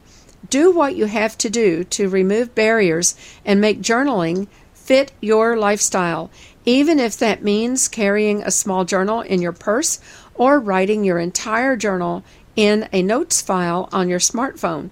Do 0.50 0.72
what 0.72 0.96
you 0.96 1.06
have 1.06 1.38
to 1.40 1.50
do 1.50 1.84
to 1.86 2.10
remove 2.10 2.56
barriers 2.56 3.16
and 3.44 3.60
make 3.60 3.82
journaling 3.82 4.48
fit 4.74 5.12
your 5.22 5.58
lifestyle 5.58 6.30
even 6.66 7.00
if 7.00 7.18
that 7.18 7.44
means 7.44 7.88
carrying 7.88 8.42
a 8.42 8.52
small 8.52 8.86
journal 8.86 9.22
in 9.22 9.42
your 9.42 9.52
purse 9.52 10.00
or 10.34 10.60
writing 10.60 11.04
your 11.04 11.20
entire 11.20 11.76
journal 11.76 12.24
in 12.56 12.90
a 12.92 13.04
notes 13.04 13.42
file 13.42 13.88
on 13.92 14.10
your 14.10 14.20
smartphone. 14.20 14.90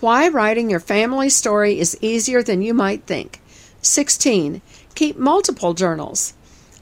Why 0.00 0.28
writing 0.28 0.70
your 0.70 0.80
family 0.80 1.28
story 1.30 1.78
is 1.78 1.96
easier 2.00 2.42
than 2.42 2.62
you 2.62 2.74
might 2.74 3.04
think. 3.04 3.40
16. 3.82 4.60
Keep 4.94 5.16
multiple 5.16 5.74
journals. 5.74 6.34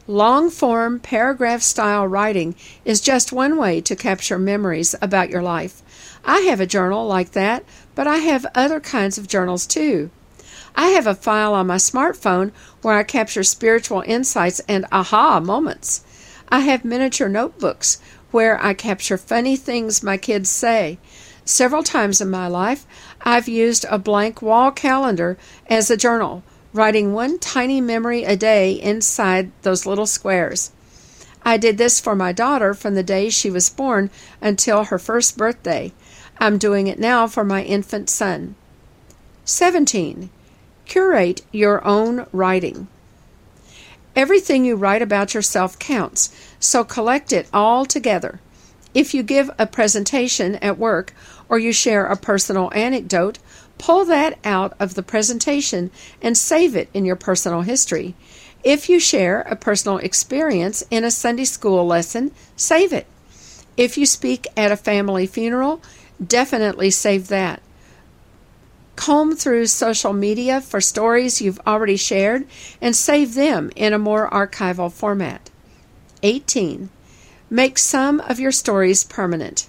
Long 0.09 0.51
form, 0.51 0.99
paragraph 0.99 1.63
style 1.63 2.07
writing 2.07 2.57
is 2.85 3.01
just 3.01 3.33
one 3.33 3.57
way 3.57 3.81
to 3.83 3.95
capture 3.95 4.39
memories 4.39 4.95
about 5.01 5.31
your 5.31 5.43
life. 5.43 5.81
I 6.25 6.41
have 6.41 6.61
a 6.61 6.67
journal 6.67 7.07
like 7.07 7.33
that, 7.33 7.65
but 7.95 8.07
I 8.07 8.17
have 8.17 8.47
other 8.55 8.81
kinds 8.81 9.19
of 9.19 9.29
journals 9.29 9.67
too. 9.67 10.11
I 10.75 10.89
have 10.89 11.07
a 11.07 11.15
file 11.15 11.55
on 11.55 11.67
my 11.67 11.77
smartphone 11.77 12.51
where 12.81 12.97
I 12.97 13.05
capture 13.05 13.45
spiritual 13.45 14.03
insights 14.07 14.61
and 14.69 14.87
aha 14.91 15.39
moments. 15.39 16.05
I 16.49 16.61
have 16.61 16.85
miniature 16.85 17.29
notebooks 17.29 18.01
where 18.31 18.63
I 18.65 18.75
capture 18.75 19.19
funny 19.19 19.57
things 19.57 20.03
my 20.03 20.17
kids 20.17 20.51
say. 20.51 20.99
Several 21.45 21.83
times 21.83 22.21
in 22.21 22.31
my 22.31 22.47
life, 22.47 22.87
I've 23.23 23.49
used 23.49 23.85
a 23.91 23.99
blank 23.99 24.43
wall 24.43 24.71
calendar 24.71 25.37
as 25.69 25.91
a 25.91 25.97
journal, 25.97 26.43
writing 26.73 27.13
one 27.13 27.39
tiny 27.39 27.81
memory 27.81 28.25
a 28.25 28.37
day 28.37 28.73
inside 28.73 29.51
those 29.63 29.85
little 29.85 30.07
squares. 30.07 30.71
I 31.45 31.57
did 31.57 31.79
this 31.79 31.99
for 31.99 32.15
my 32.15 32.33
daughter 32.33 32.75
from 32.75 32.95
the 32.95 33.03
day 33.03 33.29
she 33.29 33.51
was 33.51 33.69
born 33.69 34.11
until 34.41 34.85
her 34.85 34.99
first 34.99 35.37
birthday. 35.37 35.93
I'm 36.39 36.59
doing 36.59 36.87
it 36.87 37.01
now 37.01 37.27
for 37.27 37.45
my 37.45 37.65
infant 37.65 38.09
son. 38.09 38.55
17. 39.45 40.31
Curate 40.87 41.43
your 41.51 41.85
own 41.85 42.27
writing. 42.33 42.87
Everything 44.15 44.65
you 44.65 44.77
write 44.77 45.03
about 45.03 45.35
yourself 45.35 45.79
counts, 45.79 46.33
so 46.61 46.85
collect 46.85 47.33
it 47.33 47.49
all 47.53 47.85
together. 47.85 48.41
If 48.95 49.15
you 49.15 49.23
give 49.23 49.51
a 49.59 49.67
presentation 49.67 50.57
at 50.57 50.79
work 50.79 51.15
or 51.49 51.59
you 51.59 51.73
share 51.73 52.07
a 52.07 52.17
personal 52.17 52.71
anecdote, 52.75 53.39
pull 53.79 54.05
that 54.05 54.39
out 54.45 54.75
of 54.79 54.95
the 54.95 55.03
presentation 55.03 55.91
and 56.21 56.37
save 56.37 56.77
it 56.77 56.89
in 56.93 57.05
your 57.05 57.17
personal 57.17 57.63
history. 57.63 58.15
If 58.63 58.89
you 58.89 59.01
share 59.01 59.41
a 59.41 59.57
personal 59.57 59.99
experience 59.99 60.85
in 60.91 61.05
a 61.05 61.11
Sunday 61.11 61.45
school 61.45 61.87
lesson, 61.87 62.33
save 62.55 62.93
it. 62.93 63.07
If 63.77 63.97
you 63.97 64.07
speak 64.07 64.47
at 64.57 64.71
a 64.71 64.77
family 64.77 65.27
funeral, 65.27 65.83
definitely 66.25 66.91
save 66.91 67.29
that. 67.29 67.63
Comb 68.95 69.35
through 69.35 69.67
social 69.67 70.13
media 70.13 70.61
for 70.61 70.81
stories 70.81 71.41
you've 71.41 71.61
already 71.67 71.97
shared 71.97 72.47
and 72.81 72.95
save 72.95 73.35
them 73.35 73.71
in 73.75 73.93
a 73.93 73.99
more 73.99 74.31
archival 74.31 74.93
format. 74.93 75.51
18. 76.23 76.91
Make 77.53 77.77
some 77.77 78.21
of 78.21 78.41
your 78.41 78.51
stories 78.51 79.05
permanent. 79.05 79.67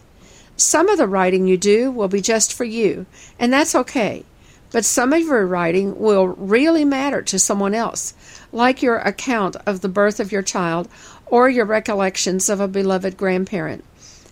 Some 0.56 0.88
of 0.88 0.98
the 0.98 1.06
writing 1.06 1.50
you 1.50 1.58
do 1.58 1.92
will 1.92 2.08
be 2.08 2.22
just 2.22 2.54
for 2.54 2.64
you, 2.64 3.06
and 3.38 3.52
that's 3.52 3.76
okay. 3.76 4.24
But 4.72 4.86
some 4.86 5.12
of 5.12 5.20
your 5.20 5.46
writing 5.46 6.00
will 6.00 6.28
really 6.28 6.86
matter 6.86 7.22
to 7.24 7.38
someone 7.38 7.74
else, 7.74 8.14
like 8.54 8.82
your 8.82 9.00
account 9.00 9.58
of 9.66 9.82
the 9.82 9.90
birth 9.90 10.22
of 10.22 10.32
your 10.32 10.42
child 10.42 10.88
or 11.26 11.50
your 11.50 11.66
recollections 11.66 12.48
of 12.48 12.62
a 12.62 12.70
beloved 12.70 13.18
grandparent. 13.18 13.84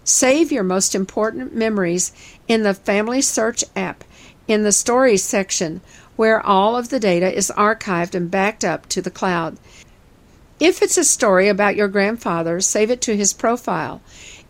Save 0.05 0.53
your 0.53 0.63
most 0.63 0.95
important 0.95 1.53
memories 1.53 2.13
in 2.47 2.63
the 2.63 2.73
Family 2.73 3.21
Search 3.21 3.65
app 3.75 4.05
in 4.47 4.63
the 4.63 4.71
Stories 4.71 5.25
section, 5.25 5.81
where 6.15 6.39
all 6.39 6.77
of 6.77 6.87
the 6.87 7.01
data 7.01 7.29
is 7.29 7.51
archived 7.57 8.15
and 8.15 8.31
backed 8.31 8.63
up 8.63 8.87
to 8.87 9.01
the 9.01 9.11
cloud. 9.11 9.57
If 10.61 10.83
it's 10.83 10.99
a 10.99 11.03
story 11.03 11.47
about 11.47 11.75
your 11.75 11.87
grandfather, 11.87 12.59
save 12.61 12.91
it 12.91 13.01
to 13.01 13.17
his 13.17 13.33
profile. 13.33 13.99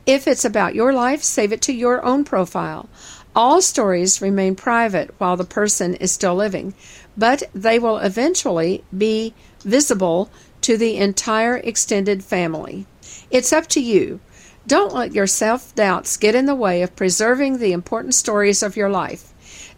If 0.05 0.28
it's 0.28 0.43
about 0.43 0.76
your 0.76 0.91
life, 0.91 1.24
save 1.24 1.53
it 1.53 1.62
to 1.62 1.74
your 1.74 2.03
own 2.03 2.26
profile. 2.26 2.89
All 3.34 3.62
stories 3.62 4.22
remain 4.22 4.55
private 4.55 5.16
while 5.20 5.38
the 5.38 5.45
person 5.45 5.93
is 5.95 6.12
still 6.12 6.36
living, 6.36 6.74
but 7.18 7.43
they 7.55 7.80
will 7.80 7.97
eventually 7.99 8.84
be 8.95 9.34
visible 9.62 10.30
to 10.59 10.76
the 10.76 10.97
entire 10.97 11.55
extended 11.55 12.26
family. 12.26 12.86
It's 13.30 13.53
up 13.53 13.68
to 13.68 13.80
you. 13.80 14.20
Don't 14.68 14.93
let 14.93 15.14
your 15.14 15.28
self 15.28 15.74
doubts 15.76 16.18
get 16.18 16.36
in 16.36 16.45
the 16.45 16.53
way 16.53 16.82
of 16.82 16.93
preserving 16.97 17.59
the 17.59 17.72
important 17.72 18.16
stories 18.16 18.62
of 18.62 18.76
your 18.76 18.89
life. 18.89 19.32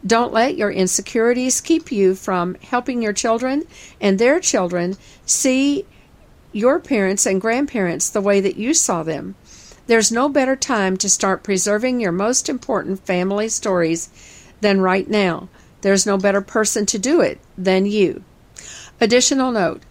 Don't 0.03 0.33
let 0.33 0.57
your 0.57 0.71
insecurities 0.71 1.61
keep 1.61 1.91
you 1.91 2.15
from 2.15 2.55
helping 2.55 3.03
your 3.03 3.13
children 3.13 3.65
and 4.01 4.17
their 4.17 4.39
children 4.39 4.97
see 5.27 5.85
your 6.53 6.79
parents 6.79 7.25
and 7.25 7.41
grandparents 7.41 8.09
the 8.09 8.21
way 8.21 8.39
that 8.39 8.55
you 8.55 8.73
saw 8.73 9.03
them. 9.03 9.35
There's 9.87 10.11
no 10.11 10.29
better 10.29 10.55
time 10.55 10.95
to 10.97 11.09
start 11.09 11.43
preserving 11.43 11.99
your 11.99 12.11
most 12.11 12.47
important 12.47 13.05
family 13.05 13.49
stories 13.49 14.09
than 14.61 14.79
right 14.79 15.09
now. 15.09 15.49
There's 15.81 16.05
no 16.05 16.17
better 16.17 16.41
person 16.41 16.85
to 16.87 16.97
do 16.97 17.19
it 17.19 17.39
than 17.57 17.85
you. 17.85 18.23
Additional 19.01 19.51
note 19.51 19.81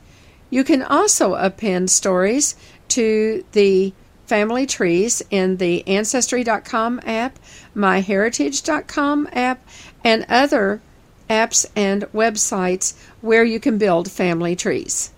you 0.49 0.65
can 0.65 0.83
also 0.83 1.35
append 1.35 1.91
stories 1.91 2.55
to 2.89 3.43
the 3.53 3.93
family 4.27 4.67
trees 4.67 5.23
in 5.31 5.57
the 5.57 5.87
Ancestry.com 5.87 7.01
app, 7.05 7.39
MyHeritage.com 7.75 9.29
app, 9.33 9.67
and 10.05 10.27
other 10.29 10.83
apps 11.29 11.67
and 11.75 12.03
websites 12.13 12.95
where 13.23 13.45
you 13.45 13.59
can 13.59 13.79
build 13.79 14.11
family 14.11 14.55
trees. 14.55 15.13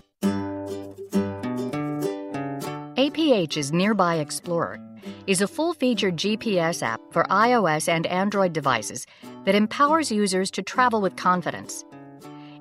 APH's 2.97 3.73
Nearby 3.73 4.15
Explorer 4.15 4.79
is 5.27 5.41
a 5.41 5.47
full 5.49 5.73
featured 5.73 6.15
GPS 6.15 6.81
app 6.81 7.01
for 7.11 7.23
iOS 7.25 7.89
and 7.89 8.05
Android 8.05 8.53
devices 8.53 9.05
that 9.43 9.53
empowers 9.53 10.09
users 10.09 10.49
to 10.51 10.63
travel 10.63 11.01
with 11.01 11.17
confidence. 11.17 11.83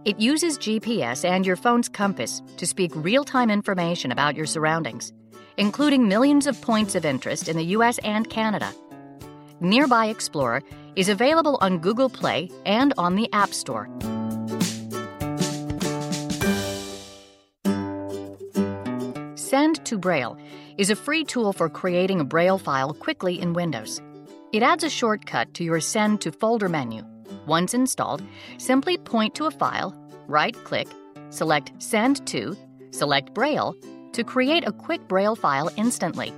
It 0.05 0.19
uses 0.19 0.59
GPS 0.59 1.25
and 1.25 1.47
your 1.47 1.55
phone's 1.55 1.89
compass 1.89 2.43
to 2.57 2.67
speak 2.67 2.91
real 2.97 3.23
time 3.23 3.49
information 3.49 4.11
about 4.11 4.35
your 4.35 4.47
surroundings, 4.47 5.13
including 5.57 6.09
millions 6.09 6.49
of 6.49 6.61
points 6.61 6.97
of 6.97 7.05
interest 7.05 7.49
in 7.49 7.57
the 7.57 7.77
US 7.77 7.99
and 7.99 8.29
Canada. 8.29 8.75
Nearby 9.61 10.07
Explorer 10.07 10.65
is 10.97 11.09
available 11.09 11.59
on 11.61 11.79
Google 11.79 12.11
Play 12.11 12.51
and 12.67 12.93
on 12.99 13.15
the 13.15 13.33
App 13.33 13.55
Store. 13.55 13.89
Braille 19.99 20.37
is 20.79 20.91
a 20.91 20.97
free 20.97 21.25
tool 21.25 21.53
for 21.53 21.69
creating 21.69 22.21
a 22.21 22.25
Braille 22.25 22.59
file 22.59 22.95
quickly 22.95 23.41
in 23.41 23.53
Windows. 23.53 24.01
It 24.53 24.63
adds 24.63 24.85
a 24.85 24.91
shortcut 24.91 25.55
to 25.55 25.65
your 25.65 25.81
Send 25.81 26.21
to 26.21 26.33
Folder 26.33 26.69
menu. 26.69 27.05
Once 27.47 27.75
installed, 27.75 28.23
simply 28.59 28.97
point 28.99 29.35
to 29.35 29.47
a 29.47 29.51
file, 29.51 29.95
right 30.29 30.55
click, 30.65 30.89
select 31.31 31.73
Send 31.79 32.27
to, 32.29 32.57
select 32.91 33.35
Braille 33.35 33.75
to 34.13 34.25
create 34.25 34.67
a 34.67 34.73
quick 34.73 35.07
Braille 35.09 35.37
file 35.37 35.71
instantly. 35.77 36.33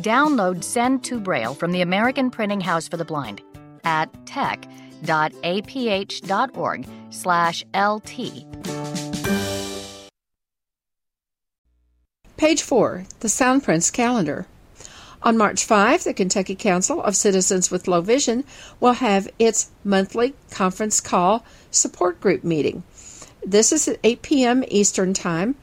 Download 0.00 0.62
Send 0.62 1.04
to 1.04 1.20
Braille 1.20 1.54
from 1.54 1.72
the 1.72 1.80
American 1.82 2.30
Printing 2.30 2.60
House 2.60 2.88
for 2.88 2.96
the 2.96 3.04
Blind 3.04 3.42
at 3.84 4.08
tech.aph.org 4.26 5.04
Page 12.44 12.60
4, 12.60 13.06
the 13.20 13.28
Soundprints 13.28 13.90
Calendar. 13.90 14.44
On 15.22 15.34
March 15.34 15.64
5, 15.64 16.04
the 16.04 16.12
Kentucky 16.12 16.54
Council 16.54 17.02
of 17.02 17.16
Citizens 17.16 17.70
with 17.70 17.88
Low 17.88 18.02
Vision 18.02 18.44
will 18.80 18.92
have 18.92 19.30
its 19.38 19.70
monthly 19.82 20.34
conference 20.50 21.00
call 21.00 21.42
support 21.70 22.20
group 22.20 22.44
meeting. 22.44 22.82
This 23.42 23.72
is 23.72 23.88
at 23.88 23.98
8 24.04 24.20
p.m. 24.20 24.62
Eastern 24.68 25.14
Time. 25.14 25.54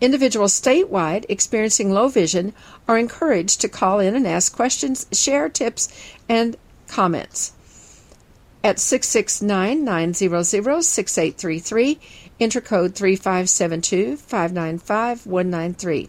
Individuals 0.00 0.52
statewide 0.52 1.26
experiencing 1.28 1.90
low 1.90 2.06
vision 2.06 2.54
are 2.86 2.96
encouraged 2.96 3.60
to 3.62 3.68
call 3.68 3.98
in 3.98 4.14
and 4.14 4.28
ask 4.28 4.54
questions, 4.54 5.08
share 5.10 5.48
tips, 5.48 5.88
and 6.28 6.56
comments. 6.86 7.52
At 8.62 8.78
669 8.78 9.84
900 9.84 10.44
6833, 10.84 11.98
enter 12.40 12.60
code 12.60 12.94
3572 12.94 14.16
595 14.16 15.26
193. 15.26 16.08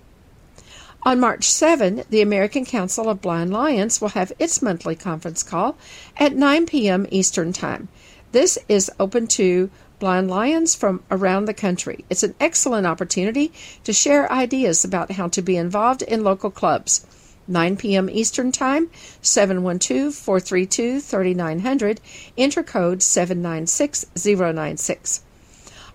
On 1.03 1.19
March 1.19 1.49
7, 1.49 2.03
the 2.09 2.21
American 2.21 2.65
Council 2.65 3.09
of 3.09 3.21
Blind 3.21 3.51
Lions 3.51 4.01
will 4.01 4.09
have 4.09 4.33
its 4.37 4.61
monthly 4.61 4.95
conference 4.95 5.43
call 5.43 5.77
at 6.17 6.35
9 6.35 6.65
p.m. 6.65 7.07
Eastern 7.09 7.53
Time. 7.53 7.87
This 8.33 8.59
is 8.67 8.91
open 8.99 9.27
to 9.27 9.69
blind 9.99 10.29
lions 10.29 10.75
from 10.75 11.01
around 11.09 11.45
the 11.45 11.53
country. 11.53 12.03
It's 12.09 12.23
an 12.23 12.35
excellent 12.39 12.85
opportunity 12.85 13.53
to 13.83 13.93
share 13.93 14.31
ideas 14.31 14.85
about 14.85 15.11
how 15.11 15.27
to 15.29 15.41
be 15.41 15.57
involved 15.57 16.01
in 16.01 16.23
local 16.23 16.51
clubs. 16.51 17.05
9 17.47 17.77
p.m. 17.77 18.09
Eastern 18.09 18.51
Time, 18.51 18.89
712 19.21 20.13
432 20.13 20.99
3900, 20.99 22.01
enter 22.37 22.61
code 22.61 23.01
796096. 23.01 25.21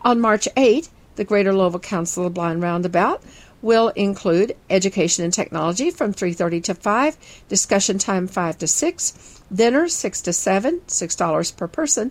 On 0.05 0.21
March 0.21 0.47
8, 0.55 0.91
the 1.17 1.25
Greater 1.25 1.55
Louisville 1.55 1.81
Council 1.81 2.27
of 2.27 2.35
Blind 2.35 2.61
Roundabout 2.63 3.23
will 3.63 3.89
include 3.97 4.55
education 4.69 5.25
and 5.25 5.33
technology 5.33 5.91
from 5.91 6.13
3:30 6.13 6.63
to 6.65 6.75
5, 6.75 7.17
discussion 7.49 7.97
time 7.97 8.29
5 8.29 8.59
to 8.59 8.67
6, 8.67 9.15
dinner 9.51 9.89
6 9.89 10.21
to 10.21 10.33
7, 10.35 10.83
$6 10.87 11.57
per 11.57 11.67
person, 11.67 12.11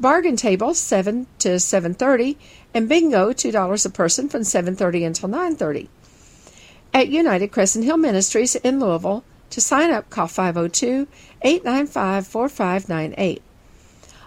bargain 0.00 0.34
table 0.34 0.74
7 0.74 1.28
to 1.38 1.60
7:30, 1.60 2.36
and 2.74 2.88
bingo 2.88 3.32
$2 3.32 3.86
a 3.86 3.90
person 3.90 4.28
from 4.28 4.42
7:30 4.42 5.04
until 5.04 5.28
9:30 5.28 5.88
at 6.92 7.06
United 7.06 7.52
Crescent 7.52 7.84
Hill 7.84 7.98
Ministries 7.98 8.56
in 8.56 8.80
Louisville. 8.80 9.22
To 9.50 9.60
sign 9.60 9.92
up, 9.92 10.10
call 10.10 10.26
502 10.26 11.06
895 11.42 12.26
4598. 12.26 13.42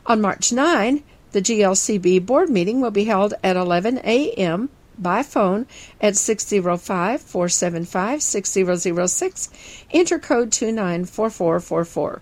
On 0.05 0.21
March 0.21 0.53
9, 0.53 1.03
the 1.31 1.41
GLCB 1.41 2.25
board 2.25 2.49
meeting 2.49 2.81
will 2.81 2.91
be 2.91 3.05
held 3.05 3.33
at 3.43 3.55
11 3.55 3.99
a.m. 4.03 4.69
by 4.97 5.23
phone 5.23 5.65
at 5.99 6.17
605 6.17 7.21
475 7.21 8.21
6006. 8.21 9.49
Enter 9.91 10.19
code 10.19 10.51
294444. 10.51 12.21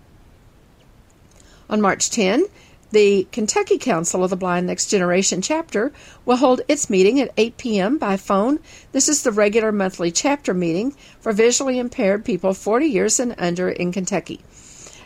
On 1.70 1.82
March 1.82 2.10
10, 2.10 2.46
the 2.92 3.28
Kentucky 3.32 3.78
Council 3.78 4.24
of 4.24 4.32
the 4.32 4.36
Blind 4.36 4.66
Next 4.66 4.88
Generation 4.88 5.44
chapter 5.44 5.92
will 6.26 6.38
hold 6.38 6.62
its 6.68 6.90
meeting 6.90 7.20
at 7.20 7.32
8 7.38 7.58
p.m. 7.58 7.98
by 8.00 8.18
phone. 8.18 8.60
This 8.92 9.08
is 9.08 9.22
the 9.22 9.32
regular 9.32 9.72
monthly 9.72 10.12
chapter 10.12 10.56
meeting 10.56 10.96
for 11.20 11.32
visually 11.32 11.78
impaired 11.78 12.26
people 12.26 12.56
40 12.56 12.88
years 12.88 13.20
and 13.20 13.36
under 13.38 13.70
in 13.70 13.92
Kentucky. 13.92 14.40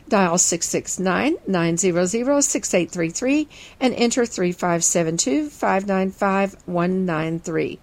Dial 0.10 0.38
669 0.38 1.38
900 1.48 2.42
6833 2.42 3.48
and 3.80 3.94
enter 3.94 4.26
3572 4.26 5.50
595 5.50 6.56
193. 6.66 7.80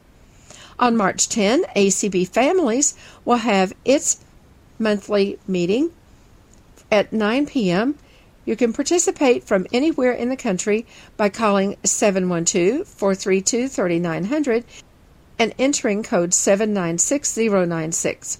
On 0.78 0.96
March 0.96 1.28
10, 1.28 1.64
ACB 1.76 2.28
Families 2.28 2.94
will 3.24 3.36
have 3.36 3.72
its 3.84 4.24
monthly 4.78 5.38
meeting 5.46 5.90
at 6.90 7.12
9 7.12 7.46
p.m. 7.46 7.96
You 8.44 8.56
can 8.56 8.72
participate 8.72 9.44
from 9.44 9.66
anywhere 9.72 10.12
in 10.12 10.30
the 10.30 10.36
country 10.36 10.86
by 11.16 11.28
calling 11.28 11.76
712 11.84 12.88
432 12.88 13.68
3900 13.68 14.64
and 15.38 15.54
entering 15.58 16.02
code 16.02 16.34
796096. 16.34 18.38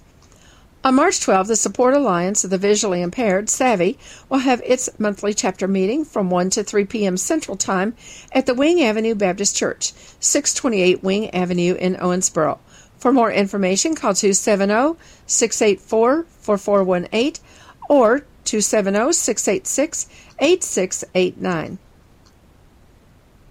On 0.83 0.95
March 0.95 1.21
12, 1.21 1.47
the 1.47 1.55
Support 1.55 1.93
Alliance 1.93 2.43
of 2.43 2.49
the 2.49 2.57
Visually 2.57 3.03
Impaired, 3.03 3.49
SAVI, 3.49 3.99
will 4.29 4.39
have 4.39 4.63
its 4.65 4.89
monthly 4.97 5.31
chapter 5.31 5.67
meeting 5.67 6.03
from 6.03 6.31
1 6.31 6.49
to 6.51 6.63
3 6.63 6.85
p.m. 6.85 7.17
Central 7.17 7.55
Time 7.55 7.95
at 8.31 8.47
the 8.47 8.55
Wing 8.55 8.81
Avenue 8.81 9.13
Baptist 9.13 9.55
Church, 9.55 9.93
628 10.19 11.03
Wing 11.03 11.29
Avenue 11.35 11.75
in 11.75 11.97
Owensboro. 11.97 12.57
For 12.97 13.13
more 13.13 13.31
information, 13.31 13.93
call 13.93 14.15
270 14.15 14.97
684 15.27 16.23
4418 16.39 17.43
or 17.87 18.19
270 18.45 19.13
686 19.13 20.09
8689. 20.39 21.77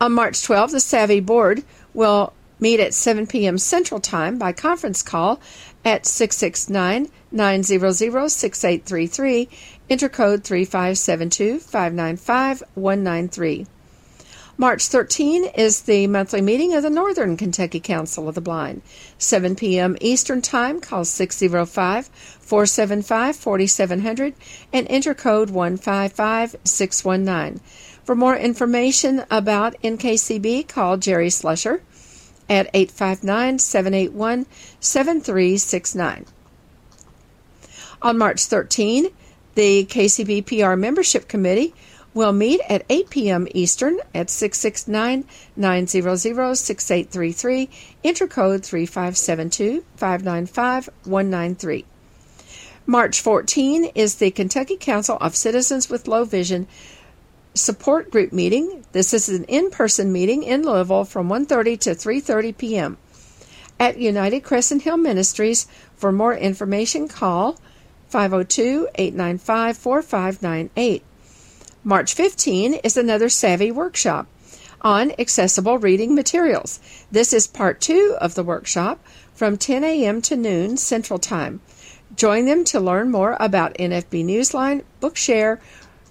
On 0.00 0.12
March 0.12 0.42
12, 0.42 0.72
the 0.72 0.80
Savvy 0.80 1.20
Board 1.20 1.62
will 1.94 2.32
meet 2.58 2.80
at 2.80 2.92
7 2.92 3.28
p.m. 3.28 3.56
Central 3.56 4.00
Time 4.00 4.36
by 4.36 4.52
conference 4.52 5.02
call 5.02 5.40
at 5.84 6.06
669 6.06 7.08
900 7.32 8.28
6833, 8.28 9.48
intercode 9.88 10.44
3572 10.44 11.60
595 11.60 12.62
193. 12.74 13.66
March 14.60 14.86
13 14.88 15.46
is 15.56 15.82
the 15.82 16.06
monthly 16.06 16.40
meeting 16.42 16.74
of 16.74 16.82
the 16.82 16.90
Northern 16.90 17.36
Kentucky 17.36 17.80
Council 17.80 18.28
of 18.28 18.34
the 18.34 18.42
Blind. 18.42 18.82
7 19.16 19.56
p.m. 19.56 19.96
Eastern 20.02 20.42
Time, 20.42 20.80
call 20.80 21.06
605 21.06 22.08
475 22.08 23.36
4700 23.36 24.34
and 24.70 24.86
enter 24.90 25.14
code 25.14 25.48
155619. 25.48 27.60
For 28.04 28.14
more 28.14 28.36
information 28.36 29.24
about 29.30 29.80
NKCB, 29.82 30.68
call 30.68 30.98
Jerry 30.98 31.28
Slusher 31.28 31.80
at 32.50 32.68
859 32.74 33.60
781 33.60 34.44
7369. 34.80 36.26
On 38.02 38.16
March 38.16 38.46
13, 38.46 39.08
the 39.56 39.84
KCBPR 39.84 40.78
Membership 40.78 41.28
Committee 41.28 41.74
will 42.14 42.32
meet 42.32 42.60
at 42.66 42.86
8 42.88 43.10
p.m. 43.10 43.46
Eastern 43.54 43.98
at 44.14 44.30
669 44.30 45.24
900 45.54 46.16
6833, 46.56 47.68
intercode 48.02 48.64
3572 48.64 49.84
595 49.96 50.88
193. 51.04 51.84
March 52.86 53.20
14 53.20 53.84
is 53.94 54.14
the 54.14 54.30
Kentucky 54.30 54.78
Council 54.78 55.18
of 55.20 55.36
Citizens 55.36 55.90
with 55.90 56.08
Low 56.08 56.24
Vision 56.24 56.66
support 57.52 58.10
group 58.10 58.32
meeting. 58.32 58.82
This 58.92 59.12
is 59.12 59.28
an 59.28 59.44
in-person 59.44 60.10
meeting 60.10 60.42
in 60.42 60.62
Louisville 60.62 61.04
from 61.04 61.28
1:30 61.28 61.78
to 61.80 61.90
3:30 61.90 62.56
p.m. 62.56 62.96
at 63.78 63.98
United 63.98 64.40
Crescent 64.40 64.82
Hill 64.82 64.96
Ministries. 64.96 65.66
For 65.96 66.10
more 66.10 66.34
information, 66.34 67.06
call 67.06 67.58
502-895-4598. 68.10 71.02
March 71.82 72.14
15 72.14 72.74
is 72.74 72.96
another 72.96 73.28
Savvy 73.28 73.70
workshop 73.70 74.26
on 74.82 75.12
accessible 75.18 75.78
reading 75.78 76.14
materials. 76.14 76.80
This 77.10 77.32
is 77.32 77.46
part 77.46 77.80
2 77.80 78.16
of 78.20 78.34
the 78.34 78.42
workshop 78.42 78.98
from 79.34 79.56
10 79.56 79.84
a.m. 79.84 80.20
to 80.22 80.36
noon 80.36 80.76
Central 80.76 81.18
Time. 81.18 81.60
Join 82.16 82.44
them 82.44 82.64
to 82.64 82.80
learn 82.80 83.10
more 83.10 83.36
about 83.40 83.74
NFB 83.74 84.24
Newsline, 84.24 84.82
Bookshare, 85.00 85.60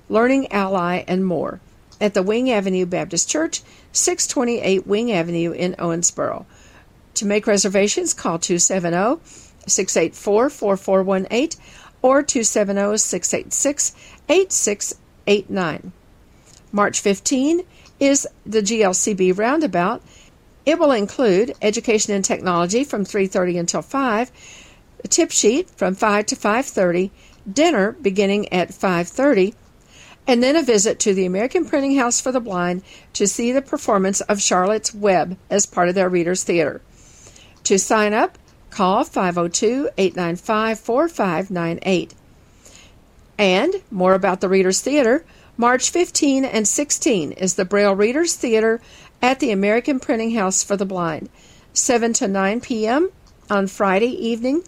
Learning 0.07 0.51
Ally, 0.51 1.03
and 1.07 1.25
more 1.25 1.59
at 2.01 2.13
the 2.13 2.23
Wing 2.23 2.49
Avenue 2.49 2.85
Baptist 2.85 3.29
Church, 3.29 3.61
628 3.91 4.87
Wing 4.87 5.11
Avenue 5.11 5.51
in 5.51 5.75
Owensboro. 5.75 6.45
To 7.15 7.25
make 7.25 7.45
reservations, 7.45 8.13
call 8.13 8.39
270 8.39 9.21
684 9.67 10.49
4418 10.49 11.59
or 12.01 12.23
270 12.23 12.97
686 12.97 13.95
8689. 14.29 15.91
March 16.71 16.99
15 17.01 17.61
is 17.99 18.27
the 18.45 18.61
GLCB 18.61 19.37
Roundabout. 19.37 20.01
It 20.65 20.77
will 20.77 20.91
include 20.91 21.55
education 21.61 22.13
and 22.13 22.23
technology 22.23 22.83
from 22.83 23.03
3:30 23.05 23.59
until 23.59 23.81
5, 23.81 24.31
a 25.03 25.07
tip 25.07 25.31
sheet 25.31 25.69
from 25.71 25.95
5 25.95 26.25
to 26.27 26.35
5:30, 26.35 27.11
dinner 27.51 27.93
beginning 28.01 28.51
at 28.53 28.73
5:30, 28.73 29.55
and 30.27 30.43
then 30.43 30.55
a 30.55 30.61
visit 30.61 30.99
to 30.99 31.13
the 31.13 31.25
American 31.25 31.65
Printing 31.65 31.97
House 31.97 32.21
for 32.21 32.31
the 32.31 32.39
Blind 32.39 32.83
to 33.13 33.27
see 33.27 33.51
the 33.51 33.61
performance 33.61 34.21
of 34.21 34.41
Charlotte's 34.41 34.93
Web 34.93 35.37
as 35.49 35.65
part 35.65 35.89
of 35.89 35.95
their 35.95 36.09
Readers 36.09 36.43
Theater. 36.43 36.81
To 37.63 37.79
sign 37.79 38.13
up, 38.13 38.37
call 38.69 39.03
502 39.03 39.89
895 39.97 40.79
4598. 40.79 42.13
And 43.37 43.73
more 43.89 44.13
about 44.13 44.41
the 44.41 44.49
Readers 44.49 44.81
Theater. 44.81 45.23
March 45.57 45.89
15 45.89 46.45
and 46.45 46.67
16 46.67 47.33
is 47.33 47.55
the 47.55 47.65
Braille 47.65 47.95
Readers 47.95 48.35
Theater 48.35 48.79
at 49.21 49.39
the 49.39 49.51
American 49.51 49.99
Printing 49.99 50.31
House 50.31 50.63
for 50.63 50.77
the 50.77 50.85
Blind, 50.85 51.29
7 51.73 52.13
to 52.13 52.27
9 52.27 52.61
p.m. 52.61 53.09
on 53.49 53.67
Friday 53.67 54.11
evening, 54.11 54.63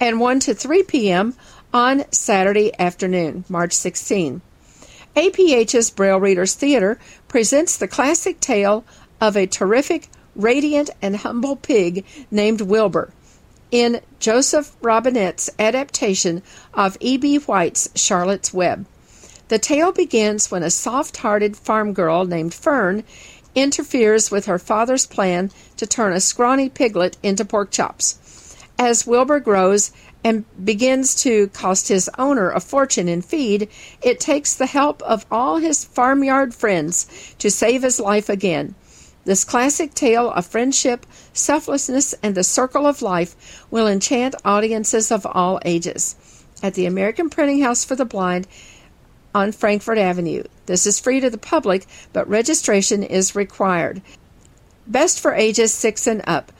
and 0.00 0.18
1 0.18 0.40
to 0.40 0.54
3 0.54 0.82
p.m. 0.82 1.34
on 1.72 2.04
Saturday 2.10 2.72
afternoon, 2.80 3.44
March 3.48 3.72
16. 3.72 4.42
APH's 5.16 5.90
Braille 5.90 6.20
Readers 6.20 6.54
Theater 6.54 6.98
presents 7.28 7.76
the 7.76 7.88
classic 7.88 8.40
tale 8.40 8.84
of 9.20 9.36
a 9.36 9.46
terrific, 9.46 10.08
radiant, 10.36 10.90
and 11.02 11.16
humble 11.16 11.56
pig 11.56 12.04
named 12.30 12.60
Wilbur 12.60 13.12
in 13.70 14.00
Joseph 14.20 14.76
Robinette's 14.80 15.50
adaptation 15.58 16.42
of 16.72 16.96
E.B. 17.00 17.38
White's 17.38 17.88
Charlotte's 17.94 18.54
Web. 18.54 18.86
The 19.48 19.58
tale 19.58 19.92
begins 19.92 20.50
when 20.50 20.62
a 20.62 20.70
soft 20.70 21.16
hearted 21.18 21.56
farm 21.56 21.92
girl 21.92 22.24
named 22.24 22.54
Fern 22.54 23.04
interferes 23.54 24.30
with 24.30 24.46
her 24.46 24.58
father's 24.58 25.06
plan 25.06 25.50
to 25.76 25.86
turn 25.86 26.12
a 26.12 26.20
scrawny 26.20 26.68
piglet 26.68 27.16
into 27.22 27.44
pork 27.44 27.70
chops. 27.70 28.56
As 28.78 29.06
Wilbur 29.06 29.40
grows 29.40 29.90
and 30.22 30.44
begins 30.62 31.14
to 31.22 31.48
cost 31.48 31.88
his 31.88 32.10
owner 32.18 32.50
a 32.50 32.60
fortune 32.60 33.08
in 33.08 33.22
feed, 33.22 33.68
it 34.02 34.20
takes 34.20 34.54
the 34.54 34.66
help 34.66 35.00
of 35.02 35.24
all 35.30 35.58
his 35.58 35.84
farmyard 35.84 36.54
friends 36.54 37.06
to 37.38 37.50
save 37.50 37.82
his 37.82 37.98
life 37.98 38.28
again. 38.28 38.74
This 39.26 39.42
classic 39.42 39.92
tale 39.92 40.30
of 40.30 40.46
friendship, 40.46 41.04
selflessness, 41.32 42.14
and 42.22 42.36
the 42.36 42.44
circle 42.44 42.86
of 42.86 43.02
life 43.02 43.66
will 43.72 43.88
enchant 43.88 44.36
audiences 44.44 45.10
of 45.10 45.26
all 45.26 45.60
ages. 45.64 46.14
At 46.62 46.74
the 46.74 46.86
American 46.86 47.28
Printing 47.28 47.60
House 47.60 47.84
for 47.84 47.96
the 47.96 48.04
Blind 48.04 48.46
on 49.34 49.50
Frankfort 49.50 49.98
Avenue. 49.98 50.44
This 50.66 50.86
is 50.86 51.00
free 51.00 51.18
to 51.18 51.28
the 51.28 51.38
public, 51.38 51.86
but 52.12 52.28
registration 52.28 53.02
is 53.02 53.34
required. 53.34 54.00
Best 54.86 55.18
for 55.18 55.34
ages 55.34 55.74
6 55.74 56.06
and 56.06 56.22
up. 56.24 56.52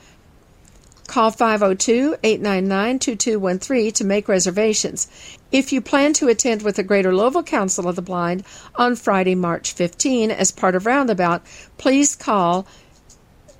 Call 1.07 1.31
502 1.31 2.17
899 2.21 2.99
2213 2.99 3.91
to 3.93 4.03
make 4.03 4.27
reservations. 4.27 5.07
If 5.51 5.71
you 5.71 5.79
plan 5.79 6.13
to 6.13 6.27
attend 6.27 6.61
with 6.61 6.75
the 6.75 6.83
Greater 6.83 7.15
Louisville 7.15 7.43
Council 7.43 7.87
of 7.87 7.95
the 7.95 8.01
Blind 8.01 8.43
on 8.75 8.95
Friday, 8.97 9.33
March 9.33 9.71
15 9.71 10.31
as 10.31 10.51
part 10.51 10.75
of 10.75 10.85
Roundabout, 10.85 11.43
please 11.77 12.15
call 12.15 12.67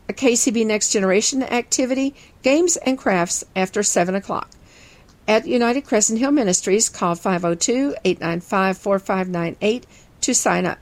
a 0.10 0.14
KCB 0.14 0.66
Next 0.66 0.92
Generation 0.92 1.44
activity, 1.44 2.16
games 2.42 2.78
and 2.78 2.98
crafts 2.98 3.44
after 3.56 3.84
7 3.84 4.16
o'clock. 4.16 4.50
At 5.28 5.46
United 5.46 5.82
Crescent 5.82 6.18
Hill 6.18 6.32
Ministries, 6.32 6.90
call 6.90 7.14
502 7.14 7.96
895 8.04 8.78
4598 8.78 9.86
to 10.22 10.34
sign 10.34 10.66
up. 10.66 10.80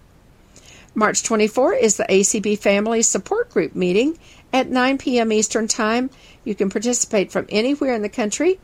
March 0.98 1.24
24 1.24 1.74
is 1.74 1.98
the 1.98 2.06
ACB 2.06 2.58
Family 2.58 3.02
Support 3.02 3.50
Group 3.50 3.76
meeting 3.76 4.18
at 4.54 4.70
9 4.70 4.98
p.m. 4.98 5.34
Eastern 5.34 5.68
Time. 5.68 6.10
You 6.46 6.56
can 6.56 6.70
participate 6.70 7.34
from 7.34 7.48
anywhere 7.50 7.94
in 7.94 8.02
the 8.02 8.08
country. 8.08 8.62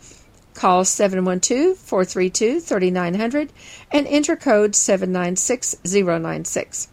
Call 0.54 0.86
712 0.86 1.78
432 1.78 2.62
3900 2.62 3.52
and 3.92 4.08
enter 4.08 4.38
code 4.38 4.78
796096. 4.78 6.88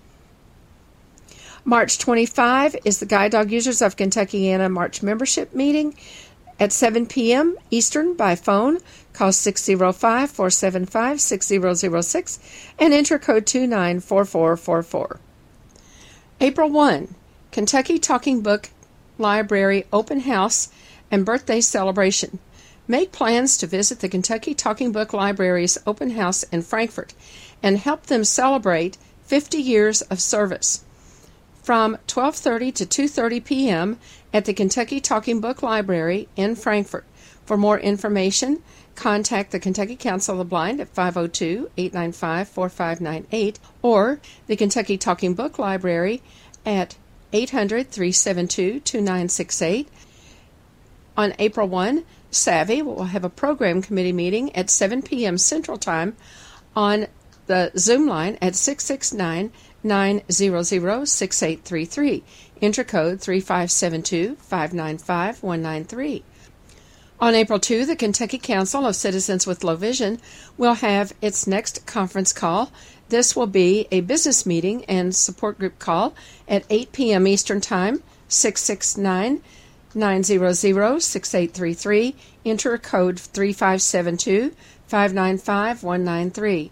March 1.64 1.98
25 1.98 2.74
is 2.84 2.98
the 2.98 3.06
Guide 3.06 3.30
Dog 3.30 3.52
Users 3.52 3.80
of 3.80 3.94
Kentucky 3.94 4.42
Kentuckiana 4.42 4.68
March 4.68 5.04
membership 5.04 5.54
meeting 5.54 5.94
at 6.58 6.72
7 6.72 7.06
p.m. 7.06 7.56
Eastern 7.70 8.14
by 8.14 8.34
phone. 8.34 8.78
Call 9.12 9.30
605 9.30 10.32
475 10.32 11.20
6006 11.20 12.40
and 12.80 12.92
enter 12.92 13.20
code 13.20 13.46
294444. 13.46 15.20
April 16.40 16.70
1, 16.70 17.16
Kentucky 17.50 17.98
Talking 17.98 18.42
Book 18.42 18.70
Library 19.18 19.86
Open 19.92 20.20
House 20.20 20.68
and 21.10 21.26
Birthday 21.26 21.60
Celebration. 21.60 22.38
Make 22.86 23.10
plans 23.10 23.56
to 23.58 23.66
visit 23.66 23.98
the 23.98 24.08
Kentucky 24.08 24.54
Talking 24.54 24.92
Book 24.92 25.12
Library's 25.12 25.78
open 25.84 26.10
house 26.10 26.44
in 26.44 26.62
Frankfort 26.62 27.12
and 27.60 27.76
help 27.76 28.06
them 28.06 28.22
celebrate 28.22 28.98
50 29.24 29.58
years 29.58 30.02
of 30.02 30.20
service. 30.20 30.84
From 31.64 31.98
12:30 32.06 32.72
to 32.72 32.86
2:30 32.86 33.44
p.m. 33.44 33.98
at 34.32 34.44
the 34.44 34.54
Kentucky 34.54 35.00
Talking 35.00 35.40
Book 35.40 35.60
Library 35.60 36.28
in 36.36 36.54
Frankfort. 36.54 37.04
For 37.46 37.56
more 37.56 37.80
information, 37.80 38.62
contact 38.98 39.52
the 39.52 39.60
Kentucky 39.60 39.94
Council 39.94 40.34
of 40.34 40.38
the 40.38 40.44
Blind 40.44 40.80
at 40.80 40.88
502 40.88 41.70
895 41.76 42.48
4598 42.48 43.60
or 43.80 44.20
the 44.48 44.56
Kentucky 44.56 44.98
Talking 44.98 45.34
Book 45.34 45.56
Library 45.56 46.20
at 46.66 46.96
800 47.32 47.90
372 47.90 48.80
2968. 48.80 49.88
On 51.16 51.32
April 51.38 51.68
1, 51.68 52.04
Savvy 52.32 52.82
will 52.82 53.04
have 53.04 53.24
a 53.24 53.30
program 53.30 53.82
committee 53.82 54.12
meeting 54.12 54.54
at 54.56 54.68
7 54.68 55.02
p.m. 55.02 55.38
Central 55.38 55.78
Time 55.78 56.16
on 56.74 57.06
the 57.46 57.70
Zoom 57.78 58.08
line 58.08 58.36
at 58.42 58.56
669 58.56 59.52
900 59.84 61.06
6833. 61.06 62.24
Enter 62.60 62.82
code 62.82 63.20
3572 63.20 64.34
595 64.40 65.42
193. 65.44 66.24
On 67.20 67.34
April 67.34 67.58
2, 67.58 67.84
the 67.84 67.96
Kentucky 67.96 68.38
Council 68.38 68.86
of 68.86 68.94
Citizens 68.94 69.44
with 69.44 69.64
Low 69.64 69.74
Vision 69.74 70.20
will 70.56 70.74
have 70.74 71.12
its 71.20 71.48
next 71.48 71.84
conference 71.84 72.32
call. 72.32 72.70
This 73.08 73.34
will 73.34 73.48
be 73.48 73.88
a 73.90 74.02
business 74.02 74.46
meeting 74.46 74.84
and 74.84 75.16
support 75.16 75.58
group 75.58 75.80
call 75.80 76.14
at 76.46 76.64
8 76.70 76.92
p.m. 76.92 77.26
Eastern 77.26 77.60
Time, 77.60 78.04
669 78.28 79.42
900 79.96 80.54
6833. 80.54 82.14
Enter 82.46 82.78
code 82.78 83.18
3572 83.18 84.54
595 84.86 85.82
193. 85.82 86.70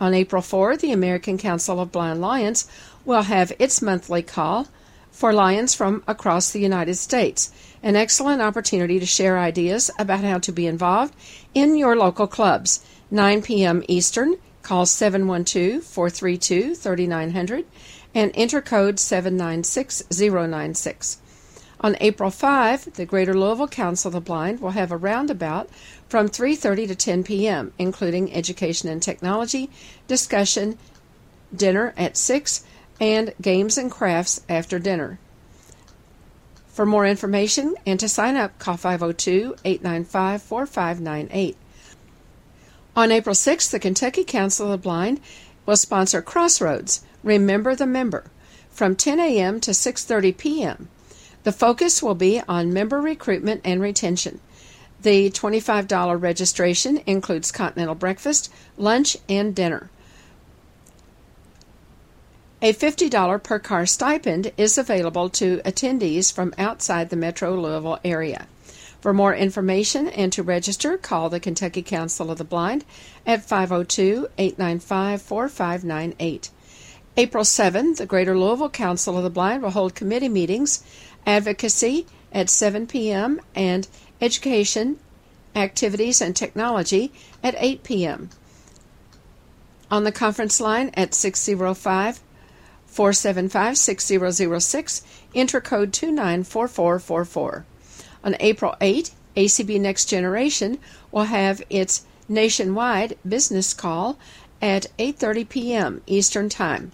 On 0.00 0.12
April 0.12 0.42
4, 0.42 0.76
the 0.76 0.90
American 0.90 1.38
Council 1.38 1.78
of 1.78 1.92
Blind 1.92 2.20
Lions 2.20 2.66
will 3.04 3.22
have 3.22 3.52
its 3.60 3.80
monthly 3.80 4.22
call 4.22 4.66
for 5.12 5.32
lions 5.32 5.72
from 5.72 6.02
across 6.08 6.50
the 6.50 6.58
United 6.58 6.96
States 6.96 7.52
an 7.84 7.94
excellent 7.96 8.40
opportunity 8.40 8.98
to 8.98 9.04
share 9.04 9.38
ideas 9.38 9.90
about 9.98 10.24
how 10.24 10.38
to 10.38 10.50
be 10.50 10.66
involved 10.66 11.14
in 11.52 11.76
your 11.76 11.94
local 11.94 12.26
clubs. 12.26 12.82
9 13.10 13.42
p.m. 13.42 13.84
Eastern, 13.88 14.36
call 14.62 14.86
712 14.86 15.84
432 15.84 16.74
3900 16.74 17.66
and 18.14 18.32
enter 18.34 18.62
code 18.62 18.98
796096. 18.98 21.18
On 21.80 21.94
April 22.00 22.30
5, 22.30 22.94
the 22.94 23.04
Greater 23.04 23.34
Louisville 23.34 23.68
Council 23.68 24.08
of 24.08 24.14
the 24.14 24.22
Blind 24.22 24.60
will 24.60 24.70
have 24.70 24.90
a 24.90 24.96
roundabout 24.96 25.68
from 26.08 26.30
3:30 26.30 26.88
to 26.88 26.94
10 26.94 27.24
p.m., 27.24 27.74
including 27.78 28.32
education 28.32 28.88
and 28.88 29.02
technology, 29.02 29.68
discussion, 30.08 30.78
dinner 31.54 31.92
at 31.98 32.16
6, 32.16 32.64
and 32.98 33.34
games 33.42 33.76
and 33.76 33.90
crafts 33.90 34.40
after 34.48 34.78
dinner. 34.78 35.18
For 36.74 36.84
more 36.84 37.06
information 37.06 37.76
and 37.86 38.00
to 38.00 38.08
sign 38.08 38.34
up, 38.34 38.58
call 38.58 38.76
502 38.76 39.54
895 39.64 40.42
4598. 40.42 41.56
On 42.96 43.12
April 43.12 43.34
6th, 43.36 43.70
the 43.70 43.78
Kentucky 43.78 44.24
Council 44.24 44.66
of 44.66 44.72
the 44.72 44.82
Blind 44.82 45.20
will 45.66 45.76
sponsor 45.76 46.20
Crossroads 46.20 47.04
Remember 47.22 47.76
the 47.76 47.86
Member 47.86 48.24
from 48.70 48.96
10 48.96 49.20
a.m. 49.20 49.60
to 49.60 49.70
6:30 49.70 50.36
p.m. 50.36 50.88
The 51.44 51.52
focus 51.52 52.02
will 52.02 52.16
be 52.16 52.42
on 52.48 52.72
member 52.72 53.00
recruitment 53.00 53.60
and 53.64 53.80
retention. 53.80 54.40
The 55.00 55.30
$25 55.30 56.20
registration 56.20 57.00
includes 57.06 57.52
continental 57.52 57.94
breakfast, 57.94 58.52
lunch, 58.76 59.16
and 59.28 59.54
dinner. 59.54 59.90
A 62.64 62.72
$50 62.72 63.42
per 63.42 63.58
car 63.58 63.84
stipend 63.84 64.50
is 64.56 64.78
available 64.78 65.28
to 65.28 65.58
attendees 65.66 66.32
from 66.32 66.54
outside 66.56 67.10
the 67.10 67.14
metro 67.14 67.60
Louisville 67.60 67.98
area. 68.02 68.46
For 69.02 69.12
more 69.12 69.34
information 69.34 70.08
and 70.08 70.32
to 70.32 70.42
register, 70.42 70.96
call 70.96 71.28
the 71.28 71.40
Kentucky 71.40 71.82
Council 71.82 72.30
of 72.30 72.38
the 72.38 72.42
Blind 72.42 72.86
at 73.26 73.44
502 73.44 74.28
895 74.38 75.20
4598. 75.20 76.50
April 77.18 77.44
7, 77.44 77.96
the 77.96 78.06
Greater 78.06 78.34
Louisville 78.34 78.70
Council 78.70 79.18
of 79.18 79.24
the 79.24 79.28
Blind 79.28 79.62
will 79.62 79.72
hold 79.72 79.94
committee 79.94 80.30
meetings, 80.30 80.82
advocacy 81.26 82.06
at 82.32 82.48
7 82.48 82.86
p.m., 82.86 83.42
and 83.54 83.86
education, 84.22 84.98
activities, 85.54 86.22
and 86.22 86.34
technology 86.34 87.12
at 87.42 87.56
8 87.58 87.82
p.m. 87.82 88.30
On 89.90 90.04
the 90.04 90.10
conference 90.12 90.62
line 90.62 90.90
at 90.94 91.12
605 91.12 92.20
475 92.94 93.76
6006, 93.76 95.02
enter 95.34 95.60
code 95.60 95.92
294444. 95.92 97.66
On 98.22 98.36
April 98.38 98.76
8, 98.80 99.10
ACB 99.36 99.80
Next 99.80 100.04
Generation 100.04 100.78
will 101.10 101.24
have 101.24 101.60
its 101.68 102.06
nationwide 102.28 103.18
business 103.28 103.74
call 103.74 104.16
at 104.62 104.86
8:30 104.96 105.48
p.m. 105.48 106.02
Eastern 106.06 106.48
Time. 106.48 106.92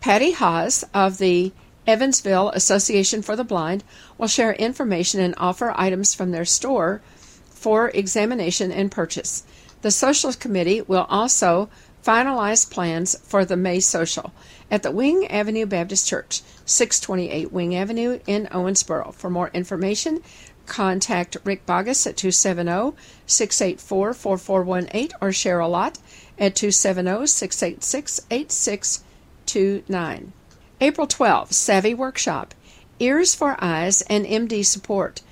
Patty 0.01 0.33
Haas 0.33 0.85
of 0.95 1.19
the 1.19 1.53
Evansville 1.87 2.51
Association 2.51 3.23
for 3.23 3.37
the 3.37 3.45
Blind 3.45 3.85
will 4.19 4.29
share 4.29 4.53
information 4.55 5.21
and 5.21 5.35
offer 5.37 5.73
items 5.77 6.15
from 6.15 6.31
their 6.31 6.45
store 6.45 7.03
for 7.51 7.91
examination 7.91 8.73
and 8.73 8.91
purchase. 8.91 9.45
The 9.83 9.91
Social 9.91 10.33
Committee 10.33 10.81
will 10.81 11.07
also 11.09 11.69
finalize 12.05 12.69
plans 12.69 13.17
for 13.23 13.45
the 13.45 13.57
May 13.57 13.81
Social 13.81 14.33
at 14.71 14.83
the 14.83 14.91
Wing 14.91 15.27
Avenue 15.29 15.67
Baptist 15.67 16.07
Church, 16.09 16.43
628 16.67 17.53
Wing 17.53 17.77
Avenue 17.77 18.19
in 18.27 18.47
Owensboro. 18.47 19.15
For 19.15 19.31
more 19.31 19.51
information, 19.53 20.23
Contact 20.67 21.37
Rick 21.45 21.67
Bogus 21.67 22.07
at 22.07 22.17
270 22.17 22.97
684 23.27 24.15
4418 24.15 25.11
or 25.21 25.31
Cheryl 25.31 25.71
Lott 25.71 25.99
at 26.39 26.55
270 26.55 27.27
686 27.27 28.21
8629. 28.31 30.33
April 30.81 31.07
12, 31.07 31.53
Savvy 31.53 31.95
Workshop 31.95 32.55
Ears 32.99 33.35
for 33.35 33.57
Eyes 33.59 34.03
and 34.03 34.25
MD 34.25 34.65
Support, 34.65 35.23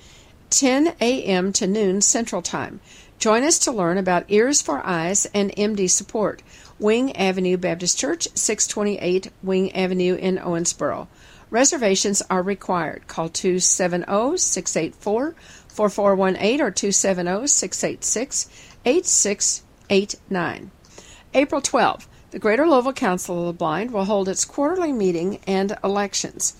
10 0.49 0.95
a.m. 0.99 1.53
to 1.53 1.67
noon 1.67 2.01
Central 2.01 2.41
Time. 2.41 2.81
Join 3.17 3.43
us 3.43 3.59
to 3.59 3.71
learn 3.71 3.97
about 3.97 4.25
Ears 4.29 4.61
for 4.61 4.85
Eyes 4.85 5.27
and 5.33 5.55
MD 5.55 5.89
Support, 5.89 6.41
Wing 6.79 7.15
Avenue 7.15 7.55
Baptist 7.55 7.97
Church, 7.97 8.27
628 8.33 9.31
Wing 9.43 9.71
Avenue 9.73 10.15
in 10.15 10.37
Owensboro. 10.37 11.07
Reservations 11.51 12.23
are 12.29 12.41
required. 12.41 13.07
Call 13.07 13.27
270 13.27 14.37
684 14.37 15.35
4418 15.67 16.61
or 16.61 16.71
270 16.71 17.47
686 17.47 18.49
8689. 18.85 20.71
April 21.33 21.61
12. 21.61 22.07
The 22.31 22.39
Greater 22.39 22.65
Louisville 22.65 22.93
Council 22.93 23.41
of 23.41 23.45
the 23.47 23.53
Blind 23.53 23.91
will 23.91 24.05
hold 24.05 24.29
its 24.29 24.45
quarterly 24.45 24.93
meeting 24.93 25.39
and 25.45 25.77
elections. 25.83 26.55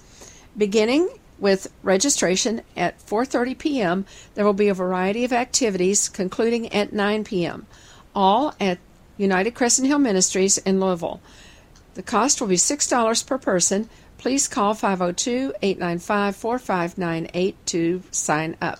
Beginning 0.57 1.09
with 1.39 1.71
registration 1.81 2.61
at 2.75 2.99
4:30 2.99 3.57
p.m., 3.57 4.05
there 4.35 4.43
will 4.43 4.51
be 4.51 4.67
a 4.67 4.73
variety 4.73 5.23
of 5.23 5.31
activities 5.31 6.09
concluding 6.09 6.71
at 6.73 6.91
9 6.91 7.23
p.m. 7.23 7.65
All 8.13 8.53
at 8.59 8.79
United 9.17 9.55
Crescent 9.55 9.87
Hill 9.87 9.99
Ministries 9.99 10.57
in 10.57 10.81
Louisville. 10.81 11.21
The 11.93 12.03
cost 12.03 12.41
will 12.41 12.47
be 12.47 12.55
$6 12.55 13.25
per 13.25 13.37
person 13.37 13.89
please 14.21 14.47
call 14.47 14.73
502 14.75 15.53
895 15.61 16.35
4598 16.35 17.65
to 17.65 18.03
sign 18.11 18.55
up. 18.61 18.79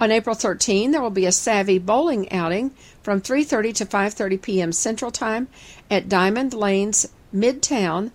On 0.00 0.10
April 0.10 0.34
13, 0.34 0.90
there 0.90 1.02
will 1.02 1.10
be 1.10 1.26
a 1.26 1.32
Savvy 1.32 1.78
bowling 1.78 2.32
outing 2.32 2.70
from 3.02 3.20
3:30 3.20 3.74
to 3.74 3.84
5:30 3.84 4.40
p.m. 4.40 4.72
Central 4.72 5.10
Time 5.10 5.48
at 5.90 6.08
Diamond 6.08 6.54
Lanes 6.54 7.08
Midtown, 7.34 8.10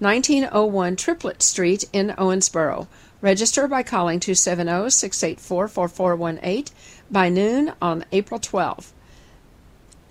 1901 0.00 0.96
Triplett 0.96 1.40
Street 1.42 1.84
in 1.92 2.08
Owensboro. 2.18 2.88
Register 3.20 3.68
by 3.68 3.84
calling 3.84 4.18
270-684-4418 4.20 6.70
by 7.10 7.28
noon 7.28 7.72
on 7.80 8.04
April 8.10 8.40
12. 8.40 8.92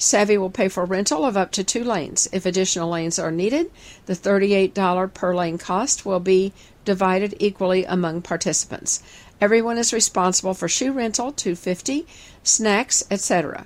Savvy 0.03 0.37
will 0.37 0.49
pay 0.49 0.67
for 0.67 0.83
rental 0.83 1.23
of 1.23 1.37
up 1.37 1.51
to 1.51 1.63
two 1.63 1.81
lanes. 1.81 2.27
If 2.33 2.45
additional 2.45 2.89
lanes 2.89 3.17
are 3.17 3.31
needed, 3.31 3.71
the 4.05 4.13
$38 4.13 5.13
per 5.13 5.33
lane 5.33 5.57
cost 5.57 6.05
will 6.05 6.19
be 6.19 6.51
divided 6.83 7.35
equally 7.39 7.85
among 7.85 8.21
participants. 8.21 9.01
Everyone 9.39 9.77
is 9.77 9.93
responsible 9.93 10.53
for 10.53 10.67
shoe 10.67 10.91
rental, 10.91 11.31
250, 11.31 12.05
snacks, 12.43 13.05
etc. 13.09 13.65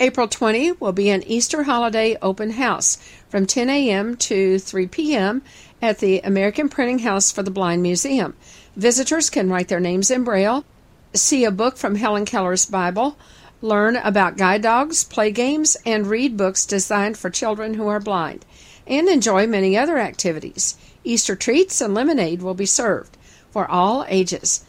April 0.00 0.28
20 0.28 0.72
will 0.72 0.92
be 0.92 1.10
an 1.10 1.22
Easter 1.24 1.64
holiday 1.64 2.16
open 2.22 2.52
house 2.52 2.96
from 3.28 3.44
10 3.44 3.68
a.m. 3.68 4.16
to 4.16 4.58
3 4.58 4.86
p.m. 4.86 5.42
at 5.82 5.98
the 5.98 6.20
American 6.20 6.70
Printing 6.70 7.00
House 7.00 7.30
for 7.30 7.42
the 7.42 7.50
Blind 7.50 7.82
Museum. 7.82 8.34
Visitors 8.76 9.28
can 9.28 9.50
write 9.50 9.68
their 9.68 9.78
names 9.78 10.10
in 10.10 10.24
Braille, 10.24 10.64
see 11.12 11.44
a 11.44 11.50
book 11.50 11.76
from 11.76 11.96
Helen 11.96 12.24
Keller's 12.24 12.64
Bible, 12.64 13.18
learn 13.62 13.96
about 13.96 14.36
guide 14.36 14.62
dogs, 14.62 15.04
play 15.04 15.30
games, 15.30 15.76
and 15.84 16.06
read 16.06 16.36
books 16.36 16.64
designed 16.64 17.16
for 17.16 17.30
children 17.30 17.74
who 17.74 17.88
are 17.88 18.00
blind, 18.00 18.44
and 18.86 19.08
enjoy 19.08 19.46
many 19.46 19.76
other 19.76 19.98
activities. 19.98 20.76
Easter 21.04 21.36
treats 21.36 21.80
and 21.80 21.94
lemonade 21.94 22.42
will 22.42 22.54
be 22.54 22.66
served 22.66 23.16
for 23.50 23.70
all 23.70 24.04
ages. 24.08 24.64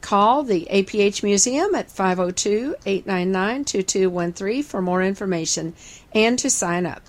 Call 0.00 0.44
the 0.44 0.68
APH 0.70 1.22
Museum 1.22 1.74
at 1.74 1.90
502 1.90 2.76
899 2.84 3.64
2213 3.64 4.62
for 4.62 4.80
more 4.80 5.02
information 5.02 5.74
and 6.14 6.38
to 6.38 6.48
sign 6.48 6.86
up. 6.86 7.02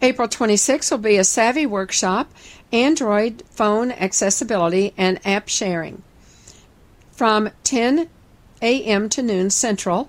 April 0.00 0.28
26 0.28 0.90
will 0.90 0.98
be 0.98 1.16
a 1.16 1.24
Savvy 1.24 1.66
workshop, 1.66 2.30
Android 2.72 3.42
phone 3.50 3.90
accessibility, 3.90 4.92
and 4.96 5.18
app 5.26 5.48
sharing. 5.48 6.02
From 7.12 7.50
10 7.64 8.08
a.m. 8.60 9.08
to 9.08 9.22
noon 9.22 9.50
Central, 9.50 10.08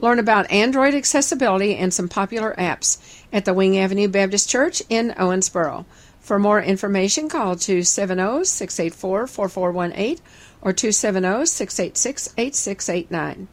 learn 0.00 0.18
about 0.18 0.50
Android 0.50 0.94
accessibility 0.94 1.76
and 1.76 1.92
some 1.92 2.08
popular 2.08 2.54
apps 2.56 2.98
at 3.32 3.44
the 3.44 3.54
Wing 3.54 3.78
Avenue 3.78 4.08
Baptist 4.08 4.48
Church 4.48 4.82
in 4.88 5.10
Owensboro. 5.10 5.84
For 6.20 6.38
more 6.38 6.62
information, 6.62 7.28
call 7.28 7.56
270 7.56 8.44
684 8.44 9.26
4418 9.26 10.18
or 10.62 10.72
270 10.72 11.46
686 11.46 12.34
8689. 12.36 13.48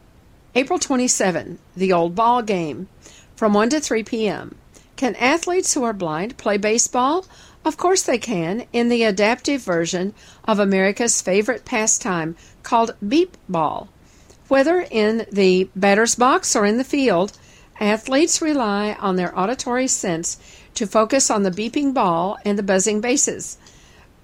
April 0.54 0.78
27, 0.78 1.58
the 1.76 1.92
Old 1.92 2.14
Ball 2.14 2.42
Game, 2.42 2.88
from 3.36 3.52
1 3.52 3.70
to 3.70 3.80
3 3.80 4.02
p.m. 4.04 4.56
Can 4.96 5.14
athletes 5.16 5.74
who 5.74 5.84
are 5.84 5.92
blind 5.92 6.36
play 6.38 6.56
baseball? 6.56 7.26
Of 7.64 7.76
course 7.76 8.02
they 8.02 8.18
can, 8.18 8.66
in 8.72 8.88
the 8.88 9.04
adaptive 9.04 9.60
version 9.60 10.14
of 10.44 10.58
America's 10.58 11.20
favorite 11.20 11.64
pastime 11.64 12.36
called 12.62 12.96
beep 13.06 13.36
ball. 13.48 13.88
Whether 14.48 14.80
in 14.80 15.26
the 15.30 15.68
batter's 15.76 16.14
box 16.14 16.56
or 16.56 16.64
in 16.64 16.78
the 16.78 16.84
field, 16.84 17.36
athletes 17.78 18.42
rely 18.42 18.96
on 18.98 19.16
their 19.16 19.38
auditory 19.38 19.86
sense 19.86 20.38
to 20.74 20.86
focus 20.86 21.30
on 21.30 21.42
the 21.42 21.50
beeping 21.50 21.92
ball 21.92 22.38
and 22.44 22.58
the 22.58 22.62
buzzing 22.62 23.00
bases. 23.00 23.58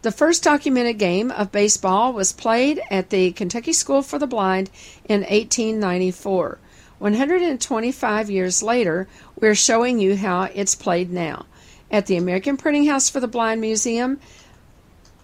The 0.02 0.12
first 0.12 0.42
documented 0.42 0.98
game 0.98 1.30
of 1.30 1.52
baseball 1.52 2.12
was 2.12 2.32
played 2.32 2.80
at 2.90 3.10
the 3.10 3.32
Kentucky 3.32 3.72
School 3.72 4.02
for 4.02 4.18
the 4.18 4.26
Blind 4.26 4.70
in 5.04 5.20
1894. 5.20 6.58
125 6.98 8.30
years 8.30 8.62
later, 8.62 9.08
we're 9.38 9.54
showing 9.54 9.98
you 9.98 10.16
how 10.16 10.42
it's 10.54 10.74
played 10.74 11.10
now. 11.10 11.46
At 11.90 12.06
the 12.06 12.16
American 12.16 12.56
Printing 12.56 12.86
House 12.86 13.08
for 13.10 13.20
the 13.20 13.28
Blind 13.28 13.60
Museum 13.60 14.20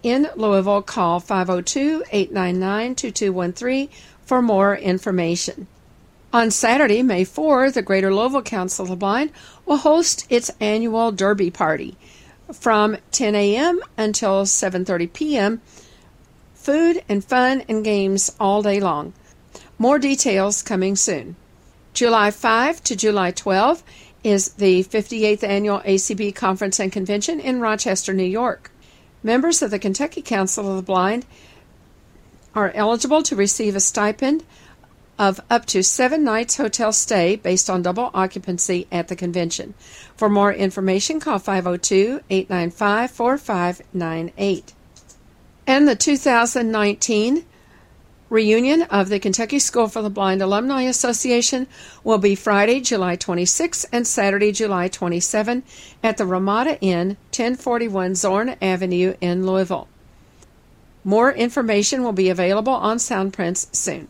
in 0.03 0.27
Louisville, 0.35 0.81
call 0.81 1.19
502 1.19 2.03
899 2.11 2.95
2213 2.95 3.89
for 4.31 4.41
more 4.41 4.77
information. 4.77 5.67
On 6.31 6.49
Saturday, 6.51 7.03
May 7.03 7.25
4, 7.25 7.69
the 7.69 7.81
Greater 7.81 8.15
Louisville 8.15 8.41
Council 8.41 8.83
of 8.83 8.89
the 8.89 8.95
Blind 8.95 9.29
will 9.65 9.75
host 9.75 10.25
its 10.29 10.49
annual 10.61 11.11
Derby 11.11 11.51
Party 11.51 11.97
from 12.49 12.95
10 13.11 13.35
a.m. 13.35 13.81
until 13.97 14.45
7:30 14.45 15.11
p.m. 15.11 15.61
Food 16.53 17.03
and 17.09 17.25
fun 17.25 17.65
and 17.67 17.83
games 17.83 18.33
all 18.39 18.61
day 18.61 18.79
long. 18.79 19.11
More 19.77 19.99
details 19.99 20.61
coming 20.61 20.95
soon. 20.95 21.35
July 21.93 22.31
5 22.31 22.81
to 22.85 22.95
July 22.95 23.31
12 23.31 23.83
is 24.23 24.53
the 24.53 24.85
58th 24.85 25.43
annual 25.43 25.81
ACB 25.81 26.33
Conference 26.33 26.79
and 26.79 26.89
Convention 26.89 27.41
in 27.41 27.59
Rochester, 27.59 28.13
New 28.13 28.23
York. 28.23 28.71
Members 29.23 29.61
of 29.61 29.71
the 29.71 29.77
Kentucky 29.77 30.21
Council 30.21 30.69
of 30.69 30.77
the 30.77 30.89
Blind 30.93 31.25
are 32.55 32.71
eligible 32.71 33.23
to 33.23 33.35
receive 33.35 33.75
a 33.75 33.79
stipend 33.79 34.43
of 35.17 35.39
up 35.49 35.65
to 35.67 35.83
seven 35.83 36.23
nights 36.23 36.57
hotel 36.57 36.91
stay 36.91 37.35
based 37.35 37.69
on 37.69 37.83
double 37.83 38.09
occupancy 38.13 38.87
at 38.91 39.07
the 39.07 39.15
convention. 39.15 39.73
For 40.15 40.29
more 40.29 40.51
information, 40.51 41.19
call 41.19 41.37
502 41.37 42.21
895 42.29 43.11
4598. 43.11 44.73
And 45.67 45.87
the 45.87 45.95
2019 45.95 47.45
reunion 48.31 48.81
of 48.83 49.09
the 49.09 49.19
Kentucky 49.19 49.59
School 49.59 49.87
for 49.87 50.01
the 50.01 50.09
Blind 50.09 50.41
Alumni 50.41 50.83
Association 50.83 51.67
will 52.03 52.17
be 52.17 52.33
Friday, 52.33 52.79
July 52.79 53.15
26 53.15 53.83
and 53.91 54.07
Saturday, 54.07 54.51
July 54.51 54.87
27 54.87 55.61
at 56.01 56.17
the 56.17 56.25
Ramada 56.25 56.79
Inn, 56.81 57.09
1041 57.29 58.15
Zorn 58.15 58.55
Avenue 58.61 59.13
in 59.21 59.45
Louisville. 59.45 59.87
More 61.03 61.31
information 61.31 62.03
will 62.03 62.11
be 62.11 62.29
available 62.29 62.73
on 62.73 62.97
Soundprints 62.97 63.75
soon. 63.75 64.07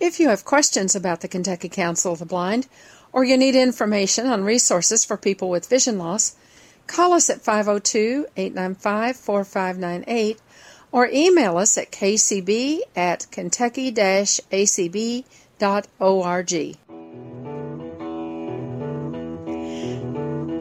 If 0.00 0.20
you 0.20 0.28
have 0.28 0.44
questions 0.44 0.94
about 0.94 1.20
the 1.20 1.28
Kentucky 1.28 1.68
Council 1.68 2.12
of 2.12 2.20
the 2.20 2.24
Blind, 2.24 2.68
or 3.12 3.24
you 3.24 3.36
need 3.36 3.54
information 3.54 4.26
on 4.26 4.44
resources 4.44 5.04
for 5.04 5.16
people 5.16 5.48
with 5.48 5.68
vision 5.68 5.98
loss, 5.98 6.36
call 6.86 7.12
us 7.12 7.30
at 7.30 7.42
502 7.42 8.26
895 8.36 9.16
4598 9.16 10.40
or 10.92 11.08
email 11.12 11.58
us 11.58 11.76
at 11.76 11.90
kcb 11.90 12.78
at 12.94 13.26
kentucky 13.32 13.92
acb.org. 13.92 15.24